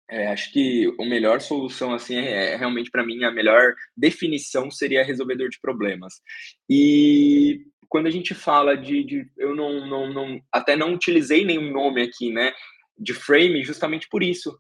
é, 0.10 0.28
acho 0.30 0.52
que 0.52 0.92
a 1.00 1.06
melhor 1.06 1.40
solução, 1.40 1.94
assim, 1.94 2.16
é, 2.16 2.54
é 2.54 2.56
realmente 2.56 2.90
para 2.90 3.06
mim 3.06 3.24
a 3.24 3.32
melhor 3.32 3.76
definição 3.96 4.72
seria 4.72 5.04
resolvedor 5.04 5.50
de 5.50 5.60
problemas. 5.62 6.16
E 6.68 7.62
quando 7.90 8.08
a 8.08 8.12
gente 8.12 8.34
fala 8.34 8.78
de, 8.78 9.04
de 9.04 9.32
eu 9.38 9.56
não, 9.56 9.86
não, 9.88 10.14
não, 10.14 10.42
até 10.52 10.76
não 10.76 10.94
utilizei 10.94 11.44
nenhum 11.44 11.72
nome 11.72 12.02
aqui, 12.02 12.32
né, 12.32 12.54
de 12.98 13.14
frame, 13.14 13.64
justamente 13.64 14.08
por 14.08 14.24
isso, 14.24 14.58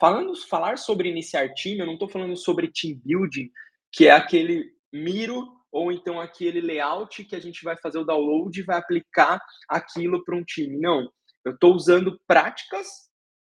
Falando, 0.00 0.34
falar 0.34 0.78
sobre 0.78 1.10
iniciar 1.10 1.52
time, 1.52 1.80
eu 1.80 1.86
não 1.86 1.92
estou 1.92 2.08
falando 2.08 2.34
sobre 2.34 2.72
team 2.72 2.98
building, 3.04 3.50
que 3.92 4.06
é 4.06 4.12
aquele 4.12 4.72
miro 4.90 5.46
ou 5.70 5.92
então 5.92 6.18
aquele 6.18 6.62
layout 6.62 7.22
que 7.22 7.36
a 7.36 7.38
gente 7.38 7.62
vai 7.62 7.76
fazer 7.76 7.98
o 7.98 8.04
download 8.04 8.58
e 8.58 8.64
vai 8.64 8.78
aplicar 8.78 9.38
aquilo 9.68 10.24
para 10.24 10.34
um 10.34 10.42
time. 10.42 10.78
Não, 10.78 11.06
eu 11.44 11.52
estou 11.52 11.74
usando 11.74 12.18
práticas 12.26 12.88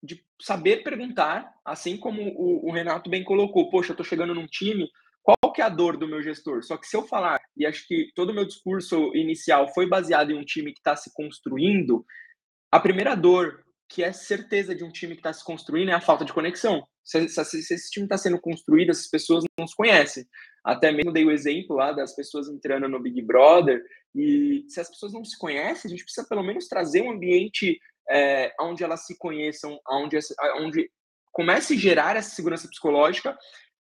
de 0.03 0.22
saber 0.41 0.84
perguntar, 0.84 1.49
assim 1.63 1.95
como 1.95 2.22
o, 2.22 2.67
o 2.67 2.72
Renato 2.74 3.09
bem 3.09 3.24
colocou. 3.24 3.69
Poxa, 3.69 3.91
eu 3.91 3.93
estou 3.93 4.05
chegando 4.05 4.36
num 4.36 4.45
time, 4.45 4.89
qual 5.22 5.53
que 5.53 5.61
é 5.61 5.65
a 5.65 5.69
dor 5.69 5.97
do 5.97 6.07
meu 6.07 6.22
gestor? 6.22 6.63
Só 6.63 6.78
que 6.78 6.88
se 6.88 6.95
eu 6.95 7.07
falar, 7.07 7.39
e 7.55 7.65
acho 7.65 7.88
que 7.88 8.11
todo 8.15 8.32
o 8.32 8.34
meu 8.34 8.45
discurso 8.45 9.15
inicial 9.15 9.72
foi 9.74 9.88
baseado 9.88 10.32
em 10.32 10.38
um 10.38 10.43
time 10.43 10.74
que 10.74 10.80
está 10.80 10.95
se 10.95 11.11
construindo, 11.13 12.05
a 12.72 12.80
primeira 12.80 13.15
dor 13.15 13.63
que 13.88 14.03
é 14.03 14.13
certeza 14.13 14.74
de 14.74 14.86
um 14.86 14.91
time 14.91 15.15
que 15.15 15.19
está 15.19 15.34
se 15.34 15.43
construindo 15.43 15.89
é 15.89 15.93
a 15.93 15.99
falta 15.99 16.24
de 16.24 16.32
conexão. 16.32 16.82
Se, 17.03 17.28
se, 17.28 17.43
se 17.43 17.74
esse 17.74 17.91
time 17.91 18.05
está 18.05 18.17
sendo 18.17 18.39
construído, 18.39 18.91
essas 18.91 19.09
pessoas 19.09 19.43
não 19.59 19.67
se 19.67 19.76
conhecem. 19.76 20.26
Até 20.63 20.91
mesmo 20.91 21.11
dei 21.11 21.26
o 21.26 21.32
exemplo 21.32 21.76
lá 21.76 21.91
das 21.91 22.15
pessoas 22.15 22.47
entrando 22.47 22.88
no 22.88 23.01
Big 23.01 23.22
Brother, 23.22 23.84
e 24.15 24.63
se 24.69 24.80
as 24.80 24.89
pessoas 24.89 25.11
não 25.11 25.26
se 25.26 25.38
conhecem, 25.38 25.89
a 25.89 25.91
gente 25.91 26.05
precisa 26.05 26.26
pelo 26.28 26.43
menos 26.43 26.67
trazer 26.67 27.01
um 27.01 27.11
ambiente 27.11 27.78
é, 28.09 28.53
onde 28.61 28.84
elas 28.84 29.05
se 29.05 29.17
conheçam, 29.17 29.78
onde, 29.89 30.17
onde 30.59 30.89
comece 31.32 31.74
a 31.74 31.78
gerar 31.78 32.15
essa 32.15 32.34
segurança 32.34 32.69
psicológica, 32.69 33.38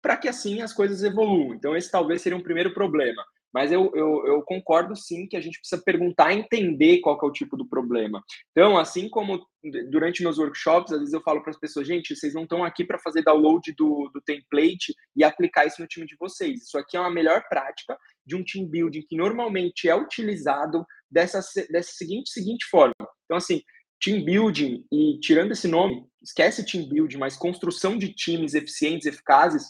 para 0.04 0.18
que 0.18 0.28
assim 0.28 0.62
as 0.62 0.74
coisas 0.74 1.02
evoluam. 1.02 1.56
Então, 1.56 1.76
esse 1.76 1.90
talvez 1.90 2.22
seria 2.22 2.38
um 2.38 2.44
primeiro 2.44 2.74
problema. 2.74 3.24
Mas 3.54 3.72
eu, 3.72 3.92
eu, 3.94 4.26
eu, 4.26 4.42
concordo 4.42 4.96
sim 4.96 5.28
que 5.28 5.38
a 5.38 5.40
gente 5.40 5.60
precisa 5.60 5.80
perguntar 5.80 6.34
entender 6.34 7.00
qual 7.02 7.20
é 7.22 7.26
o 7.26 7.32
tipo 7.32 7.56
do 7.56 7.68
problema. 7.68 8.22
Então, 8.52 8.78
assim 8.78 9.08
como 9.08 9.46
durante 9.92 10.24
meus 10.24 10.40
workshops, 10.40 10.92
às 10.92 11.00
vezes 11.00 11.14
eu 11.14 11.22
falo 11.22 11.42
para 11.42 11.52
as 11.52 11.60
pessoas, 11.60 11.88
gente, 11.88 12.16
vocês 12.16 12.34
não 12.34 12.44
estão 12.44 12.64
aqui 12.64 12.84
para 12.84 12.98
fazer 12.98 13.22
download 13.22 13.72
do, 13.78 14.10
do 14.12 14.20
template 14.22 14.94
e 15.16 15.24
aplicar 15.24 15.68
isso 15.68 15.80
no 15.80 15.88
time 15.88 16.08
de 16.08 16.16
vocês. 16.20 16.64
Isso 16.64 16.78
aqui 16.80 16.98
é 16.98 17.00
uma 17.00 17.12
melhor 17.12 17.44
prática 17.48 17.96
de 18.26 18.36
um 18.36 18.44
team 18.44 18.66
building 18.66 19.06
que 19.08 19.16
normalmente 19.16 19.88
é 19.88 19.96
utilizado 19.96 20.84
dessa, 21.10 21.40
dessa 21.70 21.92
seguinte, 21.92 22.32
seguinte 22.32 22.66
forma. 22.66 22.96
Então, 23.26 23.38
assim, 23.38 23.62
team 24.02 24.26
building, 24.26 24.84
e 24.92 25.20
tirando 25.20 25.52
esse 25.52 25.68
nome, 25.68 26.04
esquece 26.22 26.66
team 26.66 26.90
building, 26.90 27.18
mas 27.18 27.38
construção 27.38 27.98
de 27.98 28.12
times 28.14 28.56
eficientes, 28.56 29.06
eficazes, 29.06 29.64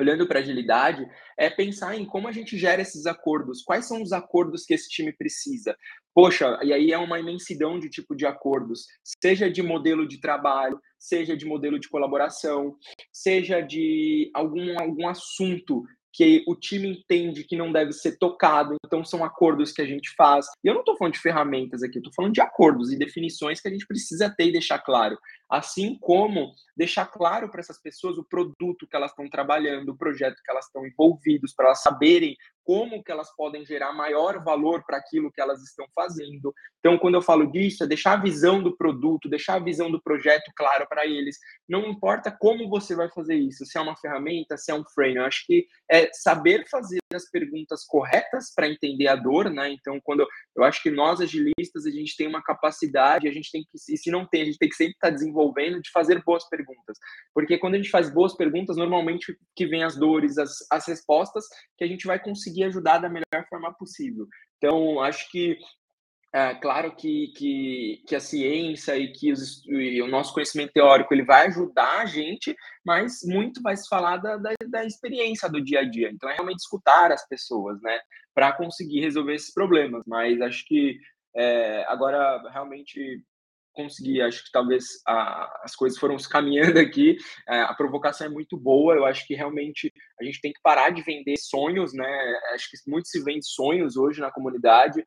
olhando 0.00 0.26
para 0.26 0.40
agilidade, 0.40 1.06
é 1.38 1.48
pensar 1.48 1.96
em 1.96 2.04
como 2.04 2.26
a 2.26 2.32
gente 2.32 2.58
gera 2.58 2.82
esses 2.82 3.06
acordos, 3.06 3.62
quais 3.62 3.86
são 3.86 4.02
os 4.02 4.12
acordos 4.12 4.64
que 4.64 4.74
esse 4.74 4.88
time 4.88 5.12
precisa. 5.12 5.76
Poxa, 6.14 6.58
e 6.62 6.72
aí 6.72 6.92
é 6.92 6.98
uma 6.98 7.20
imensidão 7.20 7.78
de 7.78 7.88
tipo 7.88 8.16
de 8.16 8.26
acordos, 8.26 8.86
seja 9.22 9.50
de 9.50 9.62
modelo 9.62 10.06
de 10.06 10.20
trabalho, 10.20 10.80
seja 10.98 11.36
de 11.36 11.46
modelo 11.46 11.78
de 11.78 11.88
colaboração, 11.88 12.76
seja 13.12 13.60
de 13.60 14.30
algum, 14.34 14.78
algum 14.80 15.06
assunto 15.06 15.84
que 16.12 16.42
o 16.46 16.56
time 16.56 16.88
entende 16.88 17.44
que 17.44 17.56
não 17.56 17.72
deve 17.72 17.92
ser 17.92 18.18
tocado, 18.18 18.76
então 18.84 19.04
são 19.04 19.24
acordos 19.24 19.72
que 19.72 19.80
a 19.80 19.86
gente 19.86 20.12
faz. 20.16 20.46
E 20.64 20.68
eu 20.68 20.74
não 20.74 20.80
estou 20.80 20.96
falando 20.96 21.14
de 21.14 21.20
ferramentas 21.20 21.82
aqui, 21.82 21.98
estou 21.98 22.12
falando 22.12 22.34
de 22.34 22.40
acordos 22.40 22.92
e 22.92 22.98
definições 22.98 23.60
que 23.60 23.68
a 23.68 23.70
gente 23.70 23.86
precisa 23.86 24.28
ter 24.28 24.48
e 24.48 24.52
deixar 24.52 24.80
claro. 24.80 25.16
Assim 25.50 25.98
como 26.00 26.52
deixar 26.76 27.06
claro 27.06 27.50
para 27.50 27.60
essas 27.60 27.80
pessoas 27.82 28.16
o 28.16 28.24
produto 28.24 28.86
que 28.88 28.96
elas 28.96 29.10
estão 29.10 29.28
trabalhando, 29.28 29.90
o 29.90 29.96
projeto 29.96 30.40
que 30.44 30.50
elas 30.50 30.66
estão 30.66 30.86
envolvidos, 30.86 31.52
para 31.54 31.66
elas 31.66 31.82
saberem 31.82 32.36
como 32.62 33.02
que 33.02 33.10
elas 33.10 33.34
podem 33.34 33.66
gerar 33.66 33.92
maior 33.92 34.44
valor 34.44 34.84
para 34.86 34.96
aquilo 34.96 35.32
que 35.32 35.40
elas 35.40 35.60
estão 35.62 35.86
fazendo. 35.92 36.54
Então, 36.78 36.96
quando 36.98 37.16
eu 37.16 37.22
falo 37.22 37.50
disso, 37.50 37.82
é 37.82 37.86
deixar 37.86 38.12
a 38.12 38.22
visão 38.22 38.62
do 38.62 38.76
produto, 38.76 39.28
deixar 39.28 39.56
a 39.56 39.64
visão 39.64 39.90
do 39.90 40.00
projeto 40.00 40.52
claro 40.54 40.86
para 40.88 41.04
eles. 41.04 41.36
Não 41.68 41.84
importa 41.86 42.30
como 42.30 42.68
você 42.68 42.94
vai 42.94 43.10
fazer 43.10 43.34
isso, 43.34 43.66
se 43.66 43.76
é 43.76 43.80
uma 43.80 43.96
ferramenta, 43.96 44.56
se 44.56 44.70
é 44.70 44.74
um 44.74 44.84
frame. 44.94 45.16
Eu 45.16 45.24
acho 45.24 45.44
que 45.46 45.66
é 45.90 46.10
saber 46.12 46.64
fazer 46.70 47.00
as 47.12 47.28
perguntas 47.28 47.84
corretas 47.84 48.52
para 48.54 48.68
entender 48.68 49.08
a 49.08 49.16
dor, 49.16 49.50
né? 49.50 49.72
Então, 49.72 49.98
quando 50.04 50.24
eu, 50.56 50.62
acho 50.62 50.80
que 50.80 50.90
nós 50.92 51.20
agilistas 51.20 51.84
a 51.86 51.90
gente 51.90 52.16
tem 52.16 52.28
uma 52.28 52.42
capacidade, 52.42 53.26
a 53.26 53.32
gente 53.32 53.50
tem 53.50 53.62
que 53.62 53.92
e 53.92 53.98
se 53.98 54.10
não 54.12 54.24
tem, 54.24 54.42
a 54.42 54.44
gente 54.44 54.58
tem 54.58 54.68
que 54.68 54.76
sempre 54.76 54.92
estar 54.92 55.08
tá 55.08 55.14
desenvolvendo 55.14 55.39
de 55.82 55.90
fazer 55.92 56.22
boas 56.24 56.48
perguntas, 56.48 56.98
porque 57.34 57.58
quando 57.58 57.74
a 57.74 57.76
gente 57.76 57.90
faz 57.90 58.12
boas 58.12 58.34
perguntas, 58.34 58.76
normalmente 58.76 59.36
que 59.54 59.66
vem 59.66 59.82
as 59.82 59.96
dores, 59.96 60.38
as, 60.38 60.58
as 60.70 60.86
respostas 60.86 61.44
que 61.76 61.84
a 61.84 61.86
gente 61.86 62.06
vai 62.06 62.18
conseguir 62.18 62.64
ajudar 62.64 62.98
da 62.98 63.08
melhor 63.08 63.46
forma 63.48 63.72
possível. 63.74 64.26
Então, 64.56 65.00
acho 65.00 65.30
que 65.30 65.58
é 66.32 66.54
claro 66.54 66.94
que, 66.94 67.32
que, 67.36 68.04
que 68.06 68.14
a 68.14 68.20
ciência 68.20 68.96
e 68.96 69.12
que 69.12 69.32
os, 69.32 69.66
e 69.66 70.00
o 70.00 70.06
nosso 70.06 70.32
conhecimento 70.32 70.72
teórico 70.72 71.12
ele 71.12 71.24
vai 71.24 71.48
ajudar 71.48 72.00
a 72.00 72.06
gente, 72.06 72.54
mas 72.84 73.20
muito 73.24 73.60
vai 73.60 73.76
se 73.76 73.88
falar 73.88 74.18
da, 74.18 74.36
da, 74.36 74.50
da 74.68 74.84
experiência 74.84 75.48
do 75.48 75.60
dia 75.60 75.80
a 75.80 75.84
dia. 75.84 76.08
Então, 76.12 76.30
é 76.30 76.34
realmente 76.34 76.60
escutar 76.60 77.10
as 77.10 77.26
pessoas, 77.26 77.80
né, 77.82 77.98
para 78.32 78.52
conseguir 78.52 79.00
resolver 79.00 79.34
esses 79.34 79.52
problemas. 79.52 80.04
Mas 80.06 80.40
acho 80.40 80.64
que 80.66 80.98
é, 81.34 81.84
agora 81.88 82.40
realmente 82.52 83.24
consegui, 83.72 84.20
acho 84.20 84.44
que 84.44 84.50
talvez 84.52 84.84
a, 85.06 85.62
as 85.64 85.74
coisas 85.74 85.98
foram 85.98 86.18
se 86.18 86.28
caminhando 86.28 86.78
aqui, 86.80 87.16
é, 87.48 87.60
a 87.62 87.74
provocação 87.74 88.26
é 88.26 88.30
muito 88.30 88.56
boa, 88.56 88.94
eu 88.94 89.04
acho 89.04 89.26
que 89.26 89.34
realmente 89.34 89.92
a 90.20 90.24
gente 90.24 90.40
tem 90.40 90.52
que 90.52 90.60
parar 90.62 90.90
de 90.90 91.02
vender 91.02 91.36
sonhos, 91.38 91.92
né, 91.92 92.40
acho 92.54 92.70
que 92.70 92.90
muito 92.90 93.08
se 93.08 93.22
vende 93.22 93.46
sonhos 93.46 93.96
hoje 93.96 94.20
na 94.20 94.30
comunidade, 94.30 95.02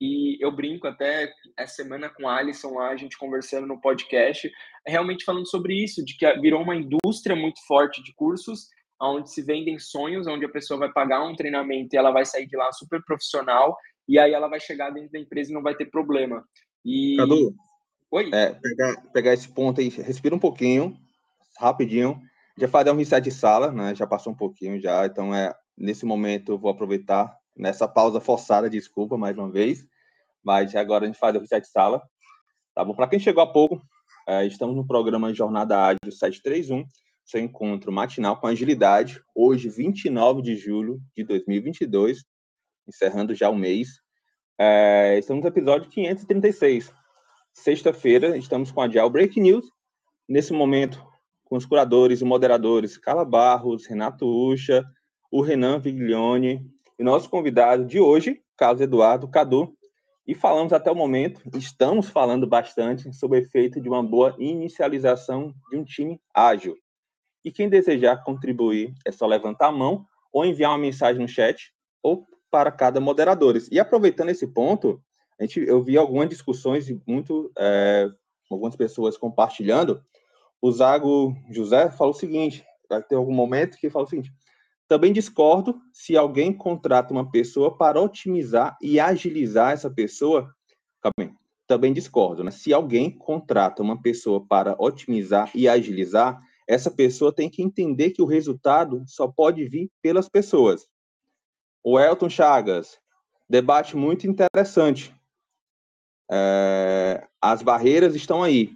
e 0.00 0.36
eu 0.44 0.52
brinco 0.52 0.86
até 0.86 1.32
essa 1.56 1.76
semana 1.76 2.10
com 2.10 2.28
a 2.28 2.36
Alisson 2.36 2.74
lá, 2.74 2.90
a 2.90 2.96
gente 2.96 3.16
conversando 3.16 3.66
no 3.66 3.80
podcast, 3.80 4.50
realmente 4.86 5.24
falando 5.24 5.48
sobre 5.48 5.74
isso, 5.82 6.04
de 6.04 6.16
que 6.16 6.30
virou 6.38 6.62
uma 6.62 6.76
indústria 6.76 7.34
muito 7.34 7.64
forte 7.66 8.02
de 8.02 8.14
cursos, 8.14 8.68
onde 9.00 9.30
se 9.30 9.42
vendem 9.42 9.78
sonhos, 9.78 10.26
onde 10.26 10.44
a 10.44 10.50
pessoa 10.50 10.80
vai 10.80 10.92
pagar 10.92 11.24
um 11.24 11.34
treinamento 11.34 11.94
e 11.94 11.98
ela 11.98 12.10
vai 12.10 12.24
sair 12.24 12.46
de 12.46 12.56
lá 12.56 12.70
super 12.72 13.02
profissional, 13.04 13.76
e 14.08 14.18
aí 14.18 14.32
ela 14.32 14.48
vai 14.48 14.60
chegar 14.60 14.90
dentro 14.90 15.10
da 15.12 15.18
empresa 15.18 15.50
e 15.50 15.54
não 15.54 15.62
vai 15.62 15.74
ter 15.74 15.86
problema. 15.86 16.44
E... 16.84 17.16
Cadu, 17.16 17.54
Oi? 18.16 18.30
É, 18.32 18.50
pegar, 18.54 18.96
pegar 19.12 19.34
esse 19.34 19.46
ponto 19.46 19.78
aí, 19.78 19.90
respira 19.90 20.34
um 20.34 20.38
pouquinho, 20.38 20.96
rapidinho, 21.58 22.18
já 22.56 22.66
fazer 22.66 22.90
um 22.90 22.96
reset 22.96 23.22
de 23.22 23.30
sala, 23.30 23.70
né? 23.70 23.94
Já 23.94 24.06
passou 24.06 24.32
um 24.32 24.36
pouquinho 24.36 24.80
já, 24.80 25.04
então 25.04 25.34
é 25.34 25.54
nesse 25.76 26.06
momento 26.06 26.52
eu 26.52 26.58
vou 26.58 26.70
aproveitar 26.70 27.36
nessa 27.54 27.86
pausa 27.86 28.18
forçada, 28.18 28.70
desculpa 28.70 29.18
mais 29.18 29.36
uma 29.36 29.50
vez, 29.50 29.86
mas 30.42 30.74
agora 30.74 31.04
a 31.04 31.06
gente 31.06 31.18
faz 31.18 31.36
o 31.36 31.40
reset 31.40 31.60
de 31.60 31.68
sala. 31.68 32.02
Tá 32.74 32.82
bom? 32.82 32.94
Para 32.94 33.06
quem 33.06 33.18
chegou 33.18 33.42
há 33.42 33.46
pouco, 33.46 33.82
é, 34.26 34.46
estamos 34.46 34.74
no 34.74 34.86
programa 34.86 35.34
Jornada 35.34 35.78
Ágil 35.78 36.10
731, 36.10 36.86
seu 37.22 37.38
encontro 37.42 37.92
matinal 37.92 38.40
com 38.40 38.46
agilidade, 38.46 39.20
hoje, 39.34 39.68
29 39.68 40.40
de 40.40 40.56
julho 40.56 41.02
de 41.14 41.22
2022, 41.22 42.24
encerrando 42.88 43.34
já 43.34 43.50
o 43.50 43.54
mês. 43.54 44.00
É, 44.58 45.18
estamos 45.18 45.42
no 45.42 45.48
episódio 45.48 45.90
536. 45.90 46.95
Sexta-feira, 47.58 48.36
estamos 48.36 48.70
com 48.70 48.80
a 48.80 48.84
Agile 48.84 49.10
Break 49.10 49.40
News. 49.40 49.64
Nesse 50.28 50.52
momento, 50.52 51.04
com 51.42 51.56
os 51.56 51.66
curadores 51.66 52.20
e 52.20 52.24
moderadores 52.24 52.96
Carla 52.96 53.24
Barros, 53.24 53.86
Renato 53.86 54.24
Ucha, 54.24 54.84
o 55.32 55.40
Renan 55.40 55.80
Viglione 55.80 56.70
e 56.96 57.02
nosso 57.02 57.28
convidado 57.28 57.84
de 57.84 57.98
hoje, 57.98 58.40
Carlos 58.56 58.80
Eduardo 58.80 59.26
Cadu. 59.26 59.74
E 60.24 60.34
falamos 60.34 60.72
até 60.72 60.92
o 60.92 60.94
momento, 60.94 61.40
estamos 61.56 62.08
falando 62.08 62.46
bastante 62.46 63.12
sobre 63.12 63.38
o 63.38 63.42
efeito 63.42 63.80
de 63.80 63.88
uma 63.88 64.02
boa 64.02 64.36
inicialização 64.38 65.52
de 65.70 65.78
um 65.78 65.82
time 65.82 66.20
ágil. 66.32 66.76
E 67.44 67.50
quem 67.50 67.68
desejar 67.68 68.22
contribuir 68.22 68.94
é 69.04 69.10
só 69.10 69.26
levantar 69.26 69.68
a 69.68 69.72
mão 69.72 70.04
ou 70.32 70.44
enviar 70.44 70.70
uma 70.70 70.78
mensagem 70.78 71.20
no 71.20 71.26
chat 71.26 71.72
ou 72.00 72.28
para 72.50 72.70
cada 72.70 73.00
moderador. 73.00 73.56
E 73.72 73.80
aproveitando 73.80 74.28
esse 74.28 74.46
ponto, 74.46 75.02
a 75.38 75.44
gente, 75.44 75.60
eu 75.60 75.82
vi 75.82 75.96
algumas 75.96 76.28
discussões 76.28 76.86
de 76.86 77.00
muito 77.06 77.50
é, 77.58 78.08
algumas 78.50 78.74
pessoas 78.74 79.16
compartilhando. 79.18 80.02
O 80.60 80.72
Zago 80.72 81.36
José 81.50 81.90
falou 81.90 82.14
o 82.14 82.16
seguinte: 82.16 82.64
vai 82.88 83.02
ter 83.02 83.16
algum 83.16 83.34
momento 83.34 83.76
que 83.76 83.90
fala 83.90 84.06
o 84.06 84.08
seguinte. 84.08 84.32
Também 84.88 85.12
discordo 85.12 85.80
se 85.92 86.16
alguém 86.16 86.52
contrata 86.52 87.12
uma 87.12 87.28
pessoa 87.30 87.76
para 87.76 88.00
otimizar 88.00 88.76
e 88.80 89.00
agilizar 89.00 89.72
essa 89.72 89.90
pessoa. 89.90 90.54
Também 91.66 91.92
discordo, 91.92 92.44
né? 92.44 92.50
Se 92.52 92.72
alguém 92.72 93.10
contrata 93.10 93.82
uma 93.82 94.00
pessoa 94.00 94.44
para 94.44 94.76
otimizar 94.78 95.50
e 95.54 95.68
agilizar, 95.68 96.40
essa 96.66 96.90
pessoa 96.90 97.32
tem 97.32 97.50
que 97.50 97.62
entender 97.62 98.10
que 98.10 98.22
o 98.22 98.26
resultado 98.26 99.02
só 99.06 99.26
pode 99.26 99.68
vir 99.68 99.90
pelas 100.00 100.28
pessoas. 100.28 100.86
O 101.82 101.98
Elton 101.98 102.28
Chagas, 102.28 102.98
debate 103.48 103.96
muito 103.96 104.26
interessante. 104.28 105.15
É, 106.30 107.26
as 107.40 107.62
barreiras 107.62 108.14
estão 108.14 108.42
aí. 108.42 108.72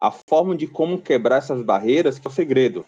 A 0.00 0.10
forma 0.10 0.56
de 0.56 0.66
como 0.66 1.00
quebrar 1.00 1.38
essas 1.38 1.62
barreiras 1.62 2.18
que 2.18 2.26
é 2.26 2.30
o 2.30 2.32
segredo. 2.32 2.84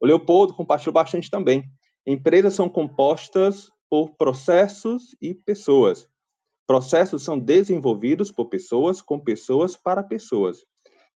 O 0.00 0.06
Leopoldo 0.06 0.54
compartilhou 0.54 0.92
bastante 0.92 1.30
também. 1.30 1.64
Empresas 2.06 2.54
são 2.54 2.68
compostas 2.68 3.70
por 3.88 4.10
processos 4.16 5.16
e 5.20 5.34
pessoas. 5.34 6.06
Processos 6.66 7.22
são 7.22 7.38
desenvolvidos 7.38 8.30
por 8.30 8.46
pessoas, 8.46 9.00
com 9.00 9.18
pessoas, 9.18 9.76
para 9.76 10.02
pessoas. 10.02 10.64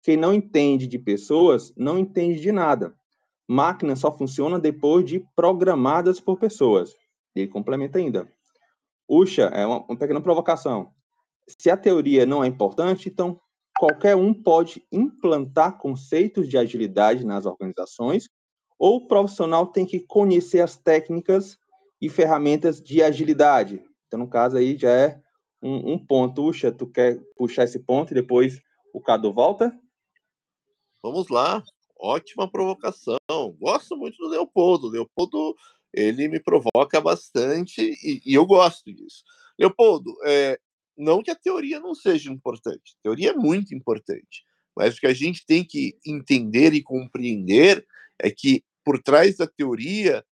Quem 0.03 0.17
não 0.17 0.33
entende 0.33 0.87
de 0.87 0.99
pessoas 0.99 1.73
não 1.77 1.99
entende 1.99 2.41
de 2.41 2.53
nada. 2.53 2.95
Máquina 3.47 3.97
só 3.97 4.17
funciona 4.17 4.59
depois 4.59 5.05
de 5.05 5.25
programadas 5.35 6.21
por 6.21 6.39
pessoas. 6.39 6.95
Ele 7.35 7.49
complementa 7.49 7.99
ainda. 7.99 8.33
Uxa, 9.09 9.45
é 9.53 9.67
uma, 9.67 9.85
uma 9.85 9.99
pequena 9.99 10.21
provocação. 10.21 10.93
Se 11.59 11.71
a 11.71 11.77
teoria 11.77 12.27
não 12.27 12.43
é 12.43 12.47
importante, 12.47 13.09
então 13.09 13.41
qualquer 13.79 14.15
um 14.15 14.35
pode 14.35 14.85
implantar 14.93 15.79
conceitos 15.79 16.49
de 16.49 16.59
agilidade 16.59 17.25
nas 17.25 17.47
organizações, 17.47 18.29
ou 18.79 18.97
o 18.97 19.07
profissional 19.07 19.67
tem 19.67 19.87
que 19.87 20.01
conhecer 20.01 20.61
as 20.61 20.77
técnicas 20.77 21.59
e 22.01 22.09
ferramentas 22.09 22.81
de 22.81 23.03
agilidade. 23.03 23.83
Então, 24.07 24.19
no 24.19 24.29
caso 24.29 24.57
aí, 24.57 24.77
já 24.77 24.91
é 24.91 25.21
um, 25.63 25.93
um 25.93 25.99
ponto. 25.99 26.45
Uxa, 26.45 26.73
tu 26.73 26.87
quer 26.87 27.21
puxar 27.37 27.65
esse 27.65 27.79
ponto 27.79 28.13
e 28.13 28.15
depois 28.15 28.61
o 28.93 29.01
Cadu 29.01 29.33
volta? 29.33 29.79
Vamos 31.03 31.29
lá, 31.29 31.63
ótima 31.99 32.51
provocação. 32.51 33.19
Gosto 33.59 33.97
muito 33.97 34.17
do 34.19 34.29
Leopoldo. 34.29 34.89
Leopoldo, 34.89 35.55
ele 35.93 36.29
me 36.29 36.41
provoca 36.41 37.01
bastante 37.01 37.81
e, 38.03 38.21
e 38.25 38.35
eu 38.35 38.45
gosto 38.47 38.93
disso. 38.93 39.23
Leopoldo, 39.59 40.15
é, 40.25 40.59
não 41.01 41.23
que 41.23 41.31
a 41.31 41.37
teoria 41.37 41.81
não 41.81 41.95
seja 41.95 42.31
importante, 42.31 42.97
a 42.99 43.03
teoria 43.03 43.31
é 43.31 43.35
muito 43.35 43.75
importante, 43.75 44.45
mas 44.77 44.97
o 44.97 45.01
que 45.01 45.07
a 45.07 45.15
gente 45.15 45.45
tem 45.47 45.65
que 45.65 45.99
entender 46.07 46.73
e 46.75 46.83
compreender 46.83 47.87
é 48.19 48.31
que 48.31 48.63
por 48.85 49.03
trás 49.03 49.37
da 49.37 49.47
teoria 49.47 50.25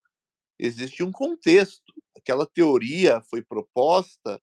existe 0.57 1.03
um 1.03 1.11
contexto. 1.11 1.93
Aquela 2.15 2.45
teoria 2.45 3.21
foi 3.29 3.41
proposta 3.41 4.41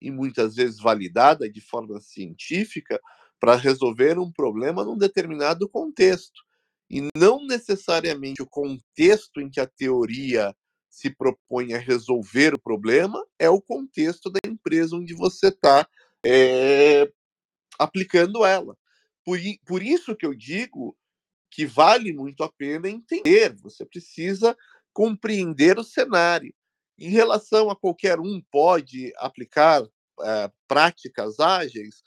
e 0.00 0.10
muitas 0.10 0.56
vezes 0.56 0.80
validada 0.80 1.48
de 1.48 1.60
forma 1.60 2.00
científica 2.00 3.00
para 3.40 3.56
resolver 3.56 4.18
um 4.18 4.32
problema 4.32 4.84
num 4.84 4.96
determinado 4.96 5.68
contexto. 5.68 6.40
E 6.90 7.08
não 7.14 7.46
necessariamente 7.46 8.40
o 8.40 8.46
contexto 8.46 9.40
em 9.40 9.50
que 9.50 9.60
a 9.60 9.66
teoria 9.66 10.54
se 10.88 11.10
propõe 11.10 11.74
a 11.74 11.78
resolver 11.78 12.54
o 12.54 12.58
problema 12.58 13.24
é 13.38 13.48
o 13.48 13.60
contexto 13.60 14.30
da 14.30 14.40
empresa 14.46 14.96
onde 14.96 15.14
você 15.14 15.48
está 15.48 15.88
é, 16.24 17.10
aplicando 17.78 18.44
ela. 18.44 18.76
Por, 19.24 19.38
por 19.66 19.82
isso 19.82 20.16
que 20.16 20.26
eu 20.26 20.34
digo 20.34 20.96
que 21.50 21.66
vale 21.66 22.12
muito 22.12 22.42
a 22.42 22.52
pena 22.52 22.88
entender, 22.88 23.54
você 23.54 23.84
precisa 23.84 24.56
compreender 24.92 25.78
o 25.78 25.84
cenário. 25.84 26.54
Em 26.98 27.10
relação 27.10 27.70
a 27.70 27.76
qualquer 27.76 28.18
um 28.18 28.40
pode 28.50 29.12
aplicar 29.16 29.82
é, 30.20 30.50
práticas 30.66 31.38
ágeis, 31.38 32.02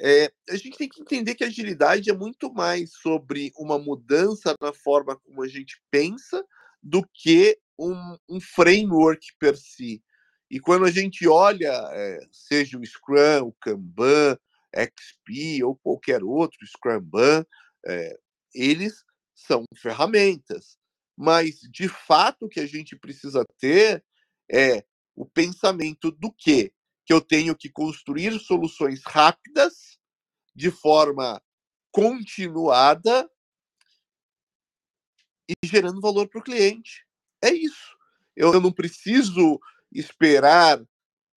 é, 0.00 0.32
a 0.50 0.56
gente 0.56 0.76
tem 0.76 0.88
que 0.88 1.00
entender 1.00 1.34
que 1.34 1.44
agilidade 1.44 2.10
é 2.10 2.12
muito 2.12 2.52
mais 2.52 2.92
sobre 2.92 3.52
uma 3.56 3.78
mudança 3.78 4.54
na 4.60 4.72
forma 4.72 5.16
como 5.16 5.42
a 5.42 5.48
gente 5.48 5.80
pensa 5.90 6.44
do 6.82 7.06
que 7.14 7.58
um, 7.78 8.18
um 8.28 8.40
framework 8.40 9.26
per 9.38 9.56
si. 9.56 10.02
E 10.50 10.60
quando 10.60 10.84
a 10.84 10.90
gente 10.90 11.26
olha, 11.26 11.72
é, 11.92 12.20
seja 12.30 12.78
o 12.78 12.84
Scrum, 12.84 13.48
o 13.48 13.52
Kanban, 13.60 14.38
XP 14.74 15.64
ou 15.64 15.76
qualquer 15.76 16.22
outro 16.22 16.58
Scrumban, 16.66 17.44
é, 17.86 18.18
eles 18.54 19.04
são 19.34 19.64
ferramentas. 19.76 20.78
Mas, 21.16 21.60
de 21.70 21.88
fato, 21.88 22.46
o 22.46 22.48
que 22.48 22.60
a 22.60 22.66
gente 22.66 22.94
precisa 22.96 23.44
ter 23.58 24.04
é 24.50 24.84
o 25.14 25.24
pensamento 25.24 26.10
do 26.10 26.32
quê? 26.32 26.72
que 27.06 27.12
eu 27.12 27.20
tenho 27.20 27.56
que 27.56 27.70
construir 27.70 28.38
soluções 28.40 29.02
rápidas, 29.04 29.96
de 30.54 30.72
forma 30.72 31.40
continuada 31.92 33.30
e 35.48 35.54
gerando 35.64 36.00
valor 36.00 36.28
para 36.28 36.40
o 36.40 36.42
cliente. 36.42 37.05
É 37.42 37.52
isso. 37.52 37.96
Eu 38.34 38.60
não 38.60 38.72
preciso 38.72 39.58
esperar 39.92 40.82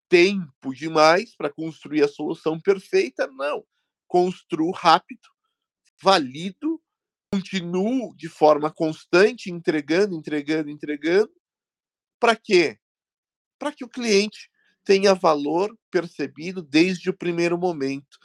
tempo 0.10 0.74
demais 0.74 1.36
para 1.36 1.52
construir 1.52 2.04
a 2.04 2.08
solução 2.08 2.60
perfeita, 2.60 3.28
não. 3.28 3.64
Construo 4.08 4.72
rápido, 4.72 5.28
valido, 6.02 6.82
continuo 7.32 8.16
de 8.16 8.28
forma 8.28 8.72
constante, 8.72 9.52
entregando, 9.52 10.16
entregando, 10.16 10.70
entregando. 10.70 11.32
Para 12.20 12.36
quê? 12.36 12.78
Para 13.60 13.72
que 13.72 13.86
o 13.86 13.90
cliente 13.90 14.50
tenha 14.84 15.14
valor 15.14 15.78
percebido 15.92 16.62
desde 16.62 17.10
o 17.10 17.18
primeiro 17.18 17.58
momento. 17.58 18.18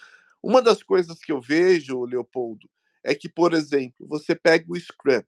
Uma 0.42 0.62
das 0.62 0.82
coisas 0.82 1.18
que 1.18 1.30
eu 1.30 1.40
vejo, 1.40 2.04
Leopoldo, 2.04 2.68
é 3.04 3.14
que, 3.14 3.28
por 3.28 3.52
exemplo, 3.52 4.06
você 4.08 4.34
pega 4.34 4.64
o 4.68 4.80
Scrum. 4.80 5.22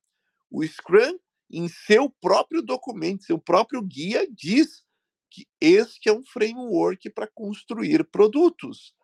O 0.51 0.67
Scrum, 0.67 1.19
em 1.51 1.69
seu 1.69 2.11
próprio 2.21 2.63
documento, 2.63 3.25
seu 3.25 3.39
próprio 3.39 3.83
guia, 3.83 4.27
diz 4.31 4.85
que 5.31 5.47
este 5.61 6.09
é 6.09 6.13
um 6.13 6.25
framework 6.25 7.11
para 7.11 7.27
construir 7.27 8.05
produtos. 8.05 8.95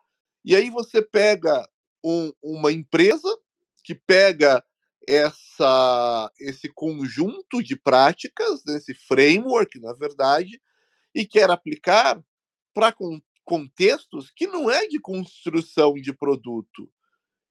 E 0.43 0.55
aí 0.55 0.69
você 0.69 1.01
pega 1.01 1.67
um, 2.03 2.31
uma 2.41 2.71
empresa 2.71 3.29
que 3.83 3.95
pega 3.95 4.63
essa, 5.07 6.31
esse 6.39 6.69
conjunto 6.69 7.61
de 7.61 7.75
práticas, 7.75 8.65
esse 8.67 8.93
framework, 8.93 9.79
na 9.79 9.93
verdade, 9.93 10.61
e 11.13 11.25
quer 11.25 11.49
aplicar 11.49 12.21
para 12.73 12.95
contextos 13.43 14.31
que 14.31 14.47
não 14.47 14.69
é 14.69 14.87
de 14.87 14.99
construção 14.99 15.93
de 15.93 16.13
produto. 16.13 16.89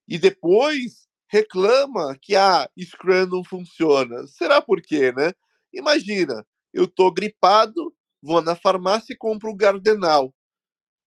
E 0.09 0.19
depois 0.19 1.09
reclama 1.33 2.15
que 2.21 2.37
a 2.37 2.65
ah, 2.65 2.71
Scrum 2.79 3.27
não 3.27 3.43
funciona. 3.43 4.27
Será 4.27 4.61
por 4.61 4.83
quê, 4.83 5.11
né? 5.13 5.33
Imagina, 5.73 6.47
eu 6.75 6.87
tô 6.87 7.11
gripado, 7.11 7.95
vou 8.21 8.43
na 8.43 8.55
farmácia 8.55 9.15
e 9.15 9.17
compro 9.17 9.51
o 9.51 9.57
Gardenal. 9.57 10.35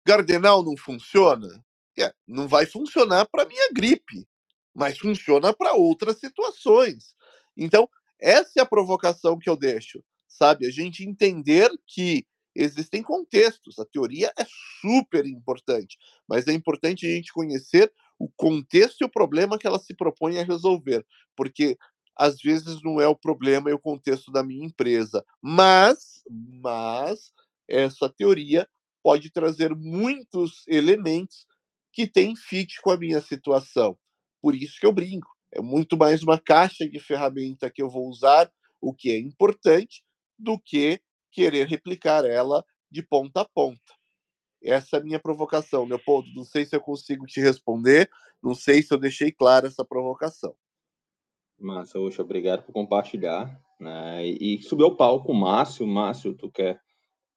Gardenal 0.08 0.64
não 0.64 0.78
funciona? 0.78 1.62
É, 2.00 2.14
não 2.26 2.48
vai 2.48 2.66
funcionar 2.66 3.26
para 3.26 3.46
minha 3.46 3.70
gripe, 3.74 4.26
mas 4.74 4.98
funciona 4.98 5.54
para 5.54 5.74
outras 5.74 6.20
situações. 6.20 7.14
Então, 7.58 7.88
essa 8.18 8.52
é 8.60 8.62
a 8.62 8.66
provocação 8.66 9.38
que 9.38 9.50
eu 9.50 9.58
deixo, 9.58 10.02
sabe? 10.26 10.66
A 10.66 10.72
gente 10.72 11.04
entender 11.04 11.70
que 11.86 12.26
existem 12.56 13.04
contextos. 13.04 13.78
A 13.78 13.86
teoria 13.86 14.32
é 14.40 14.46
super 14.80 15.26
importante, 15.26 15.98
mas 16.28 16.48
é 16.48 16.54
importante 16.54 17.06
a 17.06 17.10
gente 17.10 17.34
conhecer 17.34 17.92
o 18.20 18.30
contexto 18.36 19.02
e 19.02 19.06
o 19.06 19.10
problema 19.10 19.58
que 19.58 19.68
ela 19.68 19.80
se 19.80 19.94
propõe 19.94 20.40
a 20.40 20.44
resolver, 20.44 21.06
porque 21.36 21.78
às 22.16 22.38
vezes 22.42 22.82
não 22.84 23.02
é 23.02 23.08
o 23.08 23.16
problema 23.16 23.70
e 23.70 23.74
o 23.74 23.80
contexto 23.80 24.32
da 24.32 24.44
minha 24.44 24.66
empresa. 24.66 25.26
Mas, 25.42 26.24
mas 26.30 27.32
essa 27.68 28.10
teoria 28.10 28.68
pode 29.02 29.30
trazer 29.30 29.76
muitos 29.76 30.64
elementos 30.68 31.46
que 31.92 32.08
têm 32.08 32.36
fit 32.36 32.82
com 32.82 32.92
a 32.92 32.98
minha 32.98 33.22
situação. 33.22 33.98
Por 34.42 34.56
isso 34.56 34.80
que 34.80 34.86
eu 34.86 34.94
brinco. 34.94 35.30
É 35.52 35.62
muito 35.62 35.96
mais 35.96 36.24
uma 36.24 36.40
caixa 36.40 36.88
de 36.90 37.00
ferramenta 37.00 37.70
que 37.70 37.82
eu 37.82 37.90
vou 37.90 38.08
usar, 38.08 38.52
o 38.82 38.94
que 38.94 39.12
é 39.12 39.20
importante, 39.20 40.04
do 40.38 40.60
que 40.60 41.00
querer 41.32 41.68
replicar 41.68 42.26
ela 42.26 42.66
de 42.90 43.04
ponta 43.04 43.42
a 43.42 43.46
ponta. 43.46 43.94
Essa 44.64 44.98
é 44.98 45.00
a 45.00 45.04
minha 45.04 45.20
provocação, 45.20 45.86
Leopoldo. 45.86 46.30
Não 46.34 46.46
sei 46.46 46.66
se 46.66 46.76
eu 46.76 46.82
consigo 46.82 47.26
te 47.26 47.42
responder, 47.42 48.10
não 48.42 48.56
sei 48.56 48.82
se 48.82 48.94
eu 48.94 48.98
deixei 48.98 49.32
clara 49.32 49.68
essa 49.68 49.84
provocação. 49.84 50.56
Massa, 51.60 52.00
Oxa, 52.00 52.22
obrigado 52.22 52.64
por 52.64 52.72
compartilhar. 52.72 53.60
Né? 53.80 54.26
E 54.26 54.62
subiu 54.62 54.88
ao 54.88 54.96
palco, 54.96 55.34
Márcio. 55.34 55.86
Márcio, 55.86 56.34
tu 56.34 56.50
quer 56.50 56.80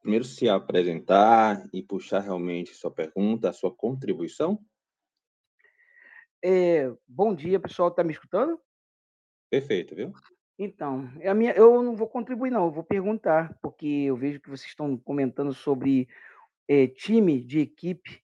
primeiro 0.00 0.24
se 0.24 0.48
apresentar 0.48 1.68
e 1.72 1.82
puxar 1.82 2.20
realmente 2.20 2.74
sua 2.74 2.90
pergunta, 2.90 3.50
a 3.50 3.52
sua 3.52 3.74
contribuição? 3.74 4.58
É, 6.42 6.92
bom 7.06 7.34
dia, 7.34 7.58
pessoal. 7.58 7.88
Está 7.88 8.04
me 8.04 8.12
escutando? 8.12 8.60
Perfeito, 9.50 9.94
viu? 9.94 10.12
Então, 10.58 11.10
é 11.20 11.28
a 11.28 11.34
minha, 11.34 11.52
eu 11.52 11.82
não 11.82 11.94
vou 11.94 12.08
contribuir, 12.08 12.50
não, 12.50 12.66
eu 12.66 12.70
vou 12.70 12.82
perguntar, 12.82 13.58
porque 13.60 13.86
eu 13.86 14.16
vejo 14.16 14.40
que 14.40 14.48
vocês 14.48 14.70
estão 14.70 14.96
comentando 14.96 15.52
sobre 15.52 16.08
é, 16.68 16.86
time 16.86 17.40
de 17.40 17.60
equipe. 17.60 18.22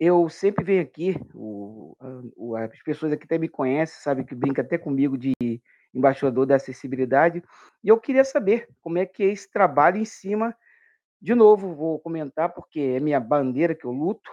Eu 0.00 0.28
sempre 0.28 0.64
venho 0.64 0.82
aqui, 0.82 1.14
o, 1.34 1.94
o, 2.36 2.56
as 2.56 2.82
pessoas 2.82 3.12
aqui 3.12 3.24
até 3.24 3.38
me 3.38 3.48
conhecem, 3.48 4.00
sabe 4.00 4.24
que 4.24 4.34
brinca 4.34 4.62
até 4.62 4.78
comigo 4.78 5.16
de 5.16 5.34
embaixador 5.94 6.46
da 6.46 6.56
acessibilidade, 6.56 7.42
e 7.82 7.88
eu 7.88 7.98
queria 7.98 8.24
saber 8.24 8.68
como 8.80 8.98
é 8.98 9.06
que 9.06 9.22
é 9.22 9.26
esse 9.26 9.50
trabalho 9.50 9.98
em 9.98 10.04
cima. 10.04 10.56
De 11.20 11.34
novo, 11.34 11.74
vou 11.74 11.98
comentar, 11.98 12.52
porque 12.52 12.80
é 12.80 13.00
minha 13.00 13.18
bandeira 13.18 13.74
que 13.74 13.84
eu 13.84 13.90
luto, 13.90 14.30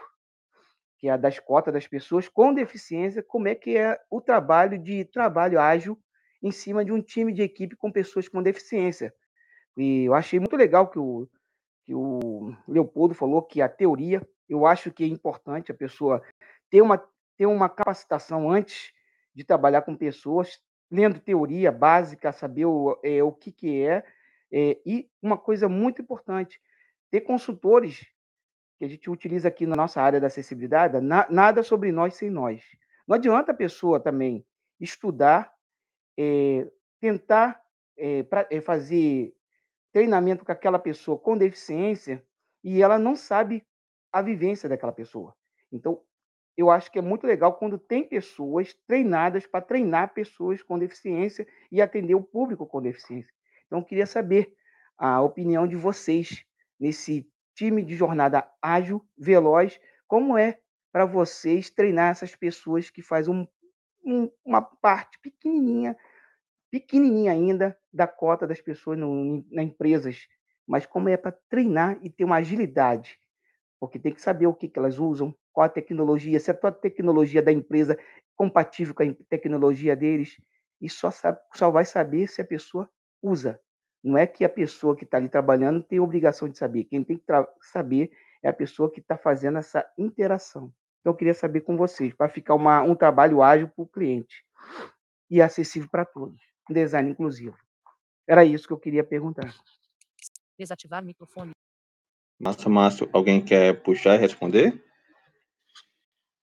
que 0.98 1.08
é 1.08 1.12
a 1.12 1.18
das 1.18 1.40
cotas 1.40 1.74
das 1.74 1.88
pessoas 1.88 2.30
com 2.30 2.54
deficiência, 2.54 3.24
como 3.24 3.48
é 3.48 3.56
que 3.56 3.78
é 3.78 4.00
o 4.10 4.22
trabalho 4.22 4.78
de 4.78 5.06
trabalho 5.06 5.60
ágil 5.60 6.00
em 6.42 6.52
cima 6.52 6.86
de 6.86 6.92
um 6.92 7.02
time 7.02 7.34
de 7.34 7.42
equipe 7.42 7.76
com 7.76 7.92
pessoas 7.92 8.28
com 8.28 8.42
deficiência. 8.42 9.14
E 9.76 10.06
eu 10.06 10.14
achei 10.14 10.40
muito 10.40 10.56
legal 10.56 10.90
que 10.90 11.00
o, 11.00 11.28
que 11.86 11.94
o 11.94 12.54
Leopoldo 12.68 13.14
falou 13.14 13.42
que 13.44 13.62
a 13.62 13.70
teoria, 13.70 14.22
eu 14.50 14.66
acho 14.66 14.92
que 14.92 15.04
é 15.04 15.08
importante 15.08 15.72
a 15.72 15.76
pessoa 15.76 16.22
ter 16.70 16.82
uma, 16.82 16.98
ter 17.38 17.46
uma 17.46 17.70
capacitação 17.70 18.50
antes 18.50 18.92
de 19.34 19.44
trabalhar 19.44 19.84
com 19.84 19.96
pessoas, 19.96 20.60
lendo 20.90 21.20
teoria 21.20 21.72
básica, 21.72 22.32
saber 22.32 22.66
o, 22.66 23.00
é, 23.04 23.22
o 23.24 23.32
que, 23.32 23.52
que 23.52 23.86
é, 23.86 24.04
é, 24.52 24.80
e 24.86 25.10
uma 25.22 25.38
coisa 25.38 25.70
muito 25.70 26.02
importante, 26.02 26.60
ter 27.12 27.22
consultores 27.22 28.06
que 28.78 28.86
a 28.86 28.88
gente 28.88 29.10
utiliza 29.10 29.48
aqui 29.48 29.66
na 29.66 29.76
nossa 29.76 30.02
área 30.02 30.20
da 30.20 30.28
acessibilidade, 30.28 31.00
na, 31.00 31.28
nada 31.30 31.62
sobre 31.62 31.92
nós 31.92 32.16
sem 32.16 32.30
nós. 32.30 32.64
Não 33.08 33.16
adianta 33.16 33.52
a 33.52 33.56
pessoa 33.56 34.00
também 34.00 34.44
estudar, 34.80 35.54
é, 36.18 36.68
tentar 37.00 37.62
é, 37.98 38.24
pra, 38.24 38.48
é, 38.50 38.60
fazer 38.60 39.35
treinamento 39.96 40.44
com 40.44 40.52
aquela 40.52 40.78
pessoa 40.78 41.18
com 41.18 41.38
deficiência 41.38 42.22
e 42.62 42.84
ela 42.84 43.00
não 43.00 43.16
sabe 43.16 43.66
a 44.12 44.22
vivência 44.22 44.68
daquela 44.68 44.92
pessoa. 44.92 45.34
Então, 45.72 46.02
eu 46.58 46.70
acho 46.70 46.92
que 46.92 47.00
é 47.00 47.02
muito 47.02 47.26
legal 47.26 47.54
quando 47.54 47.80
tem 47.80 48.04
pessoas 48.04 48.74
treinadas 48.86 49.48
para 49.48 49.62
treinar 49.62 50.14
pessoas 50.14 50.62
com 50.62 50.78
deficiência 50.78 51.48
e 51.72 51.82
atender 51.82 52.14
o 52.14 52.22
público 52.22 52.68
com 52.68 52.82
deficiência. 52.82 53.32
Então, 53.68 53.82
queria 53.82 54.06
saber 54.06 54.54
a 54.98 55.22
opinião 55.22 55.66
de 55.66 55.78
vocês 55.78 56.44
nesse 56.78 57.26
time 57.54 57.82
de 57.82 57.96
jornada 57.96 58.46
ágil, 58.62 59.02
veloz, 59.18 59.80
como 60.10 60.38
é 60.38 60.60
para 60.92 61.06
vocês 61.06 61.70
treinar 61.70 62.12
essas 62.12 62.36
pessoas 62.36 62.90
que 62.90 63.02
fazem 63.02 63.34
um, 63.34 63.48
um, 64.06 64.32
uma 64.44 64.62
parte 64.62 65.18
pequenininha, 65.22 65.96
pequenininha 66.72 67.32
ainda 67.32 67.78
da 67.92 68.08
cota 68.08 68.48
das 68.48 68.62
pessoas 68.62 68.98
no, 68.98 69.46
na 69.52 69.64
empresas, 69.64 70.28
mas 70.68 70.86
como 70.86 71.10
é 71.10 71.18
para 71.18 71.38
treinar 71.50 71.98
e 72.02 72.10
ter 72.10 72.24
uma 72.24 72.38
agilidade, 72.38 73.18
porque 73.80 74.00
tem 74.00 74.14
que 74.14 74.22
saber 74.22 74.48
o 74.48 74.54
que, 74.54 74.68
que 74.68 74.80
elas 74.80 75.00
usam, 75.00 75.36
qual 75.54 75.66
a 75.66 75.70
tecnologia, 75.70 76.40
se 76.40 76.52
a 76.52 76.54
tua 76.54 76.72
tecnologia 76.72 77.42
da 77.42 77.52
empresa 77.52 77.94
é 77.94 77.98
compatível 78.36 78.94
com 78.94 79.04
a 79.04 79.16
tecnologia 79.30 79.96
deles, 79.96 80.38
e 80.82 80.90
só, 80.90 81.10
sabe, 81.12 81.40
só 81.54 81.72
vai 81.72 81.86
saber 81.86 82.28
se 82.28 82.42
a 82.42 82.46
pessoa 82.46 82.90
usa. 83.22 83.60
Não 84.04 84.18
é 84.18 84.28
que 84.28 84.44
a 84.44 84.50
pessoa 84.50 84.96
que 84.96 85.04
está 85.04 85.18
ali 85.18 85.30
trabalhando 85.30 85.82
tem 85.82 86.00
obrigação 86.00 86.48
de 86.48 86.58
saber. 86.58 86.84
Quem 86.84 87.04
tem 87.04 87.18
que 87.18 87.24
saber 87.62 88.12
é 88.44 88.50
a 88.50 88.54
pessoa 88.54 88.92
que 88.92 89.00
está 89.00 89.18
fazendo 89.18 89.58
essa 89.58 89.84
interação. 89.98 90.72
Então, 91.00 91.14
eu 91.14 91.18
queria 91.18 91.34
saber 91.34 91.62
com 91.62 91.78
vocês, 91.78 92.14
para 92.14 92.30
ficar 92.30 92.56
uma, 92.56 92.82
um 92.82 92.96
trabalho 92.96 93.42
ágil 93.42 93.68
para 93.68 93.84
o 93.84 93.88
cliente 93.88 94.44
e 95.30 95.42
acessível 95.42 95.90
para 95.90 96.06
todos. 96.06 96.42
Design 96.70 97.12
inclusivo. 97.12 97.58
Era 98.28 98.44
isso 98.44 98.68
que 98.68 98.74
eu 98.74 98.80
queria 98.80 99.04
perguntar. 99.04 99.54
Desativar 100.58 101.04
microfone. 101.04 101.52
Massa, 102.40 102.70
Márcio, 102.70 103.10
alguém 103.14 103.44
quer 103.44 103.82
puxar 103.84 104.16
e 104.16 104.20
responder? 104.20 104.84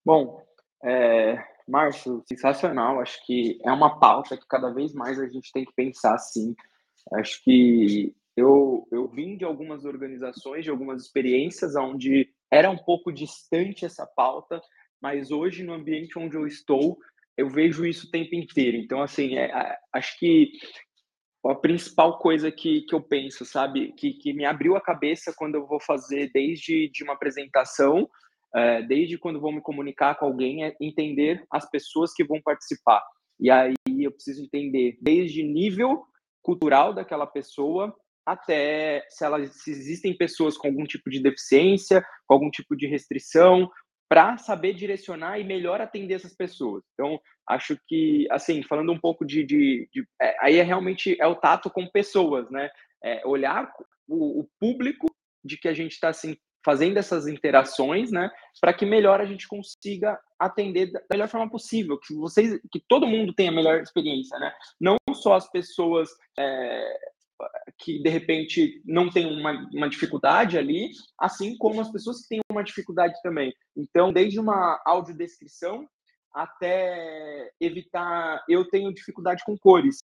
Bom, 0.04 0.42
é, 0.84 1.44
Márcio, 1.68 2.22
sensacional. 2.26 3.00
Acho 3.00 3.24
que 3.26 3.58
é 3.64 3.72
uma 3.72 3.98
pauta 3.98 4.36
que 4.36 4.46
cada 4.46 4.70
vez 4.72 4.92
mais 4.92 5.18
a 5.18 5.26
gente 5.28 5.52
tem 5.52 5.64
que 5.64 5.72
pensar 5.74 6.14
assim 6.14 6.54
Acho 7.10 7.42
que 7.42 8.14
eu, 8.36 8.86
eu 8.90 9.08
vim 9.08 9.36
de 9.36 9.44
algumas 9.44 9.84
organizações, 9.84 10.64
de 10.64 10.70
algumas 10.70 11.02
experiências 11.02 11.74
onde 11.74 12.28
era 12.50 12.70
um 12.70 12.78
pouco 12.78 13.12
distante 13.12 13.84
essa 13.84 14.06
pauta, 14.06 14.60
mas 15.00 15.30
hoje 15.30 15.64
no 15.64 15.72
ambiente 15.72 16.18
onde 16.18 16.36
eu 16.36 16.46
estou, 16.46 16.98
eu 17.36 17.48
vejo 17.48 17.86
isso 17.86 18.06
o 18.06 18.10
tempo 18.10 18.34
inteiro. 18.34 18.76
Então, 18.76 19.02
assim, 19.02 19.36
é, 19.36 19.76
acho 19.92 20.18
que 20.18 20.52
a 21.44 21.54
principal 21.54 22.18
coisa 22.18 22.52
que, 22.52 22.82
que 22.82 22.94
eu 22.94 23.00
penso, 23.00 23.44
sabe, 23.44 23.92
que, 23.92 24.12
que 24.14 24.32
me 24.32 24.44
abriu 24.44 24.76
a 24.76 24.80
cabeça 24.80 25.34
quando 25.36 25.56
eu 25.56 25.66
vou 25.66 25.80
fazer 25.80 26.30
desde 26.32 26.88
de 26.90 27.02
uma 27.02 27.14
apresentação, 27.14 28.08
é, 28.54 28.82
desde 28.82 29.18
quando 29.18 29.40
vou 29.40 29.50
me 29.50 29.60
comunicar 29.60 30.14
com 30.16 30.26
alguém, 30.26 30.64
é 30.64 30.76
entender 30.80 31.44
as 31.50 31.68
pessoas 31.68 32.12
que 32.12 32.24
vão 32.24 32.40
participar. 32.40 33.02
E 33.40 33.50
aí 33.50 33.74
eu 33.98 34.12
preciso 34.12 34.44
entender 34.44 34.98
desde 35.00 35.42
nível 35.42 36.04
cultural 36.42 36.92
daquela 36.92 37.26
pessoa 37.26 37.94
até 38.24 39.04
se, 39.08 39.24
ela, 39.24 39.44
se 39.46 39.70
existem 39.70 40.16
pessoas 40.16 40.56
com 40.56 40.68
algum 40.68 40.84
tipo 40.84 41.10
de 41.10 41.20
deficiência, 41.20 42.04
com 42.26 42.34
algum 42.34 42.50
tipo 42.50 42.76
de 42.76 42.86
restrição, 42.86 43.68
para 44.12 44.36
saber 44.36 44.74
direcionar 44.74 45.38
e 45.38 45.44
melhor 45.44 45.80
atender 45.80 46.16
essas 46.16 46.34
pessoas. 46.34 46.84
Então, 46.92 47.18
acho 47.48 47.78
que, 47.88 48.26
assim, 48.30 48.62
falando 48.62 48.92
um 48.92 48.98
pouco 48.98 49.24
de. 49.24 49.42
de, 49.42 49.88
de 49.90 50.06
é, 50.20 50.36
aí 50.38 50.56
é 50.58 50.62
realmente 50.62 51.16
é 51.18 51.26
o 51.26 51.34
tato 51.34 51.70
com 51.70 51.88
pessoas, 51.88 52.50
né? 52.50 52.68
É 53.02 53.26
olhar 53.26 53.72
o, 54.06 54.40
o, 54.40 54.48
público 54.60 55.06
de 55.42 55.56
que 55.56 55.66
a 55.66 55.72
gente 55.72 55.92
está 55.92 56.10
assim, 56.10 56.36
fazendo 56.62 56.98
essas 56.98 57.26
interações, 57.26 58.12
né, 58.12 58.30
para 58.60 58.74
que 58.74 58.84
melhor 58.84 59.18
a 59.20 59.24
gente 59.24 59.48
consiga 59.48 60.20
atender 60.38 60.92
da 60.92 61.00
melhor 61.10 61.26
forma 61.26 61.50
possível, 61.50 61.98
que 61.98 62.14
vocês, 62.14 62.60
que 62.70 62.80
todo 62.86 63.06
mundo 63.06 63.32
tenha 63.32 63.50
a 63.50 63.54
melhor 63.54 63.80
experiência, 63.80 64.38
né? 64.38 64.52
Não 64.78 64.98
só 65.14 65.36
as 65.36 65.50
pessoas 65.50 66.10
é, 66.38 66.98
que 67.78 68.02
de 68.02 68.08
repente 68.08 68.82
não 68.84 69.10
têm 69.10 69.26
uma, 69.26 69.68
uma 69.72 69.88
dificuldade 69.88 70.58
ali, 70.58 70.90
assim 71.18 71.56
como 71.56 71.80
as 71.80 71.90
pessoas 71.90 72.22
que 72.22 72.28
têm 72.28 72.40
uma 72.50 72.64
dificuldade 72.64 73.14
também. 73.22 73.52
Então, 73.76 74.12
desde 74.12 74.38
uma 74.38 74.80
audiodescrição 74.84 75.86
até 76.32 77.50
evitar, 77.60 78.42
eu 78.48 78.68
tenho 78.68 78.94
dificuldade 78.94 79.42
com 79.44 79.56
cores. 79.58 79.98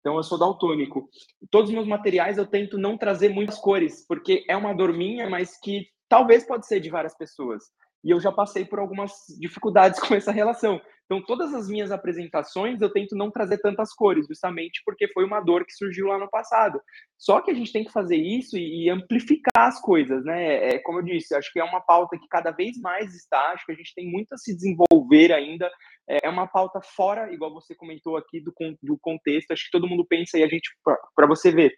Então, 0.00 0.16
eu 0.16 0.22
sou 0.22 0.38
daltônico. 0.38 1.08
Todos 1.50 1.70
os 1.70 1.74
meus 1.74 1.86
materiais 1.86 2.38
eu 2.38 2.46
tento 2.46 2.76
não 2.76 2.98
trazer 2.98 3.28
muitas 3.28 3.58
cores, 3.58 4.04
porque 4.06 4.44
é 4.48 4.56
uma 4.56 4.74
dor 4.74 4.92
minha, 4.92 5.28
mas 5.30 5.58
que 5.58 5.86
talvez 6.08 6.44
pode 6.44 6.66
ser 6.66 6.80
de 6.80 6.90
várias 6.90 7.16
pessoas. 7.16 7.64
E 8.04 8.10
eu 8.10 8.20
já 8.20 8.32
passei 8.32 8.64
por 8.64 8.78
algumas 8.78 9.12
dificuldades 9.38 9.98
com 10.00 10.14
essa 10.14 10.32
relação. 10.32 10.80
Então, 11.04 11.22
todas 11.26 11.52
as 11.52 11.68
minhas 11.68 11.90
apresentações 11.90 12.80
eu 12.80 12.90
tento 12.90 13.14
não 13.14 13.30
trazer 13.30 13.58
tantas 13.58 13.92
cores, 13.92 14.26
justamente 14.26 14.80
porque 14.84 15.06
foi 15.08 15.24
uma 15.24 15.40
dor 15.40 15.64
que 15.66 15.74
surgiu 15.74 16.06
lá 16.06 16.18
no 16.18 16.30
passado. 16.30 16.80
Só 17.18 17.40
que 17.42 17.50
a 17.50 17.54
gente 17.54 17.70
tem 17.70 17.84
que 17.84 17.92
fazer 17.92 18.16
isso 18.16 18.56
e, 18.56 18.88
amplificar 18.88 19.68
as 19.68 19.78
coisas, 19.80 20.24
né? 20.24 20.70
É, 20.70 20.78
como 20.78 21.00
eu 21.00 21.02
disse, 21.02 21.34
acho 21.34 21.52
que 21.52 21.60
é 21.60 21.64
uma 21.64 21.80
pauta 21.80 22.18
que 22.18 22.26
cada 22.28 22.50
vez 22.50 22.80
mais 22.80 23.14
está, 23.14 23.50
acho 23.50 23.66
que 23.66 23.72
a 23.72 23.74
gente 23.74 23.94
tem 23.94 24.10
muito 24.10 24.32
a 24.32 24.38
se 24.38 24.54
desenvolver 24.54 25.32
ainda. 25.32 25.70
É, 26.08 26.26
é 26.26 26.30
uma 26.30 26.46
pauta 26.46 26.80
fora, 26.80 27.30
igual 27.32 27.52
você 27.52 27.74
comentou 27.74 28.16
aqui, 28.16 28.40
do, 28.40 28.52
do 28.82 28.98
contexto. 28.98 29.50
Acho 29.50 29.64
que 29.64 29.70
todo 29.70 29.88
mundo 29.88 30.06
pensa 30.06 30.38
e 30.38 30.42
a 30.42 30.48
gente, 30.48 30.70
para 31.14 31.26
você 31.26 31.50
ver, 31.50 31.74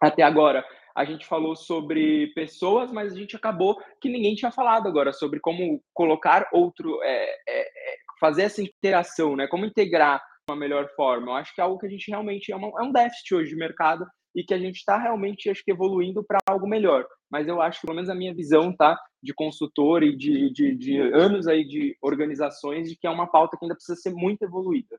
até 0.00 0.24
agora, 0.24 0.64
a 0.94 1.04
gente 1.04 1.26
falou 1.26 1.56
sobre 1.56 2.28
pessoas, 2.34 2.92
mas 2.92 3.12
a 3.12 3.16
gente 3.16 3.36
acabou 3.36 3.80
que 4.00 4.08
ninguém 4.08 4.34
tinha 4.34 4.50
falado 4.50 4.86
agora 4.86 5.12
sobre 5.12 5.40
como 5.40 5.82
colocar 5.92 6.48
outro, 6.52 7.02
é, 7.02 7.24
é, 7.48 7.60
é, 7.60 7.96
fazer 8.20 8.42
essa 8.42 8.62
interação, 8.62 9.36
né? 9.36 9.46
Como 9.46 9.64
integrar 9.64 10.22
uma 10.48 10.56
melhor 10.56 10.88
forma. 10.94 11.32
Eu 11.32 11.34
acho 11.34 11.54
que 11.54 11.60
é 11.60 11.64
algo 11.64 11.78
que 11.78 11.86
a 11.86 11.90
gente 11.90 12.10
realmente 12.10 12.52
é, 12.52 12.56
uma, 12.56 12.68
é 12.80 12.82
um 12.82 12.92
déficit 12.92 13.34
hoje 13.34 13.50
de 13.50 13.56
mercado 13.56 14.06
e 14.34 14.42
que 14.42 14.54
a 14.54 14.58
gente 14.58 14.76
está 14.76 14.96
realmente, 14.96 15.50
acho 15.50 15.62
que, 15.64 15.70
evoluindo 15.70 16.24
para 16.24 16.38
algo 16.46 16.66
melhor. 16.66 17.06
Mas 17.30 17.48
eu 17.48 17.60
acho 17.60 17.80
pelo 17.82 17.94
menos 17.94 18.10
a 18.10 18.14
minha 18.14 18.34
visão, 18.34 18.74
tá, 18.74 18.98
de 19.22 19.34
consultor 19.34 20.02
e 20.02 20.16
de, 20.16 20.50
de, 20.52 20.74
de 20.74 20.98
anos 20.98 21.46
aí 21.46 21.66
de 21.66 21.96
organizações, 22.00 22.88
de 22.88 22.96
que 22.96 23.06
é 23.06 23.10
uma 23.10 23.26
pauta 23.26 23.56
que 23.56 23.64
ainda 23.64 23.74
precisa 23.74 23.96
ser 23.96 24.12
muito 24.12 24.42
evoluída. 24.42 24.98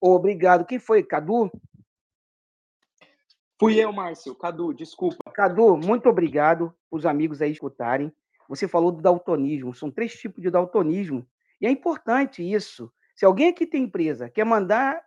Obrigado. 0.00 0.66
Quem 0.66 0.78
foi? 0.78 1.02
Cadu? 1.02 1.50
Fui 3.58 3.78
eu, 3.78 3.92
Márcio. 3.92 4.34
Cadu, 4.34 4.74
desculpa. 4.74 5.30
Cadu, 5.32 5.76
muito 5.76 6.08
obrigado 6.08 6.74
os 6.90 7.06
amigos 7.06 7.40
aí 7.40 7.52
escutarem. 7.52 8.12
Você 8.48 8.66
falou 8.66 8.90
do 8.90 9.00
daltonismo. 9.00 9.74
São 9.74 9.90
três 9.90 10.14
tipos 10.14 10.42
de 10.42 10.50
daltonismo. 10.50 11.26
E 11.60 11.66
é 11.66 11.70
importante 11.70 12.42
isso. 12.42 12.92
Se 13.14 13.24
alguém 13.24 13.48
aqui 13.48 13.66
tem 13.66 13.84
empresa, 13.84 14.28
quer 14.28 14.44
mandar 14.44 15.00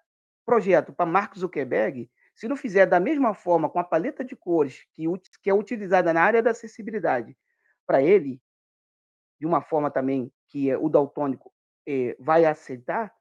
projeto 0.46 0.94
para 0.94 1.06
Mark 1.06 1.38
Zuckerberg, 1.38 2.10
se 2.34 2.48
não 2.48 2.56
fizer 2.56 2.86
da 2.86 3.00
mesma 3.00 3.34
forma, 3.34 3.70
com 3.70 3.80
a 3.80 3.84
paleta 3.84 4.24
de 4.24 4.36
cores 4.36 4.86
que, 4.94 5.04
que 5.42 5.50
é 5.50 5.54
utilizada 5.54 6.14
na 6.14 6.22
área 6.22 6.42
da 6.42 6.52
acessibilidade 6.52 7.36
para 7.86 8.02
ele, 8.02 8.42
de 9.40 9.46
uma 9.46 9.62
forma 9.62 9.92
também 9.92 10.32
que 10.48 10.74
o 10.76 10.88
daltônico 10.88 11.52
eh, 11.86 12.16
vai 12.20 12.46
aceitar, 12.46 13.14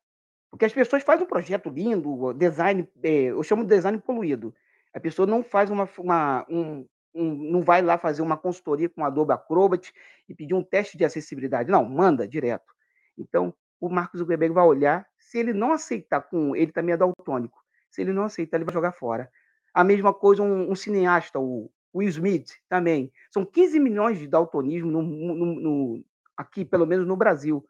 porque 0.50 0.64
as 0.64 0.72
pessoas 0.72 1.02
fazem 1.02 1.24
um 1.24 1.28
projeto 1.28 1.68
lindo, 1.68 2.32
design, 2.34 2.88
eh, 3.02 3.30
eu 3.30 3.42
chamo 3.42 3.64
de 3.64 3.74
design 3.74 3.98
poluído. 3.98 4.54
A 4.96 5.00
pessoa 5.00 5.26
não 5.26 5.44
faz 5.44 5.68
uma, 5.68 5.86
uma 5.98 6.46
um, 6.48 6.86
um, 7.14 7.34
não 7.52 7.60
vai 7.60 7.82
lá 7.82 7.98
fazer 7.98 8.22
uma 8.22 8.34
consultoria 8.34 8.88
com 8.88 9.04
Adobe 9.04 9.30
Acrobat 9.30 9.92
e 10.26 10.34
pedir 10.34 10.54
um 10.54 10.62
teste 10.62 10.96
de 10.96 11.04
acessibilidade. 11.04 11.70
Não, 11.70 11.84
manda 11.84 12.26
direto. 12.26 12.72
Então, 13.18 13.52
o 13.78 13.90
Marcos 13.90 14.20
Zuckerberg 14.20 14.54
vai 14.54 14.64
olhar, 14.64 15.06
se 15.18 15.36
ele 15.36 15.52
não 15.52 15.70
aceitar 15.70 16.22
com 16.22 16.56
ele 16.56 16.72
também 16.72 16.94
é 16.94 16.96
daltônico, 16.96 17.62
se 17.90 18.00
ele 18.00 18.10
não 18.10 18.24
aceitar, 18.24 18.56
ele 18.56 18.64
vai 18.64 18.72
jogar 18.72 18.92
fora. 18.92 19.30
A 19.74 19.84
mesma 19.84 20.14
coisa 20.14 20.42
um, 20.42 20.70
um 20.70 20.74
cineasta, 20.74 21.38
o 21.38 21.70
Will 21.94 22.08
Smith, 22.08 22.52
também. 22.66 23.12
São 23.30 23.44
15 23.44 23.78
milhões 23.78 24.18
de 24.18 24.26
daltonismo 24.26 24.90
no, 24.90 25.02
no, 25.02 25.60
no, 25.60 26.04
aqui, 26.34 26.64
pelo 26.64 26.86
menos 26.86 27.06
no 27.06 27.18
Brasil. 27.18 27.62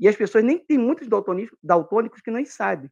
E 0.00 0.08
as 0.08 0.16
pessoas 0.16 0.42
nem 0.42 0.58
têm 0.58 0.78
muitos 0.78 1.08
daltônicos 1.62 2.22
que 2.22 2.30
nem 2.30 2.46
sabem. 2.46 2.90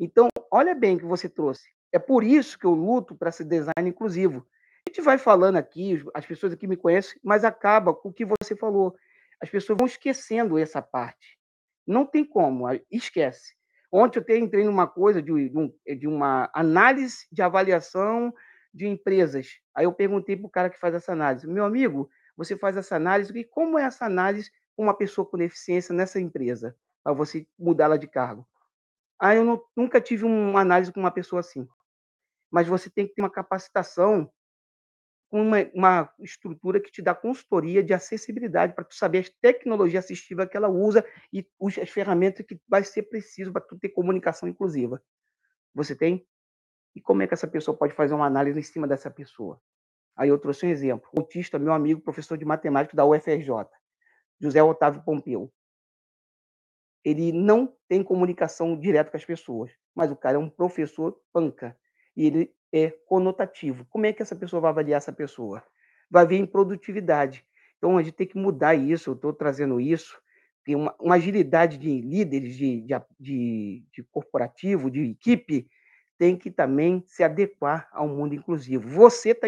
Então, 0.00 0.26
olha 0.50 0.74
bem 0.74 0.96
o 0.96 0.98
que 0.98 1.04
você 1.04 1.28
trouxe. 1.28 1.75
É 1.92 1.98
por 1.98 2.24
isso 2.24 2.58
que 2.58 2.66
eu 2.66 2.72
luto 2.72 3.14
para 3.14 3.28
esse 3.28 3.44
design 3.44 3.88
inclusivo. 3.88 4.46
A 4.86 4.90
gente 4.90 5.00
vai 5.00 5.18
falando 5.18 5.56
aqui, 5.56 6.04
as 6.14 6.24
pessoas 6.24 6.52
aqui 6.52 6.66
me 6.66 6.76
conhecem, 6.76 7.18
mas 7.22 7.44
acaba 7.44 7.94
com 7.94 8.08
o 8.08 8.12
que 8.12 8.24
você 8.24 8.54
falou. 8.56 8.96
As 9.40 9.50
pessoas 9.50 9.76
vão 9.78 9.86
esquecendo 9.86 10.58
essa 10.58 10.80
parte. 10.80 11.38
Não 11.86 12.04
tem 12.04 12.24
como, 12.24 12.66
esquece. 12.90 13.54
Ontem 13.90 14.22
eu 14.28 14.36
entrei 14.36 14.64
numa 14.64 14.86
coisa 14.86 15.22
de, 15.22 15.50
de 15.96 16.06
uma 16.06 16.50
análise 16.52 17.26
de 17.30 17.42
avaliação 17.42 18.32
de 18.74 18.86
empresas. 18.86 19.58
Aí 19.74 19.84
eu 19.84 19.92
perguntei 19.92 20.36
para 20.36 20.46
o 20.46 20.50
cara 20.50 20.70
que 20.70 20.78
faz 20.78 20.94
essa 20.94 21.12
análise, 21.12 21.46
meu 21.46 21.64
amigo, 21.64 22.10
você 22.36 22.56
faz 22.56 22.76
essa 22.76 22.96
análise, 22.96 23.36
e 23.36 23.44
como 23.44 23.78
é 23.78 23.84
essa 23.84 24.04
análise 24.04 24.50
com 24.76 24.82
uma 24.82 24.94
pessoa 24.94 25.26
com 25.26 25.38
deficiência 25.38 25.94
nessa 25.94 26.20
empresa, 26.20 26.76
para 27.02 27.14
você 27.14 27.46
mudá-la 27.58 27.96
de 27.96 28.06
cargo? 28.06 28.46
Aí 29.18 29.38
eu 29.38 29.44
não, 29.44 29.62
nunca 29.74 30.00
tive 30.00 30.24
uma 30.24 30.60
análise 30.60 30.92
com 30.92 31.00
uma 31.00 31.10
pessoa 31.10 31.40
assim. 31.40 31.66
Mas 32.50 32.66
você 32.66 32.88
tem 32.88 33.06
que 33.06 33.14
ter 33.14 33.22
uma 33.22 33.30
capacitação 33.30 34.30
com 35.28 35.42
uma, 35.42 35.58
uma, 35.74 36.14
estrutura 36.20 36.80
que 36.80 36.90
te 36.90 37.02
dá 37.02 37.14
consultoria 37.14 37.82
de 37.82 37.92
acessibilidade 37.92 38.74
para 38.74 38.84
tu 38.84 38.94
saber 38.94 39.18
as 39.18 39.28
tecnologias 39.28 40.04
assistivas 40.04 40.48
que 40.48 40.56
ela 40.56 40.68
usa 40.68 41.04
e 41.32 41.44
as 41.82 41.90
ferramentas 41.90 42.46
que 42.46 42.60
vai 42.68 42.84
ser 42.84 43.02
preciso 43.04 43.52
para 43.52 43.62
tu 43.62 43.78
ter 43.78 43.88
comunicação 43.88 44.48
inclusiva. 44.48 45.02
Você 45.74 45.96
tem? 45.96 46.26
E 46.94 47.00
como 47.00 47.22
é 47.22 47.26
que 47.26 47.34
essa 47.34 47.46
pessoa 47.46 47.76
pode 47.76 47.94
fazer 47.94 48.14
uma 48.14 48.26
análise 48.26 48.58
em 48.58 48.62
cima 48.62 48.86
dessa 48.86 49.10
pessoa? 49.10 49.60
Aí 50.16 50.30
eu 50.30 50.38
trouxe 50.38 50.64
um 50.64 50.70
exemplo. 50.70 51.08
Autista, 51.14 51.58
meu 51.58 51.72
amigo, 51.72 52.00
professor 52.00 52.38
de 52.38 52.44
matemática 52.44 52.96
da 52.96 53.04
UFRJ, 53.04 53.50
José 54.40 54.62
Otávio 54.62 55.02
Pompeu. 55.04 55.52
Ele 57.04 57.32
não 57.32 57.76
tem 57.86 58.02
comunicação 58.02 58.78
direta 58.78 59.10
com 59.10 59.16
as 59.16 59.24
pessoas, 59.24 59.70
mas 59.94 60.10
o 60.10 60.16
cara 60.16 60.36
é 60.36 60.38
um 60.38 60.48
professor 60.48 61.20
panca. 61.32 61.78
E 62.16 62.26
ele 62.26 62.54
é 62.72 62.90
conotativo. 63.06 63.84
Como 63.86 64.06
é 64.06 64.12
que 64.12 64.22
essa 64.22 64.34
pessoa 64.34 64.60
vai 64.60 64.70
avaliar 64.70 64.98
essa 64.98 65.12
pessoa? 65.12 65.62
Vai 66.10 66.26
ver 66.26 66.36
em 66.36 66.46
produtividade. 66.46 67.44
Então, 67.78 67.98
a 67.98 68.02
gente 68.02 68.14
tem 68.14 68.26
que 68.26 68.38
mudar 68.38 68.74
isso, 68.74 69.10
eu 69.10 69.14
estou 69.14 69.32
trazendo 69.32 69.80
isso, 69.80 70.20
tem 70.64 70.74
uma, 70.74 70.94
uma, 70.98 71.14
agilidade 71.14 71.78
de 71.78 72.00
líderes 72.00 72.56
de, 72.56 72.80
de, 72.80 72.94
de, 73.20 73.84
de 73.92 74.02
corporativo, 74.04 74.90
de 74.90 75.10
equipe, 75.10 75.68
tem 76.18 76.36
que 76.36 76.50
também 76.50 77.04
se 77.06 77.22
adequar 77.22 77.88
ao 77.92 78.08
mundo 78.08 78.34
inclusivo. 78.34 78.88
Você 78.88 79.30
está 79.30 79.46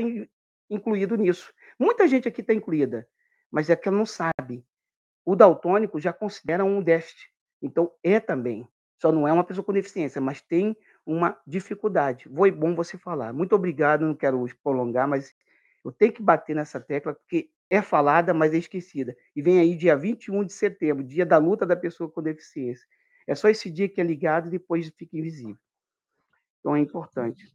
incluído 0.71 1.17
nisso. 1.17 1.53
Muita 1.79 2.07
gente 2.07 2.29
aqui 2.29 2.41
está 2.41 2.53
incluída, 2.53 3.09
mas 3.51 3.71
é 3.71 3.77
que 3.77 3.89
ela 3.89 3.97
não 3.97 4.07
sabe. 4.07 4.65
O 5.25 5.35
daltônico 5.35 5.99
já 5.99 6.13
considera 6.13 6.65
um 6.65 6.83
déficit. 6.83 7.33
Então, 7.61 7.91
é 8.03 8.21
também. 8.21 8.69
Só 9.01 9.11
não 9.11 9.27
é 9.27 9.33
uma 9.33 9.45
pessoa 9.45 9.65
com 9.65 9.73
deficiência, 9.73 10.21
mas 10.21 10.41
tem 10.41 10.77
uma 11.09 11.41
dificuldade. 11.47 12.29
Foi 12.29 12.51
bom 12.51 12.75
você 12.75 12.99
falar. 12.99 13.33
Muito 13.33 13.55
obrigado, 13.55 14.05
não 14.05 14.15
quero 14.15 14.45
prolongar, 14.63 15.09
mas 15.09 15.35
eu 15.83 15.91
tenho 15.91 16.13
que 16.13 16.23
bater 16.23 16.55
nessa 16.55 16.79
tecla, 16.79 17.15
porque 17.15 17.49
é 17.71 17.81
falada, 17.81 18.35
mas 18.35 18.53
é 18.53 18.59
esquecida. 18.59 19.17
E 19.35 19.41
vem 19.41 19.59
aí 19.59 19.75
dia 19.75 19.97
21 19.97 20.45
de 20.45 20.53
setembro, 20.53 21.03
dia 21.03 21.25
da 21.25 21.39
luta 21.39 21.65
da 21.65 21.75
pessoa 21.75 22.11
com 22.11 22.23
deficiência. 22.23 22.87
É 23.27 23.35
só 23.35 23.49
esse 23.49 23.71
dia 23.71 23.89
que 23.89 24.03
é 24.03 24.05
ligado 24.05 24.49
e 24.49 24.51
depois 24.51 24.93
fica 24.99 25.17
invisível. 25.17 25.57
Então 26.61 26.77
é 26.77 26.81
importante. 26.81 27.51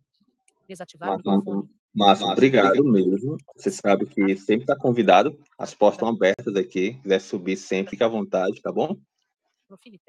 Desativar 0.67 1.15
o. 1.15 1.69
Márcio, 1.93 2.25
obrigado 2.25 2.83
mesmo. 2.83 3.37
Você 3.55 3.69
sabe 3.69 4.07
que 4.07 4.35
sempre 4.35 4.63
está 4.63 4.75
convidado. 4.75 5.39
As 5.59 5.75
portas 5.75 5.97
estão 5.97 6.07
abertas 6.07 6.55
aqui. 6.55 6.95
quiser 7.03 7.19
subir 7.21 7.55
sempre, 7.55 7.91
fique 7.91 8.03
à 8.03 8.07
vontade, 8.07 8.59
tá 8.63 8.71
bom? 8.71 8.97
Profile. 9.67 9.99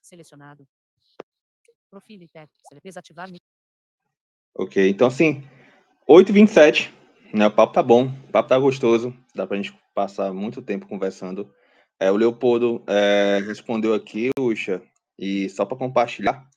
Selecionado. 0.00 0.66
Profile 1.92 2.26
tab. 2.26 2.48
Desativar. 2.82 3.28
Ok, 4.56 4.88
então 4.88 5.08
assim, 5.08 5.44
8h27, 6.08 6.90
né? 7.34 7.46
O 7.46 7.50
papo 7.50 7.74
tá 7.74 7.82
bom, 7.82 8.06
o 8.06 8.32
papo 8.32 8.48
tá 8.48 8.58
gostoso, 8.58 9.14
dá 9.34 9.46
pra 9.46 9.58
gente 9.58 9.78
passar 9.94 10.32
muito 10.32 10.62
tempo 10.62 10.88
conversando. 10.88 11.52
É, 12.00 12.10
o 12.10 12.16
Leopoldo 12.16 12.82
é, 12.86 13.42
respondeu 13.46 13.92
aqui, 13.92 14.30
Uxa, 14.40 14.82
e 15.18 15.50
só 15.50 15.66
para 15.66 15.76
compartilhar 15.76 16.48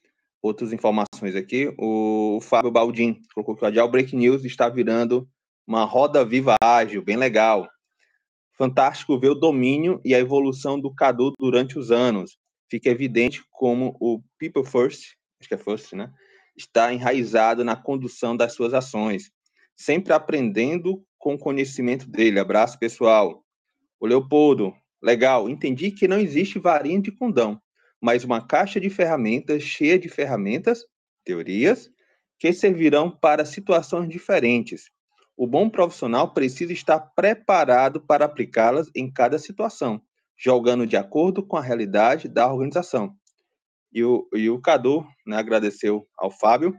outras 0.41 0.71
informações 0.71 1.35
aqui, 1.35 1.75
o 1.77 2.39
Fábio 2.41 2.71
Baldin 2.71 3.21
colocou 3.33 3.57
que 3.57 3.65
o 3.65 3.67
Agile 3.67 3.89
Break 3.89 4.15
News 4.15 4.45
está 4.45 4.69
virando 4.69 5.27
uma 5.67 5.83
roda 5.83 6.23
viva 6.23 6.55
ágil, 6.63 7.03
bem 7.03 7.17
legal. 7.17 7.67
Fantástico 8.57 9.19
ver 9.19 9.31
o 9.31 9.35
domínio 9.35 9.99
e 10.05 10.15
a 10.15 10.19
evolução 10.19 10.79
do 10.79 10.95
Cadu 10.95 11.33
durante 11.37 11.77
os 11.77 11.91
anos. 11.91 12.37
Fica 12.71 12.89
evidente 12.89 13.43
como 13.51 13.97
o 13.99 14.21
People 14.39 14.65
First 14.65 15.15
acho 15.39 15.47
que 15.47 15.55
é 15.55 15.57
First, 15.57 15.93
né? 15.93 16.11
Está 16.55 16.93
enraizado 16.93 17.63
na 17.63 17.75
condução 17.75 18.35
das 18.35 18.53
suas 18.53 18.73
ações, 18.73 19.31
sempre 19.75 20.13
aprendendo 20.13 21.05
com 21.17 21.33
o 21.33 21.39
conhecimento 21.39 22.07
dele. 22.07 22.39
Abraço, 22.39 22.79
pessoal. 22.79 23.43
O 23.99 24.05
Leopoldo, 24.05 24.73
legal, 25.01 25.49
entendi 25.49 25.91
que 25.91 26.07
não 26.07 26.19
existe 26.19 26.59
varinha 26.59 27.01
de 27.01 27.11
condão, 27.11 27.59
mas 28.01 28.23
uma 28.23 28.45
caixa 28.45 28.79
de 28.79 28.89
ferramentas 28.89 29.63
cheia 29.63 29.97
de 29.97 30.07
ferramentas, 30.07 30.85
teorias, 31.23 31.89
que 32.39 32.53
servirão 32.53 33.09
para 33.09 33.45
situações 33.45 34.09
diferentes. 34.09 34.91
O 35.37 35.47
bom 35.47 35.69
profissional 35.69 36.33
precisa 36.33 36.71
estar 36.71 36.99
preparado 36.99 37.99
para 37.99 38.25
aplicá-las 38.25 38.89
em 38.95 39.11
cada 39.11 39.37
situação, 39.37 40.01
jogando 40.37 40.85
de 40.87 40.95
acordo 40.95 41.45
com 41.45 41.57
a 41.57 41.61
realidade 41.61 42.27
da 42.27 42.47
organização. 42.51 43.15
E 43.95 44.03
o, 44.03 44.27
e 44.33 44.49
o 44.49 44.59
Cadu 44.59 45.07
né, 45.25 45.37
agradeceu 45.37 46.05
ao 46.17 46.29
Fábio. 46.29 46.75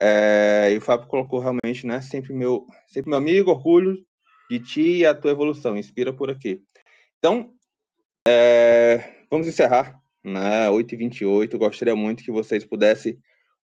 É, 0.00 0.70
e 0.72 0.76
o 0.76 0.80
Fábio 0.80 1.06
colocou 1.06 1.38
realmente, 1.38 1.86
né, 1.86 2.00
sempre 2.00 2.34
meu, 2.34 2.66
sempre 2.88 3.08
meu 3.08 3.18
amigo, 3.18 3.52
orgulho 3.52 4.04
de 4.50 4.58
ti 4.58 4.96
e 4.98 5.06
a 5.06 5.14
tua 5.14 5.30
evolução, 5.30 5.76
inspira 5.76 6.12
por 6.12 6.28
aqui. 6.28 6.60
Então, 7.18 7.52
é, 8.26 9.22
vamos 9.30 9.46
encerrar, 9.46 10.00
né, 10.24 10.68
8h28, 10.68 11.56
gostaria 11.56 11.94
muito 11.94 12.24
que 12.24 12.32
vocês 12.32 12.64
pudessem 12.64 13.16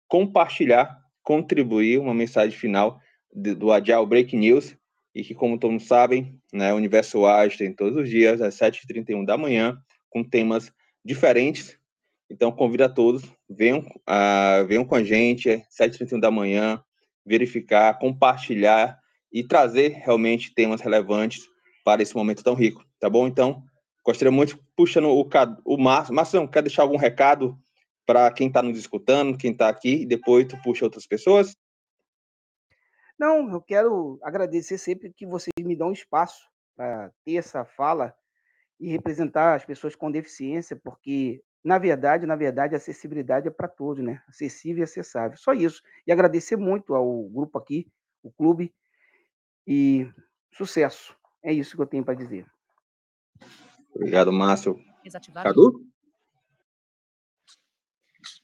compartilhar, 0.07 0.97
contribuir 1.21 1.99
uma 1.99 2.13
mensagem 2.13 2.57
final 2.57 3.01
de, 3.33 3.53
do 3.53 3.73
Agile 3.73 4.05
Break 4.05 4.35
News, 4.37 4.73
e 5.13 5.23
que, 5.23 5.35
como 5.35 5.59
todos 5.59 5.85
sabem, 5.85 6.39
né, 6.53 6.73
o 6.73 6.77
Universo 6.77 7.25
Ágil 7.25 7.57
tem 7.57 7.73
todos 7.73 7.97
os 7.97 8.09
dias, 8.09 8.41
às 8.41 8.55
7h31 8.55 9.25
da 9.25 9.37
manhã, 9.37 9.77
com 10.09 10.23
temas 10.23 10.71
diferentes, 11.03 11.78
então, 12.29 12.51
convido 12.51 12.83
a 12.83 12.89
todos, 12.89 13.23
venham, 13.49 13.79
uh, 13.79 14.65
venham 14.67 14.85
com 14.85 14.95
a 14.95 15.03
gente, 15.03 15.63
7h31 15.69 16.19
da 16.19 16.29
manhã, 16.29 16.83
verificar, 17.25 17.97
compartilhar 17.97 18.99
e 19.31 19.43
trazer 19.43 19.89
realmente 20.03 20.53
temas 20.53 20.81
relevantes 20.81 21.47
para 21.83 22.03
esse 22.03 22.15
momento 22.15 22.43
tão 22.43 22.53
rico, 22.53 22.85
tá 22.99 23.09
bom? 23.09 23.27
Então, 23.27 23.63
gostaria 24.05 24.31
muito, 24.31 24.59
puxando 24.75 25.09
o, 25.09 25.27
o 25.65 25.77
Márcio, 25.77 26.13
Márcio, 26.13 26.47
quer 26.47 26.61
deixar 26.61 26.83
algum 26.83 26.97
recado 26.97 27.57
para 28.05 28.31
quem 28.31 28.47
está 28.47 28.61
nos 28.61 28.77
escutando, 28.77 29.37
quem 29.37 29.51
está 29.51 29.69
aqui, 29.69 30.01
e 30.01 30.05
depois 30.05 30.47
tu 30.47 30.59
puxa 30.61 30.85
outras 30.85 31.05
pessoas? 31.07 31.55
Não, 33.19 33.51
eu 33.51 33.61
quero 33.61 34.19
agradecer 34.23 34.77
sempre 34.77 35.11
que 35.11 35.25
vocês 35.25 35.53
me 35.59 35.75
dão 35.75 35.91
espaço 35.91 36.47
para 36.75 37.11
ter 37.25 37.35
essa 37.35 37.65
fala 37.65 38.15
e 38.79 38.89
representar 38.89 39.55
as 39.55 39.65
pessoas 39.65 39.95
com 39.95 40.09
deficiência, 40.09 40.79
porque 40.81 41.43
na 41.63 41.77
verdade, 41.77 42.25
na 42.25 42.35
verdade, 42.35 42.73
a 42.73 42.77
acessibilidade 42.77 43.47
é 43.47 43.51
para 43.51 43.67
todos, 43.67 44.03
né? 44.03 44.21
Acessível 44.27 44.81
e 44.81 44.83
acessável. 44.83 45.37
Só 45.37 45.53
isso. 45.53 45.81
E 46.07 46.11
agradecer 46.11 46.55
muito 46.55 46.93
ao 46.95 47.23
grupo 47.23 47.57
aqui, 47.57 47.91
o 48.23 48.31
clube, 48.31 48.73
e 49.67 50.09
sucesso. 50.53 51.15
É 51.43 51.53
isso 51.53 51.75
que 51.75 51.81
eu 51.81 51.87
tenho 51.87 52.03
para 52.03 52.15
dizer. 52.15 52.45
Obrigado, 53.93 54.31
Márcio. 54.31 54.79
Cadu? 55.33 55.85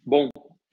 Bom, 0.06 0.30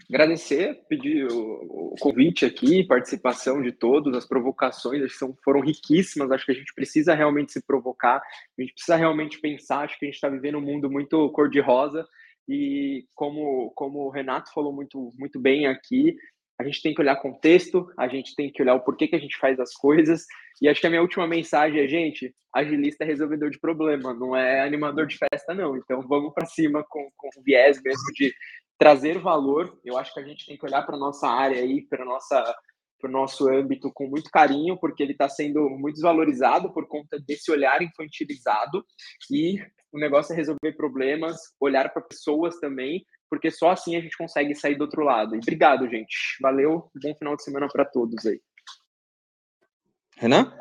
agradecer, 0.09 0.84
pedir 0.88 1.26
o, 1.30 1.93
o 1.93 1.97
convite 1.99 2.45
aqui, 2.45 2.84
participação 2.84 3.62
de 3.62 3.72
todos, 3.72 4.14
as 4.14 4.26
provocações 4.26 5.03
acho 5.03 5.12
que 5.12 5.18
são, 5.18 5.36
foram 5.45 5.61
riquíssimas. 5.61 6.30
Acho 6.30 6.45
que 6.45 6.53
a 6.53 6.57
gente 6.57 6.74
precisa 6.74 7.14
realmente 7.14 7.53
se 7.53 7.62
provocar, 7.62 8.16
a 8.18 8.61
gente 8.61 8.74
precisa 8.74 8.97
realmente 8.97 9.40
pensar. 9.40 9.84
Acho 9.84 9.99
que 9.99 10.07
a 10.07 10.09
gente 10.09 10.16
está 10.16 10.28
vivendo 10.28 10.59
um 10.59 10.62
mundo 10.62 10.90
muito 10.90 11.30
cor-de-rosa 11.30 12.07
e, 12.49 13.07
como, 13.14 13.70
como 13.74 14.01
o 14.01 14.11
Renato 14.11 14.53
falou 14.53 14.72
muito, 14.72 15.12
muito 15.18 15.40
bem 15.40 15.66
aqui, 15.66 16.16
a 16.59 16.64
gente 16.64 16.82
tem 16.82 16.95
que 16.95 17.01
olhar 17.01 17.16
contexto, 17.16 17.90
a 17.99 18.07
gente 18.07 18.34
tem 18.34 18.51
que 18.51 18.62
olhar 18.62 18.74
o 18.74 18.80
porquê 18.80 19.09
que 19.09 19.16
a 19.16 19.18
gente 19.18 19.36
faz 19.38 19.59
as 19.59 19.74
coisas. 19.74 20.24
E 20.61 20.68
acho 20.68 20.80
que 20.80 20.86
a 20.86 20.90
minha 20.90 21.03
última 21.03 21.26
mensagem 21.26 21.80
é, 21.80 21.88
gente, 21.88 22.34
agilista 22.55 23.05
é 23.05 23.07
resolvedor 23.07 23.51
de 23.51 23.59
problema, 23.59 24.14
não 24.14 24.36
é 24.36 24.61
animador 24.61 25.07
de 25.07 25.18
festa, 25.18 25.55
não. 25.55 25.76
Então 25.76 26.03
vamos 26.03 26.32
para 26.32 26.47
cima 26.47 26.84
com, 26.88 27.09
com 27.16 27.28
o 27.36 27.43
viés 27.43 27.80
mesmo 27.82 28.05
de 28.14 28.32
trazer 28.78 29.18
valor. 29.18 29.78
Eu 29.84 29.99
acho 29.99 30.12
que 30.14 30.20
a 30.20 30.24
gente 30.24 30.47
tem 30.47 30.57
que 30.57 30.64
olhar 30.64 30.82
para 30.82 30.97
nossa 30.97 31.28
área 31.28 31.61
aí, 31.61 31.82
para 31.82 32.05
nossa 32.05 32.55
para 33.03 33.09
o 33.09 33.12
nosso 33.12 33.50
âmbito 33.50 33.90
com 33.92 34.07
muito 34.07 34.30
carinho, 34.30 34.78
porque 34.78 35.03
ele 35.03 35.12
está 35.12 35.28
sendo 35.28 35.68
muito 35.70 35.94
desvalorizado 35.94 36.72
por 36.72 36.86
conta 36.86 37.18
desse 37.26 37.50
olhar 37.50 37.82
infantilizado 37.82 38.86
e 39.28 39.61
o 39.90 39.98
negócio 39.98 40.32
é 40.32 40.36
resolver 40.36 40.72
problemas, 40.76 41.36
olhar 41.61 41.92
para 41.92 42.00
pessoas 42.00 42.59
também, 42.61 43.05
porque 43.28 43.50
só 43.50 43.70
assim 43.72 43.96
a 43.96 44.00
gente 44.00 44.16
consegue 44.16 44.55
sair 44.55 44.76
do 44.76 44.82
outro 44.84 45.03
lado. 45.03 45.34
E 45.34 45.38
obrigado, 45.38 45.88
gente. 45.88 46.38
Valeu, 46.40 46.88
bom 47.03 47.14
final 47.16 47.36
de 47.36 47.42
semana 47.42 47.66
para 47.66 47.84
todos 47.84 48.24
aí. 48.24 48.40
Renan? 50.16 50.57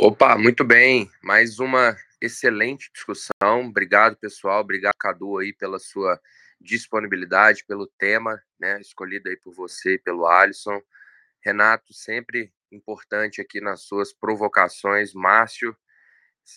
Opa, 0.00 0.36
muito 0.36 0.64
bem. 0.64 1.08
Mais 1.22 1.60
uma 1.60 1.96
excelente 2.20 2.90
discussão. 2.92 3.68
Obrigado, 3.68 4.16
pessoal. 4.16 4.60
Obrigado, 4.60 4.94
Cadu, 4.98 5.38
aí, 5.38 5.52
pela 5.52 5.78
sua 5.78 6.20
disponibilidade, 6.62 7.64
pelo 7.66 7.86
tema, 7.98 8.42
né, 8.58 8.80
escolhido 8.80 9.28
aí 9.28 9.36
por 9.36 9.54
você 9.54 9.94
e 9.94 9.98
pelo 9.98 10.26
Alisson. 10.26 10.80
Renato, 11.44 11.92
sempre 11.92 12.52
importante 12.70 13.40
aqui 13.40 13.60
nas 13.60 13.82
suas 13.82 14.12
provocações. 14.12 15.12
Márcio, 15.12 15.76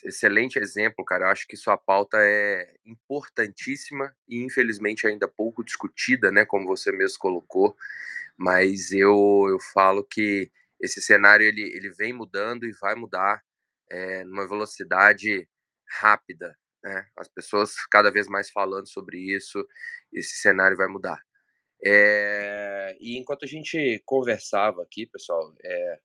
excelente 0.03 0.59
exemplo, 0.59 1.03
cara. 1.03 1.25
Eu 1.25 1.29
acho 1.29 1.47
que 1.47 1.57
sua 1.57 1.77
pauta 1.77 2.17
é 2.19 2.73
importantíssima 2.85 4.15
e 4.27 4.43
infelizmente 4.43 5.07
ainda 5.07 5.27
pouco 5.27 5.63
discutida, 5.63 6.31
né, 6.31 6.45
como 6.45 6.67
você 6.67 6.91
mesmo 6.91 7.19
colocou. 7.19 7.75
Mas 8.37 8.91
eu, 8.91 9.47
eu 9.49 9.59
falo 9.73 10.03
que 10.03 10.51
esse 10.79 11.01
cenário 11.01 11.45
ele, 11.45 11.61
ele 11.61 11.89
vem 11.89 12.13
mudando 12.13 12.65
e 12.65 12.71
vai 12.73 12.95
mudar 12.95 13.41
é, 13.89 14.23
numa 14.23 14.47
velocidade 14.47 15.47
rápida. 15.99 16.57
Né? 16.85 17.03
As 17.17 17.27
pessoas 17.27 17.73
cada 17.89 18.11
vez 18.11 18.27
mais 18.27 18.51
falando 18.51 18.87
sobre 18.87 19.17
isso, 19.17 19.67
esse 20.13 20.37
cenário 20.37 20.77
vai 20.77 20.87
mudar. 20.87 21.19
É, 21.83 22.95
e 22.99 23.17
enquanto 23.17 23.43
a 23.43 23.47
gente 23.47 24.01
conversava 24.05 24.83
aqui, 24.83 25.07
pessoal, 25.07 25.51
é, 25.63 25.99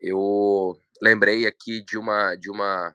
eu 0.00 0.80
lembrei 1.02 1.44
aqui 1.46 1.82
de 1.82 1.98
uma 1.98 2.36
de 2.36 2.48
uma 2.48 2.94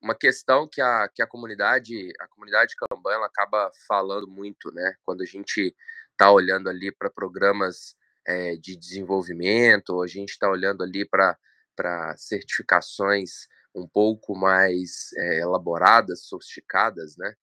uma 0.00 0.14
questão 0.14 0.68
que 0.68 0.80
a, 0.80 1.08
que 1.08 1.20
a 1.20 1.26
comunidade 1.26 2.12
a 2.20 2.28
comunidade 2.28 2.76
Kanban 2.76 3.12
ela 3.12 3.26
acaba 3.26 3.70
falando 3.88 4.28
muito, 4.28 4.72
né? 4.72 4.94
Quando 5.04 5.22
a 5.22 5.26
gente 5.26 5.74
está 6.12 6.30
olhando 6.30 6.70
ali 6.70 6.92
para 6.92 7.10
programas 7.10 7.96
é, 8.26 8.56
de 8.56 8.76
desenvolvimento, 8.76 10.00
a 10.00 10.06
gente 10.06 10.30
está 10.30 10.48
olhando 10.48 10.84
ali 10.84 11.04
para 11.04 11.36
para 11.76 12.16
certificações 12.16 13.48
um 13.74 13.86
pouco 13.86 14.36
mais 14.36 15.12
é, 15.16 15.40
elaboradas, 15.40 16.26
sofisticadas, 16.26 17.16
né? 17.16 17.34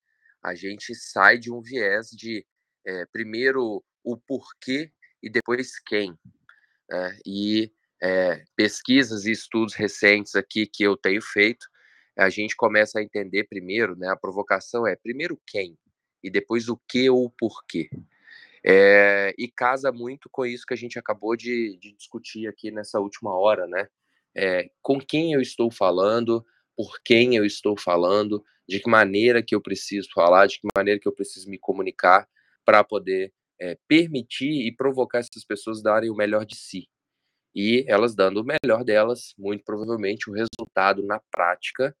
A 0.42 0.54
gente 0.54 0.94
sai 0.94 1.38
de 1.38 1.52
um 1.52 1.60
viés 1.60 2.08
de 2.10 2.46
é, 2.86 3.06
primeiro 3.06 3.84
o 4.04 4.16
porquê 4.16 4.92
e 5.22 5.28
depois 5.28 5.78
quem. 5.80 6.16
Né? 6.88 7.18
E 7.26 7.72
é, 8.02 8.44
pesquisas 8.54 9.26
e 9.26 9.32
estudos 9.32 9.74
recentes 9.74 10.34
aqui 10.34 10.66
que 10.66 10.82
eu 10.82 10.96
tenho 10.96 11.20
feito, 11.20 11.66
a 12.16 12.30
gente 12.30 12.56
começa 12.56 12.98
a 12.98 13.02
entender 13.02 13.44
primeiro, 13.44 13.96
né? 13.96 14.08
A 14.08 14.16
provocação 14.16 14.86
é 14.86 14.96
primeiro 14.96 15.40
quem 15.46 15.78
e 16.22 16.30
depois 16.30 16.68
o 16.68 16.76
que 16.88 17.08
ou 17.08 17.24
o 17.26 17.30
porquê. 17.30 17.88
É, 18.64 19.32
e 19.38 19.48
casa 19.48 19.92
muito 19.92 20.28
com 20.28 20.44
isso 20.44 20.66
que 20.66 20.74
a 20.74 20.76
gente 20.76 20.98
acabou 20.98 21.36
de, 21.36 21.78
de 21.78 21.92
discutir 21.92 22.48
aqui 22.48 22.70
nessa 22.72 22.98
última 22.98 23.36
hora, 23.36 23.66
né? 23.68 23.88
É, 24.36 24.70
com 24.82 25.00
quem 25.00 25.32
eu 25.32 25.40
estou 25.40 25.70
falando, 25.70 26.44
por 26.76 27.00
quem 27.04 27.36
eu 27.36 27.44
estou 27.44 27.76
falando, 27.76 28.44
de 28.68 28.80
que 28.80 28.90
maneira 28.90 29.42
que 29.42 29.54
eu 29.54 29.60
preciso 29.60 30.08
falar, 30.14 30.46
de 30.46 30.60
que 30.60 30.68
maneira 30.76 31.00
que 31.00 31.08
eu 31.08 31.12
preciso 31.12 31.48
me 31.48 31.58
comunicar 31.58 32.28
para 32.64 32.84
poder 32.84 33.32
é, 33.60 33.76
permitir 33.88 34.66
e 34.66 34.74
provocar 34.74 35.18
essas 35.18 35.44
pessoas 35.44 35.82
darem 35.82 36.10
o 36.10 36.14
melhor 36.14 36.44
de 36.44 36.56
si. 36.56 36.88
E 37.54 37.84
elas 37.88 38.14
dando 38.14 38.42
o 38.42 38.44
melhor 38.44 38.84
delas, 38.84 39.34
muito 39.38 39.64
provavelmente 39.64 40.30
o 40.30 40.34
resultado 40.34 41.02
na 41.02 41.20
prática 41.30 41.96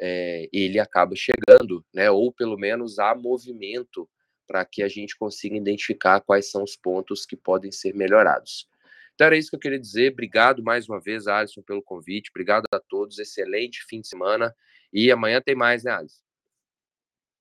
é, 0.00 0.48
ele 0.52 0.80
acaba 0.80 1.14
chegando, 1.14 1.84
né? 1.94 2.10
Ou 2.10 2.32
pelo 2.32 2.56
menos 2.56 2.98
há 2.98 3.14
movimento 3.14 4.08
para 4.46 4.64
que 4.64 4.82
a 4.82 4.88
gente 4.88 5.16
consiga 5.16 5.56
identificar 5.56 6.20
quais 6.20 6.50
são 6.50 6.64
os 6.64 6.76
pontos 6.76 7.24
que 7.24 7.36
podem 7.36 7.70
ser 7.70 7.94
melhorados. 7.94 8.66
Então 9.14 9.26
era 9.26 9.36
isso 9.36 9.50
que 9.50 9.56
eu 9.56 9.60
queria 9.60 9.78
dizer. 9.78 10.12
Obrigado 10.12 10.62
mais 10.62 10.88
uma 10.88 11.00
vez, 11.00 11.26
Alisson, 11.26 11.62
pelo 11.62 11.82
convite. 11.82 12.30
Obrigado 12.30 12.64
a 12.72 12.80
todos. 12.80 13.18
Excelente 13.18 13.84
fim 13.88 14.00
de 14.00 14.08
semana. 14.08 14.54
E 14.92 15.10
amanhã 15.10 15.40
tem 15.40 15.54
mais, 15.54 15.84
né, 15.84 15.92
Alisson? 15.92 16.22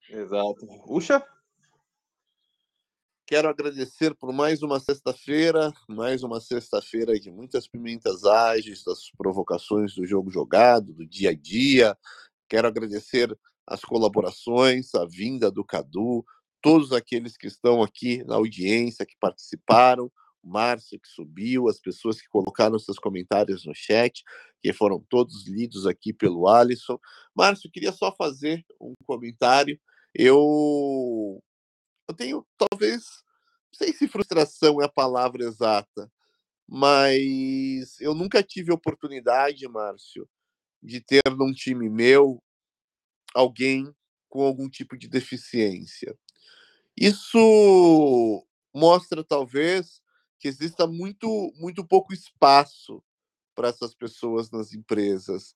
Exato. 0.09 0.67
Puxa. 0.85 1.25
Quero 3.25 3.47
agradecer 3.47 4.13
por 4.13 4.33
mais 4.33 4.61
uma 4.61 4.77
sexta-feira, 4.77 5.71
mais 5.87 6.21
uma 6.21 6.41
sexta-feira 6.41 7.17
de 7.17 7.31
muitas 7.31 7.65
pimentas 7.65 8.25
ágeis, 8.25 8.83
das 8.83 9.09
provocações 9.17 9.95
do 9.95 10.05
jogo 10.05 10.29
jogado, 10.29 10.91
do 10.93 11.07
dia 11.07 11.29
a 11.29 11.33
dia. 11.33 11.97
Quero 12.49 12.67
agradecer 12.67 13.33
as 13.65 13.79
colaborações, 13.81 14.93
a 14.95 15.05
vinda 15.05 15.49
do 15.49 15.63
Cadu, 15.63 16.25
todos 16.61 16.91
aqueles 16.91 17.37
que 17.37 17.47
estão 17.47 17.81
aqui 17.81 18.21
na 18.25 18.35
audiência, 18.35 19.05
que 19.05 19.15
participaram. 19.17 20.11
Márcio 20.43 20.99
que 20.99 21.07
subiu, 21.07 21.67
as 21.69 21.79
pessoas 21.79 22.19
que 22.19 22.27
colocaram 22.27 22.77
seus 22.79 22.97
comentários 22.97 23.65
no 23.65 23.73
chat, 23.75 24.23
que 24.61 24.73
foram 24.73 24.99
todos 25.09 25.47
lidos 25.47 25.85
aqui 25.85 26.11
pelo 26.11 26.47
Alisson. 26.47 26.99
Márcio, 27.35 27.69
queria 27.71 27.91
só 27.91 28.13
fazer 28.15 28.65
um 28.79 28.93
comentário. 29.05 29.79
Eu, 30.13 31.41
eu 32.09 32.15
tenho, 32.15 32.45
talvez, 32.57 33.03
não 33.71 33.77
sei 33.77 33.93
se 33.93 34.07
frustração 34.07 34.81
é 34.81 34.85
a 34.85 34.89
palavra 34.89 35.43
exata, 35.43 36.11
mas 36.67 37.99
eu 37.99 38.15
nunca 38.15 38.41
tive 38.41 38.71
oportunidade, 38.71 39.67
Márcio, 39.67 40.27
de 40.81 41.01
ter 41.01 41.21
num 41.37 41.53
time 41.53 41.89
meu 41.89 42.41
alguém 43.33 43.93
com 44.29 44.43
algum 44.43 44.69
tipo 44.69 44.97
de 44.97 45.07
deficiência. 45.07 46.17
Isso 46.97 48.45
mostra, 48.73 49.23
talvez, 49.23 50.00
que 50.41 50.47
exista 50.47 50.87
muito, 50.87 51.53
muito 51.55 51.85
pouco 51.85 52.11
espaço 52.11 53.01
para 53.55 53.69
essas 53.69 53.93
pessoas 53.93 54.49
nas 54.49 54.73
empresas. 54.73 55.55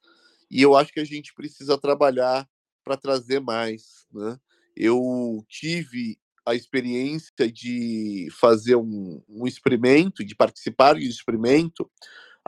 E 0.49 0.61
eu 0.61 0.75
acho 0.75 0.93
que 0.93 0.99
a 0.99 1.05
gente 1.05 1.33
precisa 1.33 1.75
trabalhar 1.75 2.47
para 2.83 2.95
trazer 2.95 3.39
mais. 3.39 4.05
Né? 4.13 4.39
Eu 4.75 5.43
tive 5.49 6.19
a 6.45 6.53
experiência 6.53 7.51
de 7.51 8.27
fazer 8.39 8.75
um, 8.75 9.23
um 9.27 9.47
experimento, 9.47 10.23
de 10.23 10.35
participar 10.35 10.93
de 10.93 11.07
um 11.07 11.09
experimento 11.09 11.89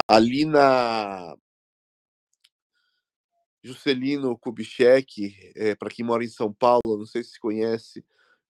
ali 0.07 0.45
na 0.45 1.35
Juscelino 3.63 4.37
Kubitschek, 4.37 5.51
é, 5.55 5.73
para 5.73 5.89
quem 5.89 6.05
mora 6.05 6.23
em 6.23 6.29
São 6.29 6.53
Paulo, 6.53 6.99
não 6.99 7.05
sei 7.07 7.23
se 7.23 7.39
conhece, 7.39 8.05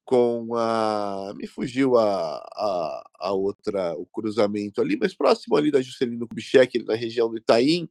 com 0.07 0.55
a. 0.55 1.33
Me 1.35 1.47
fugiu 1.47 1.97
a, 1.97 2.37
a, 2.37 3.09
a, 3.19 3.33
outra, 3.33 3.93
o 3.95 4.05
cruzamento 4.07 4.81
ali, 4.81 4.97
mas 4.99 5.13
próximo 5.13 5.55
ali 5.57 5.69
da 5.71 5.81
Juscelino 5.81 6.27
Kubitschek, 6.27 6.83
na 6.85 6.95
região 6.95 7.29
do 7.29 7.37
Itaim, 7.37 7.89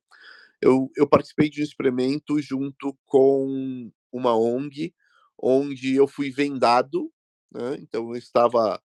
eu, 0.60 0.90
eu 0.96 1.06
participei 1.06 1.50
de 1.50 1.60
um 1.60 1.64
experimento 1.64 2.40
junto 2.40 2.96
com 3.06 3.90
uma 4.10 4.36
ONG, 4.36 4.94
onde 5.38 5.94
eu 5.94 6.08
fui 6.08 6.30
vendado 6.30 7.12
né? 7.52 7.76
então 7.80 8.10
eu 8.10 8.16
estava 8.16 8.80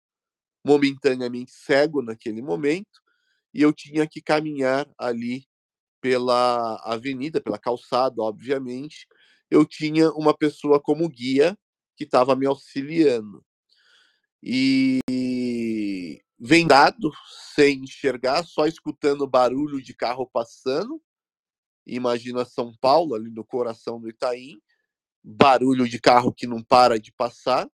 momentaneamente 0.66 1.52
cego 1.52 2.02
naquele 2.02 2.42
momento 2.42 3.02
e 3.54 3.62
eu 3.62 3.74
tinha 3.74 4.08
que 4.08 4.22
caminhar 4.22 4.88
ali 4.98 5.46
pela 6.02 6.76
avenida, 6.86 7.42
pela 7.42 7.58
calçada, 7.58 8.22
obviamente. 8.22 9.08
Eu 9.50 9.66
tinha 9.66 10.12
uma 10.12 10.38
pessoa 10.38 10.80
como 10.80 11.10
guia 11.10 11.58
que 12.00 12.06
estava 12.06 12.34
me 12.34 12.46
auxiliando. 12.46 13.46
E 14.42 15.02
vendado, 16.40 17.12
sem 17.54 17.84
enxergar, 17.84 18.46
só 18.46 18.66
escutando 18.66 19.28
barulho 19.28 19.82
de 19.82 19.94
carro 19.94 20.26
passando. 20.26 21.04
Imagina 21.86 22.46
São 22.46 22.74
Paulo, 22.80 23.16
ali 23.16 23.30
no 23.30 23.44
coração 23.44 24.00
do 24.00 24.08
Itaim, 24.08 24.62
barulho 25.22 25.90
de 25.90 26.00
carro 26.00 26.32
que 26.32 26.48
não 26.48 26.64
para 26.64 26.98
de 26.98 27.12
passar, 27.12 27.70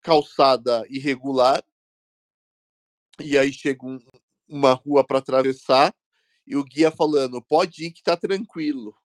calçada 0.00 0.86
irregular, 0.88 1.60
e 3.18 3.36
aí 3.36 3.52
chega 3.52 3.84
um, 3.84 3.98
uma 4.46 4.74
rua 4.74 5.04
para 5.04 5.18
atravessar, 5.18 5.92
e 6.46 6.54
o 6.54 6.62
guia 6.62 6.92
falando: 6.92 7.42
pode 7.42 7.86
ir 7.86 7.90
que 7.90 8.02
tá 8.02 8.16
tranquilo. 8.16 8.96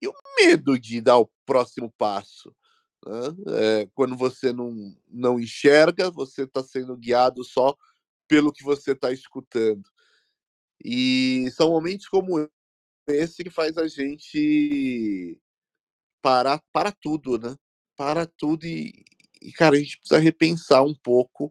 E 0.00 0.08
o 0.08 0.14
medo 0.38 0.78
de 0.78 1.02
dar 1.02 1.18
o 1.18 1.30
próximo 1.44 1.92
passo. 1.98 2.54
Né? 3.06 3.82
É, 3.82 3.86
quando 3.94 4.16
você 4.16 4.52
não, 4.52 4.74
não 5.08 5.38
enxerga, 5.38 6.10
você 6.10 6.42
está 6.42 6.62
sendo 6.62 6.96
guiado 6.96 7.44
só 7.44 7.76
pelo 8.26 8.52
que 8.52 8.62
você 8.62 8.92
está 8.92 9.12
escutando. 9.12 9.88
E 10.84 11.50
são 11.52 11.70
momentos 11.70 12.08
como 12.08 12.48
esse 13.08 13.42
que 13.42 13.50
faz 13.50 13.76
a 13.78 13.88
gente 13.88 15.40
parar 16.22 16.62
para 16.72 16.92
tudo, 16.92 17.38
né? 17.38 17.56
Para 17.96 18.26
tudo 18.26 18.66
e, 18.66 19.04
e 19.40 19.52
cara, 19.52 19.76
a 19.76 19.78
gente 19.78 19.98
precisa 19.98 20.20
repensar 20.20 20.82
um 20.82 20.94
pouco 20.94 21.50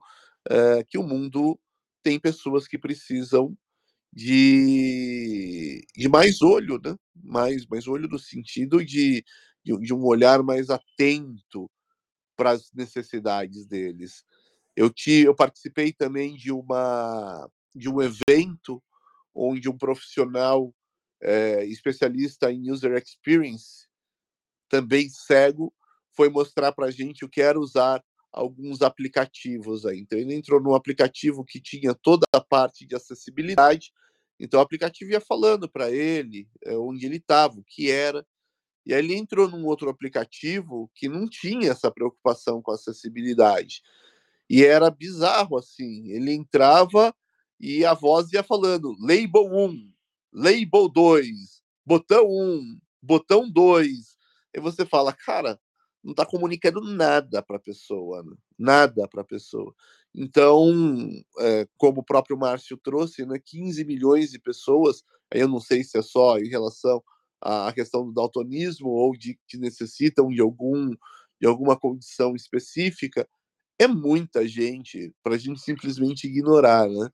é, 0.49 0.83
que 0.83 0.97
o 0.97 1.03
mundo 1.03 1.59
tem 2.03 2.19
pessoas 2.19 2.67
que 2.67 2.77
precisam 2.77 3.57
de, 4.13 5.85
de 5.95 6.07
mais 6.07 6.41
olho, 6.41 6.79
né? 6.83 6.95
Mais, 7.15 7.65
mais 7.65 7.87
olho 7.87 8.07
no 8.07 8.19
sentido 8.19 8.83
de, 8.85 9.25
de, 9.67 9.77
de 9.85 9.93
um 9.93 10.03
olhar 10.05 10.41
mais 10.41 10.69
atento 10.69 11.69
para 12.35 12.51
as 12.51 12.71
necessidades 12.71 13.65
deles. 13.65 14.23
Eu, 14.75 14.89
te, 14.89 15.23
eu 15.23 15.35
participei 15.35 15.91
também 15.91 16.35
de 16.35 16.51
uma 16.51 17.49
de 17.75 17.89
um 17.89 18.01
evento 18.01 18.81
onde 19.35 19.69
um 19.69 19.77
profissional 19.77 20.73
é, 21.21 21.63
especialista 21.65 22.51
em 22.51 22.71
user 22.71 22.93
experience, 22.97 23.87
também 24.67 25.09
cego, 25.09 25.71
foi 26.11 26.27
mostrar 26.29 26.71
para 26.71 26.87
a 26.87 26.91
gente 26.91 27.23
o 27.23 27.29
que 27.29 27.39
era 27.39 27.59
usar 27.59 28.03
alguns 28.31 28.81
aplicativos 28.81 29.85
aí. 29.85 29.99
Então 29.99 30.17
ele 30.17 30.33
entrou 30.33 30.59
num 30.59 30.73
aplicativo 30.73 31.45
que 31.45 31.61
tinha 31.61 31.93
toda 31.93 32.25
a 32.33 32.41
parte 32.41 32.85
de 32.85 32.95
acessibilidade. 32.95 33.91
Então 34.39 34.59
o 34.59 34.63
aplicativo 34.63 35.11
ia 35.11 35.21
falando 35.21 35.69
para 35.69 35.91
ele 35.91 36.47
é, 36.65 36.75
onde 36.75 37.05
ele 37.05 37.17
estava, 37.17 37.59
o 37.59 37.63
que 37.63 37.91
era. 37.91 38.25
E 38.87 38.93
aí 38.93 39.03
ele 39.03 39.15
entrou 39.15 39.49
num 39.49 39.65
outro 39.65 39.89
aplicativo 39.89 40.89
que 40.95 41.09
não 41.09 41.27
tinha 41.27 41.71
essa 41.71 41.91
preocupação 41.91 42.61
com 42.61 42.71
acessibilidade. 42.71 43.81
E 44.49 44.63
era 44.63 44.89
bizarro 44.89 45.57
assim. 45.57 46.09
Ele 46.09 46.31
entrava 46.31 47.13
e 47.59 47.83
a 47.83 47.93
voz 47.93 48.31
ia 48.31 48.41
falando: 48.41 48.95
label 48.97 49.53
1, 49.53 49.91
label 50.31 50.87
2, 50.87 51.61
botão 51.85 52.27
1, 52.27 52.79
botão 53.03 53.51
2. 53.51 54.17
E 54.53 54.59
você 54.61 54.85
fala, 54.85 55.11
cara, 55.11 55.59
não 56.01 56.11
está 56.11 56.25
comunicando 56.25 56.79
nada 56.79 57.43
para 57.43 57.57
a 57.57 57.59
pessoa, 57.59 58.23
né? 58.23 58.37
nada 58.57 59.05
para 59.05 59.19
a 59.19 59.25
pessoa. 59.25 59.75
Então, 60.15 61.11
é, 61.39 61.67
como 61.75 61.99
o 61.99 62.05
próprio 62.05 62.37
Márcio 62.37 62.77
trouxe, 62.77 63.25
né, 63.25 63.37
15 63.37 63.83
milhões 63.83 64.31
de 64.31 64.39
pessoas, 64.39 65.03
eu 65.29 65.49
não 65.49 65.59
sei 65.59 65.83
se 65.83 65.97
é 65.97 66.01
só 66.01 66.37
em 66.37 66.47
relação 66.47 67.03
à 67.41 67.71
questão 67.73 68.05
do 68.05 68.13
daltonismo 68.13 68.89
ou 68.89 69.15
de 69.15 69.39
que 69.47 69.57
necessitam 69.57 70.29
de 70.29 70.41
algum 70.41 70.91
de 71.39 71.47
alguma 71.47 71.77
condição 71.79 72.35
específica, 72.35 73.27
é 73.79 73.87
muita 73.87 74.47
gente 74.47 75.13
para 75.23 75.35
a 75.35 75.37
gente 75.37 75.61
simplesmente 75.61 76.25
ignorar, 76.25 76.87
né? 76.89 77.09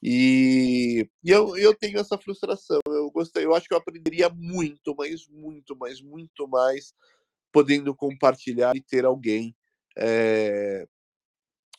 E, 0.00 1.08
e, 1.24 1.30
eu, 1.30 1.56
eu 1.56 1.74
tenho 1.74 1.98
essa 1.98 2.18
frustração. 2.18 2.78
Eu 2.86 3.10
gostei, 3.10 3.44
eu 3.44 3.54
acho 3.54 3.66
que 3.66 3.74
eu 3.74 3.78
aprenderia 3.78 4.28
muito, 4.28 4.94
mas 4.96 5.26
muito, 5.28 5.74
mas 5.76 6.00
muito 6.00 6.46
mais, 6.46 6.94
podendo 7.50 7.94
compartilhar 7.94 8.76
e 8.76 8.82
ter 8.82 9.04
alguém 9.04 9.56
é, 9.96 10.86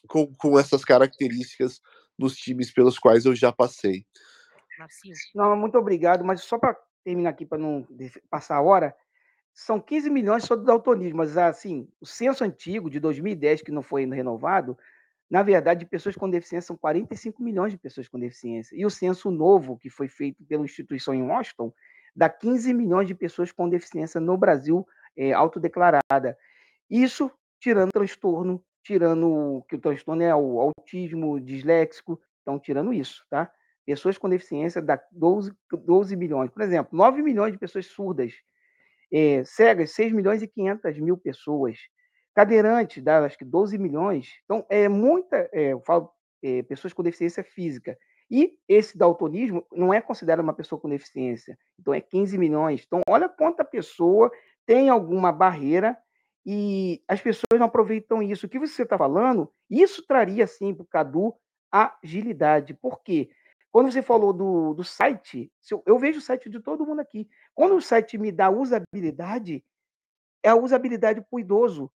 com, 0.07 0.33
com 0.35 0.57
essas 0.57 0.83
características 0.83 1.79
nos 2.17 2.35
times 2.35 2.71
pelos 2.71 2.97
quais 2.97 3.25
eu 3.25 3.35
já 3.35 3.51
passei. 3.51 4.05
Não, 5.33 5.55
muito 5.55 5.77
obrigado, 5.77 6.25
mas 6.25 6.41
só 6.41 6.57
para 6.57 6.75
terminar 7.05 7.29
aqui, 7.29 7.45
para 7.45 7.59
não 7.59 7.87
passar 8.29 8.57
a 8.57 8.61
hora, 8.61 8.93
são 9.53 9.79
15 9.79 10.09
milhões 10.09 10.43
só 10.43 10.55
do 10.55 10.65
daltonismo, 10.65 11.19
mas 11.19 11.37
assim, 11.37 11.87
o 12.01 12.05
censo 12.05 12.43
antigo 12.43 12.89
de 12.89 12.99
2010, 12.99 13.61
que 13.61 13.71
não 13.71 13.81
foi 13.81 14.05
renovado, 14.05 14.77
na 15.29 15.41
verdade, 15.41 15.85
pessoas 15.85 16.15
com 16.15 16.29
deficiência 16.29 16.67
são 16.67 16.77
45 16.77 17.41
milhões 17.41 17.71
de 17.71 17.77
pessoas 17.77 18.07
com 18.07 18.19
deficiência. 18.19 18.75
E 18.75 18.85
o 18.85 18.89
censo 18.89 19.31
novo, 19.31 19.77
que 19.77 19.89
foi 19.89 20.07
feito 20.07 20.43
pela 20.43 20.63
instituição 20.63 21.13
em 21.13 21.23
Washington, 21.23 21.73
dá 22.15 22.29
15 22.29 22.73
milhões 22.73 23.07
de 23.07 23.15
pessoas 23.15 23.51
com 23.51 23.69
deficiência 23.69 24.19
no 24.19 24.37
Brasil 24.37 24.85
é, 25.15 25.31
autodeclarada. 25.31 26.37
Isso 26.89 27.31
tirando 27.59 27.91
transtorno, 27.91 28.63
tirando 28.83 29.65
que 29.67 29.75
o 29.75 29.79
transtorno 29.79 30.21
é 30.21 30.35
o 30.35 30.59
autismo 30.59 31.39
disléxico, 31.39 32.21
estão 32.39 32.59
tirando 32.59 32.93
isso, 32.93 33.25
tá? 33.29 33.51
Pessoas 33.85 34.17
com 34.17 34.29
deficiência 34.29 34.81
dá 34.81 34.99
12, 35.11 35.53
12 35.71 36.15
milhões. 36.15 36.49
Por 36.49 36.61
exemplo, 36.61 36.97
9 36.97 37.21
milhões 37.21 37.53
de 37.53 37.59
pessoas 37.59 37.85
surdas, 37.87 38.33
é, 39.11 39.43
cegas, 39.43 39.91
6 39.91 40.11
milhões 40.11 40.41
e 40.41 40.47
500 40.47 40.99
mil 40.99 41.17
pessoas 41.17 41.77
Cadeirante 42.35 42.99
dá 42.99 43.23
acho 43.23 43.37
que 43.37 43.45
12 43.45 43.77
milhões. 43.77 44.27
Então, 44.43 44.65
é 44.69 44.89
muita, 44.89 45.49
é, 45.53 45.71
eu 45.71 45.79
falo, 45.79 46.11
é, 46.43 46.61
pessoas 46.63 46.91
com 46.91 47.01
deficiência 47.01 47.43
física. 47.43 47.97
E 48.29 48.57
esse 48.67 48.97
daltonismo 48.97 49.65
não 49.71 49.93
é 49.93 50.01
considerado 50.01 50.43
uma 50.43 50.53
pessoa 50.53 50.79
com 50.79 50.89
deficiência. 50.89 51.57
Então, 51.79 51.93
é 51.93 52.01
15 52.01 52.37
milhões. 52.37 52.83
Então, 52.85 53.01
olha 53.07 53.29
quanta 53.29 53.63
pessoa 53.63 54.29
tem 54.65 54.89
alguma 54.89 55.31
barreira 55.31 55.97
e 56.45 57.01
as 57.07 57.21
pessoas 57.21 57.57
não 57.57 57.67
aproveitam 57.67 58.21
isso. 58.21 58.47
O 58.47 58.49
que 58.49 58.59
você 58.59 58.83
está 58.83 58.97
falando, 58.97 59.49
isso 59.69 60.05
traria, 60.05 60.45
sim, 60.45 60.73
para 60.73 60.83
o 60.83 60.87
Cadu 60.87 61.33
agilidade. 61.71 62.73
Por 62.73 63.01
quê? 63.01 63.29
Quando 63.75 63.91
você 63.91 64.01
falou 64.01 64.31
do, 64.31 64.73
do 64.73 64.85
site, 64.85 65.51
eu, 65.69 65.83
eu 65.85 65.99
vejo 65.99 66.19
o 66.19 66.21
site 66.21 66.49
de 66.49 66.61
todo 66.61 66.85
mundo 66.85 67.01
aqui. 67.01 67.27
Quando 67.53 67.75
o 67.75 67.81
site 67.81 68.17
me 68.17 68.31
dá 68.31 68.49
usabilidade, 68.49 69.65
é 70.41 70.47
a 70.47 70.55
usabilidade 70.55 71.19
para 71.19 71.35
o 71.35 71.39
idoso 71.41 71.91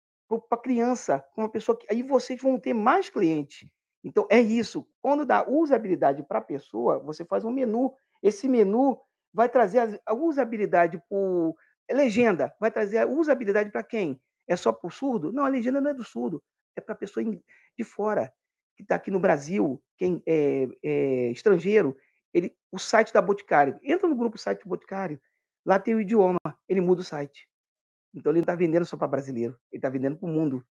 para 0.49 0.59
criança, 0.59 1.25
uma 1.37 1.49
pessoa 1.49 1.79
que 1.79 1.87
aí 1.89 2.03
vocês 2.03 2.43
vão 2.43 2.59
ter 2.59 2.75
mais 2.75 3.09
clientes. 3.09 3.71
Então 4.03 4.27
é 4.29 4.41
isso. 4.41 4.89
Quando 5.01 5.25
dá 5.25 5.49
usabilidade 5.49 6.21
para 6.25 6.41
a 6.41 6.43
pessoa, 6.43 6.99
você 6.99 7.25
faz 7.25 7.45
um 7.45 7.53
menu. 7.53 7.95
Esse 8.21 8.49
menu 8.49 9.01
vai 9.33 9.49
trazer 9.49 10.03
a 10.05 10.13
usabilidade 10.13 11.01
por 11.09 11.55
legenda, 11.89 12.53
vai 12.59 12.73
trazer 12.73 12.99
a 12.99 13.07
usabilidade 13.07 13.71
para 13.71 13.85
quem? 13.85 14.21
É 14.49 14.57
só 14.57 14.73
para 14.73 14.89
o 14.89 14.91
surdo? 14.91 15.33
Não, 15.33 15.45
a 15.45 15.49
legenda 15.49 15.81
não 15.81 15.93
é 15.93 15.95
do 15.95 16.03
surdo, 16.03 16.43
é 16.75 16.81
para 16.81 16.95
a 16.95 16.99
pessoa 16.99 17.25
de 17.25 17.85
fora 17.85 18.35
que 18.79 18.85
está 18.85 18.95
aqui 18.95 19.11
no 19.11 19.19
Brasil, 19.19 19.83
quem 19.97 20.23
é, 20.25 20.69
é, 20.85 21.31
estrangeiro. 21.33 21.97
Ele, 22.33 22.57
o 22.71 22.79
site 22.79 23.13
da 23.13 23.21
Boticário, 23.21 23.77
entra 23.83 24.09
no 24.09 24.15
grupo 24.15 24.39
site 24.39 24.63
do 24.63 24.69
Boticário, 24.69 25.21
lá 25.67 25.81
tem 25.81 25.97
o 25.97 26.01
idioma, 26.01 26.39
ele 26.69 26.81
muda 26.81 27.01
o 27.01 27.05
site. 27.05 27.49
Então 28.15 28.31
ele 28.31 28.39
não 28.39 28.45
está 28.45 28.55
vendendo 28.55 28.87
só 28.87 28.97
para 28.97 29.09
brasileiro, 29.09 29.59
ele 29.73 29.79
está 29.79 29.89
vendendo 29.89 30.17
para 30.17 30.29
o 30.29 30.33
mundo. 30.33 30.65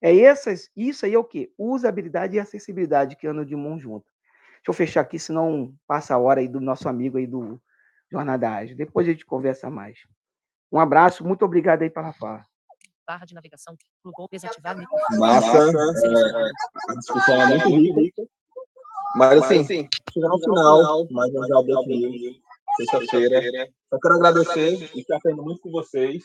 É 0.00 0.16
essas, 0.16 0.70
isso 0.74 1.04
aí 1.04 1.12
é 1.12 1.18
o 1.18 1.24
quê? 1.24 1.52
Usabilidade 1.58 2.36
e 2.36 2.40
acessibilidade 2.40 3.14
que 3.14 3.26
andam 3.26 3.44
de 3.44 3.54
mão 3.54 3.78
junto. 3.78 4.06
Deixa 4.54 4.70
eu 4.70 4.72
fechar 4.72 5.02
aqui, 5.02 5.18
senão 5.18 5.74
passa 5.86 6.14
a 6.14 6.18
hora 6.18 6.40
aí 6.40 6.48
do 6.48 6.62
nosso 6.62 6.88
amigo 6.88 7.18
aí 7.18 7.26
do 7.26 7.60
Jornada 8.10 8.50
Ágil. 8.50 8.74
Depois 8.74 9.06
a 9.06 9.10
gente 9.10 9.26
conversa 9.26 9.68
mais. 9.68 9.98
Um 10.72 10.80
abraço, 10.80 11.26
muito 11.26 11.44
obrigado 11.44 11.82
aí 11.82 11.90
para 11.90 12.14
fala. 12.14 12.49
Barra 13.06 13.24
de 13.24 13.34
navegação, 13.34 13.76
plugou, 14.02 14.28
desativar. 14.30 14.76
Massa, 15.18 15.58
é, 15.58 16.92
a 16.92 16.94
discussão 16.94 17.42
é 17.42 17.46
muito 17.46 18.00
rica. 18.00 18.22
Mas 19.16 19.42
assim, 19.42 19.64
chegando 20.12 20.32
no 20.32 20.38
final, 20.38 21.06
mais 21.10 21.34
um 21.34 21.46
Jalbert 21.48 21.86
News, 21.86 22.40
sexta-feira. 22.76 23.68
Só 23.88 23.98
quero 23.98 24.14
agradecer 24.14 24.90
e 24.94 25.00
estar 25.00 25.16
aprendendo 25.16 25.42
muito 25.42 25.60
com 25.60 25.70
vocês. 25.70 26.22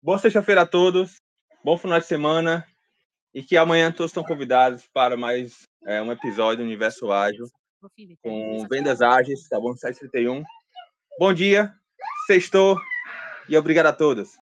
Boa 0.00 0.18
sexta-feira 0.18 0.62
a 0.62 0.66
todos, 0.66 1.20
bom 1.64 1.76
final 1.76 1.98
de 1.98 2.06
semana 2.06 2.64
e 3.34 3.42
que 3.42 3.56
amanhã 3.56 3.90
todos 3.90 4.10
estão 4.10 4.24
convidados 4.24 4.88
para 4.92 5.16
mais 5.16 5.66
é, 5.84 6.00
um 6.00 6.12
episódio 6.12 6.58
do 6.58 6.64
Universo 6.64 7.10
Ágil 7.10 7.46
com 8.22 8.66
vendas 8.68 9.00
ágeis, 9.00 9.48
tá 9.48 9.58
bom? 9.58 9.74
731. 9.74 10.44
Bom 11.18 11.32
dia, 11.32 11.72
sextou 12.26 12.76
e 13.48 13.56
obrigado 13.56 13.86
a 13.86 13.92
todos. 13.92 14.39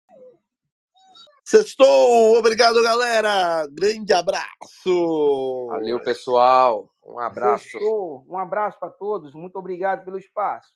Sextou! 1.48 2.36
Obrigado, 2.36 2.82
galera! 2.82 3.66
Grande 3.68 4.12
abraço! 4.12 5.66
Valeu, 5.70 5.98
pessoal. 6.04 6.92
Um 7.02 7.18
abraço. 7.18 7.70
Fechou. 7.70 8.22
Um 8.28 8.36
abraço 8.36 8.78
para 8.78 8.90
todos. 8.90 9.32
Muito 9.32 9.56
obrigado 9.56 10.04
pelo 10.04 10.18
espaço. 10.18 10.70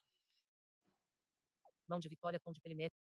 Mão 1.86 1.98
de 1.98 2.08
vitória 2.08 2.40
com 2.42 2.50
de 2.50 2.60
perimetro. 2.62 2.96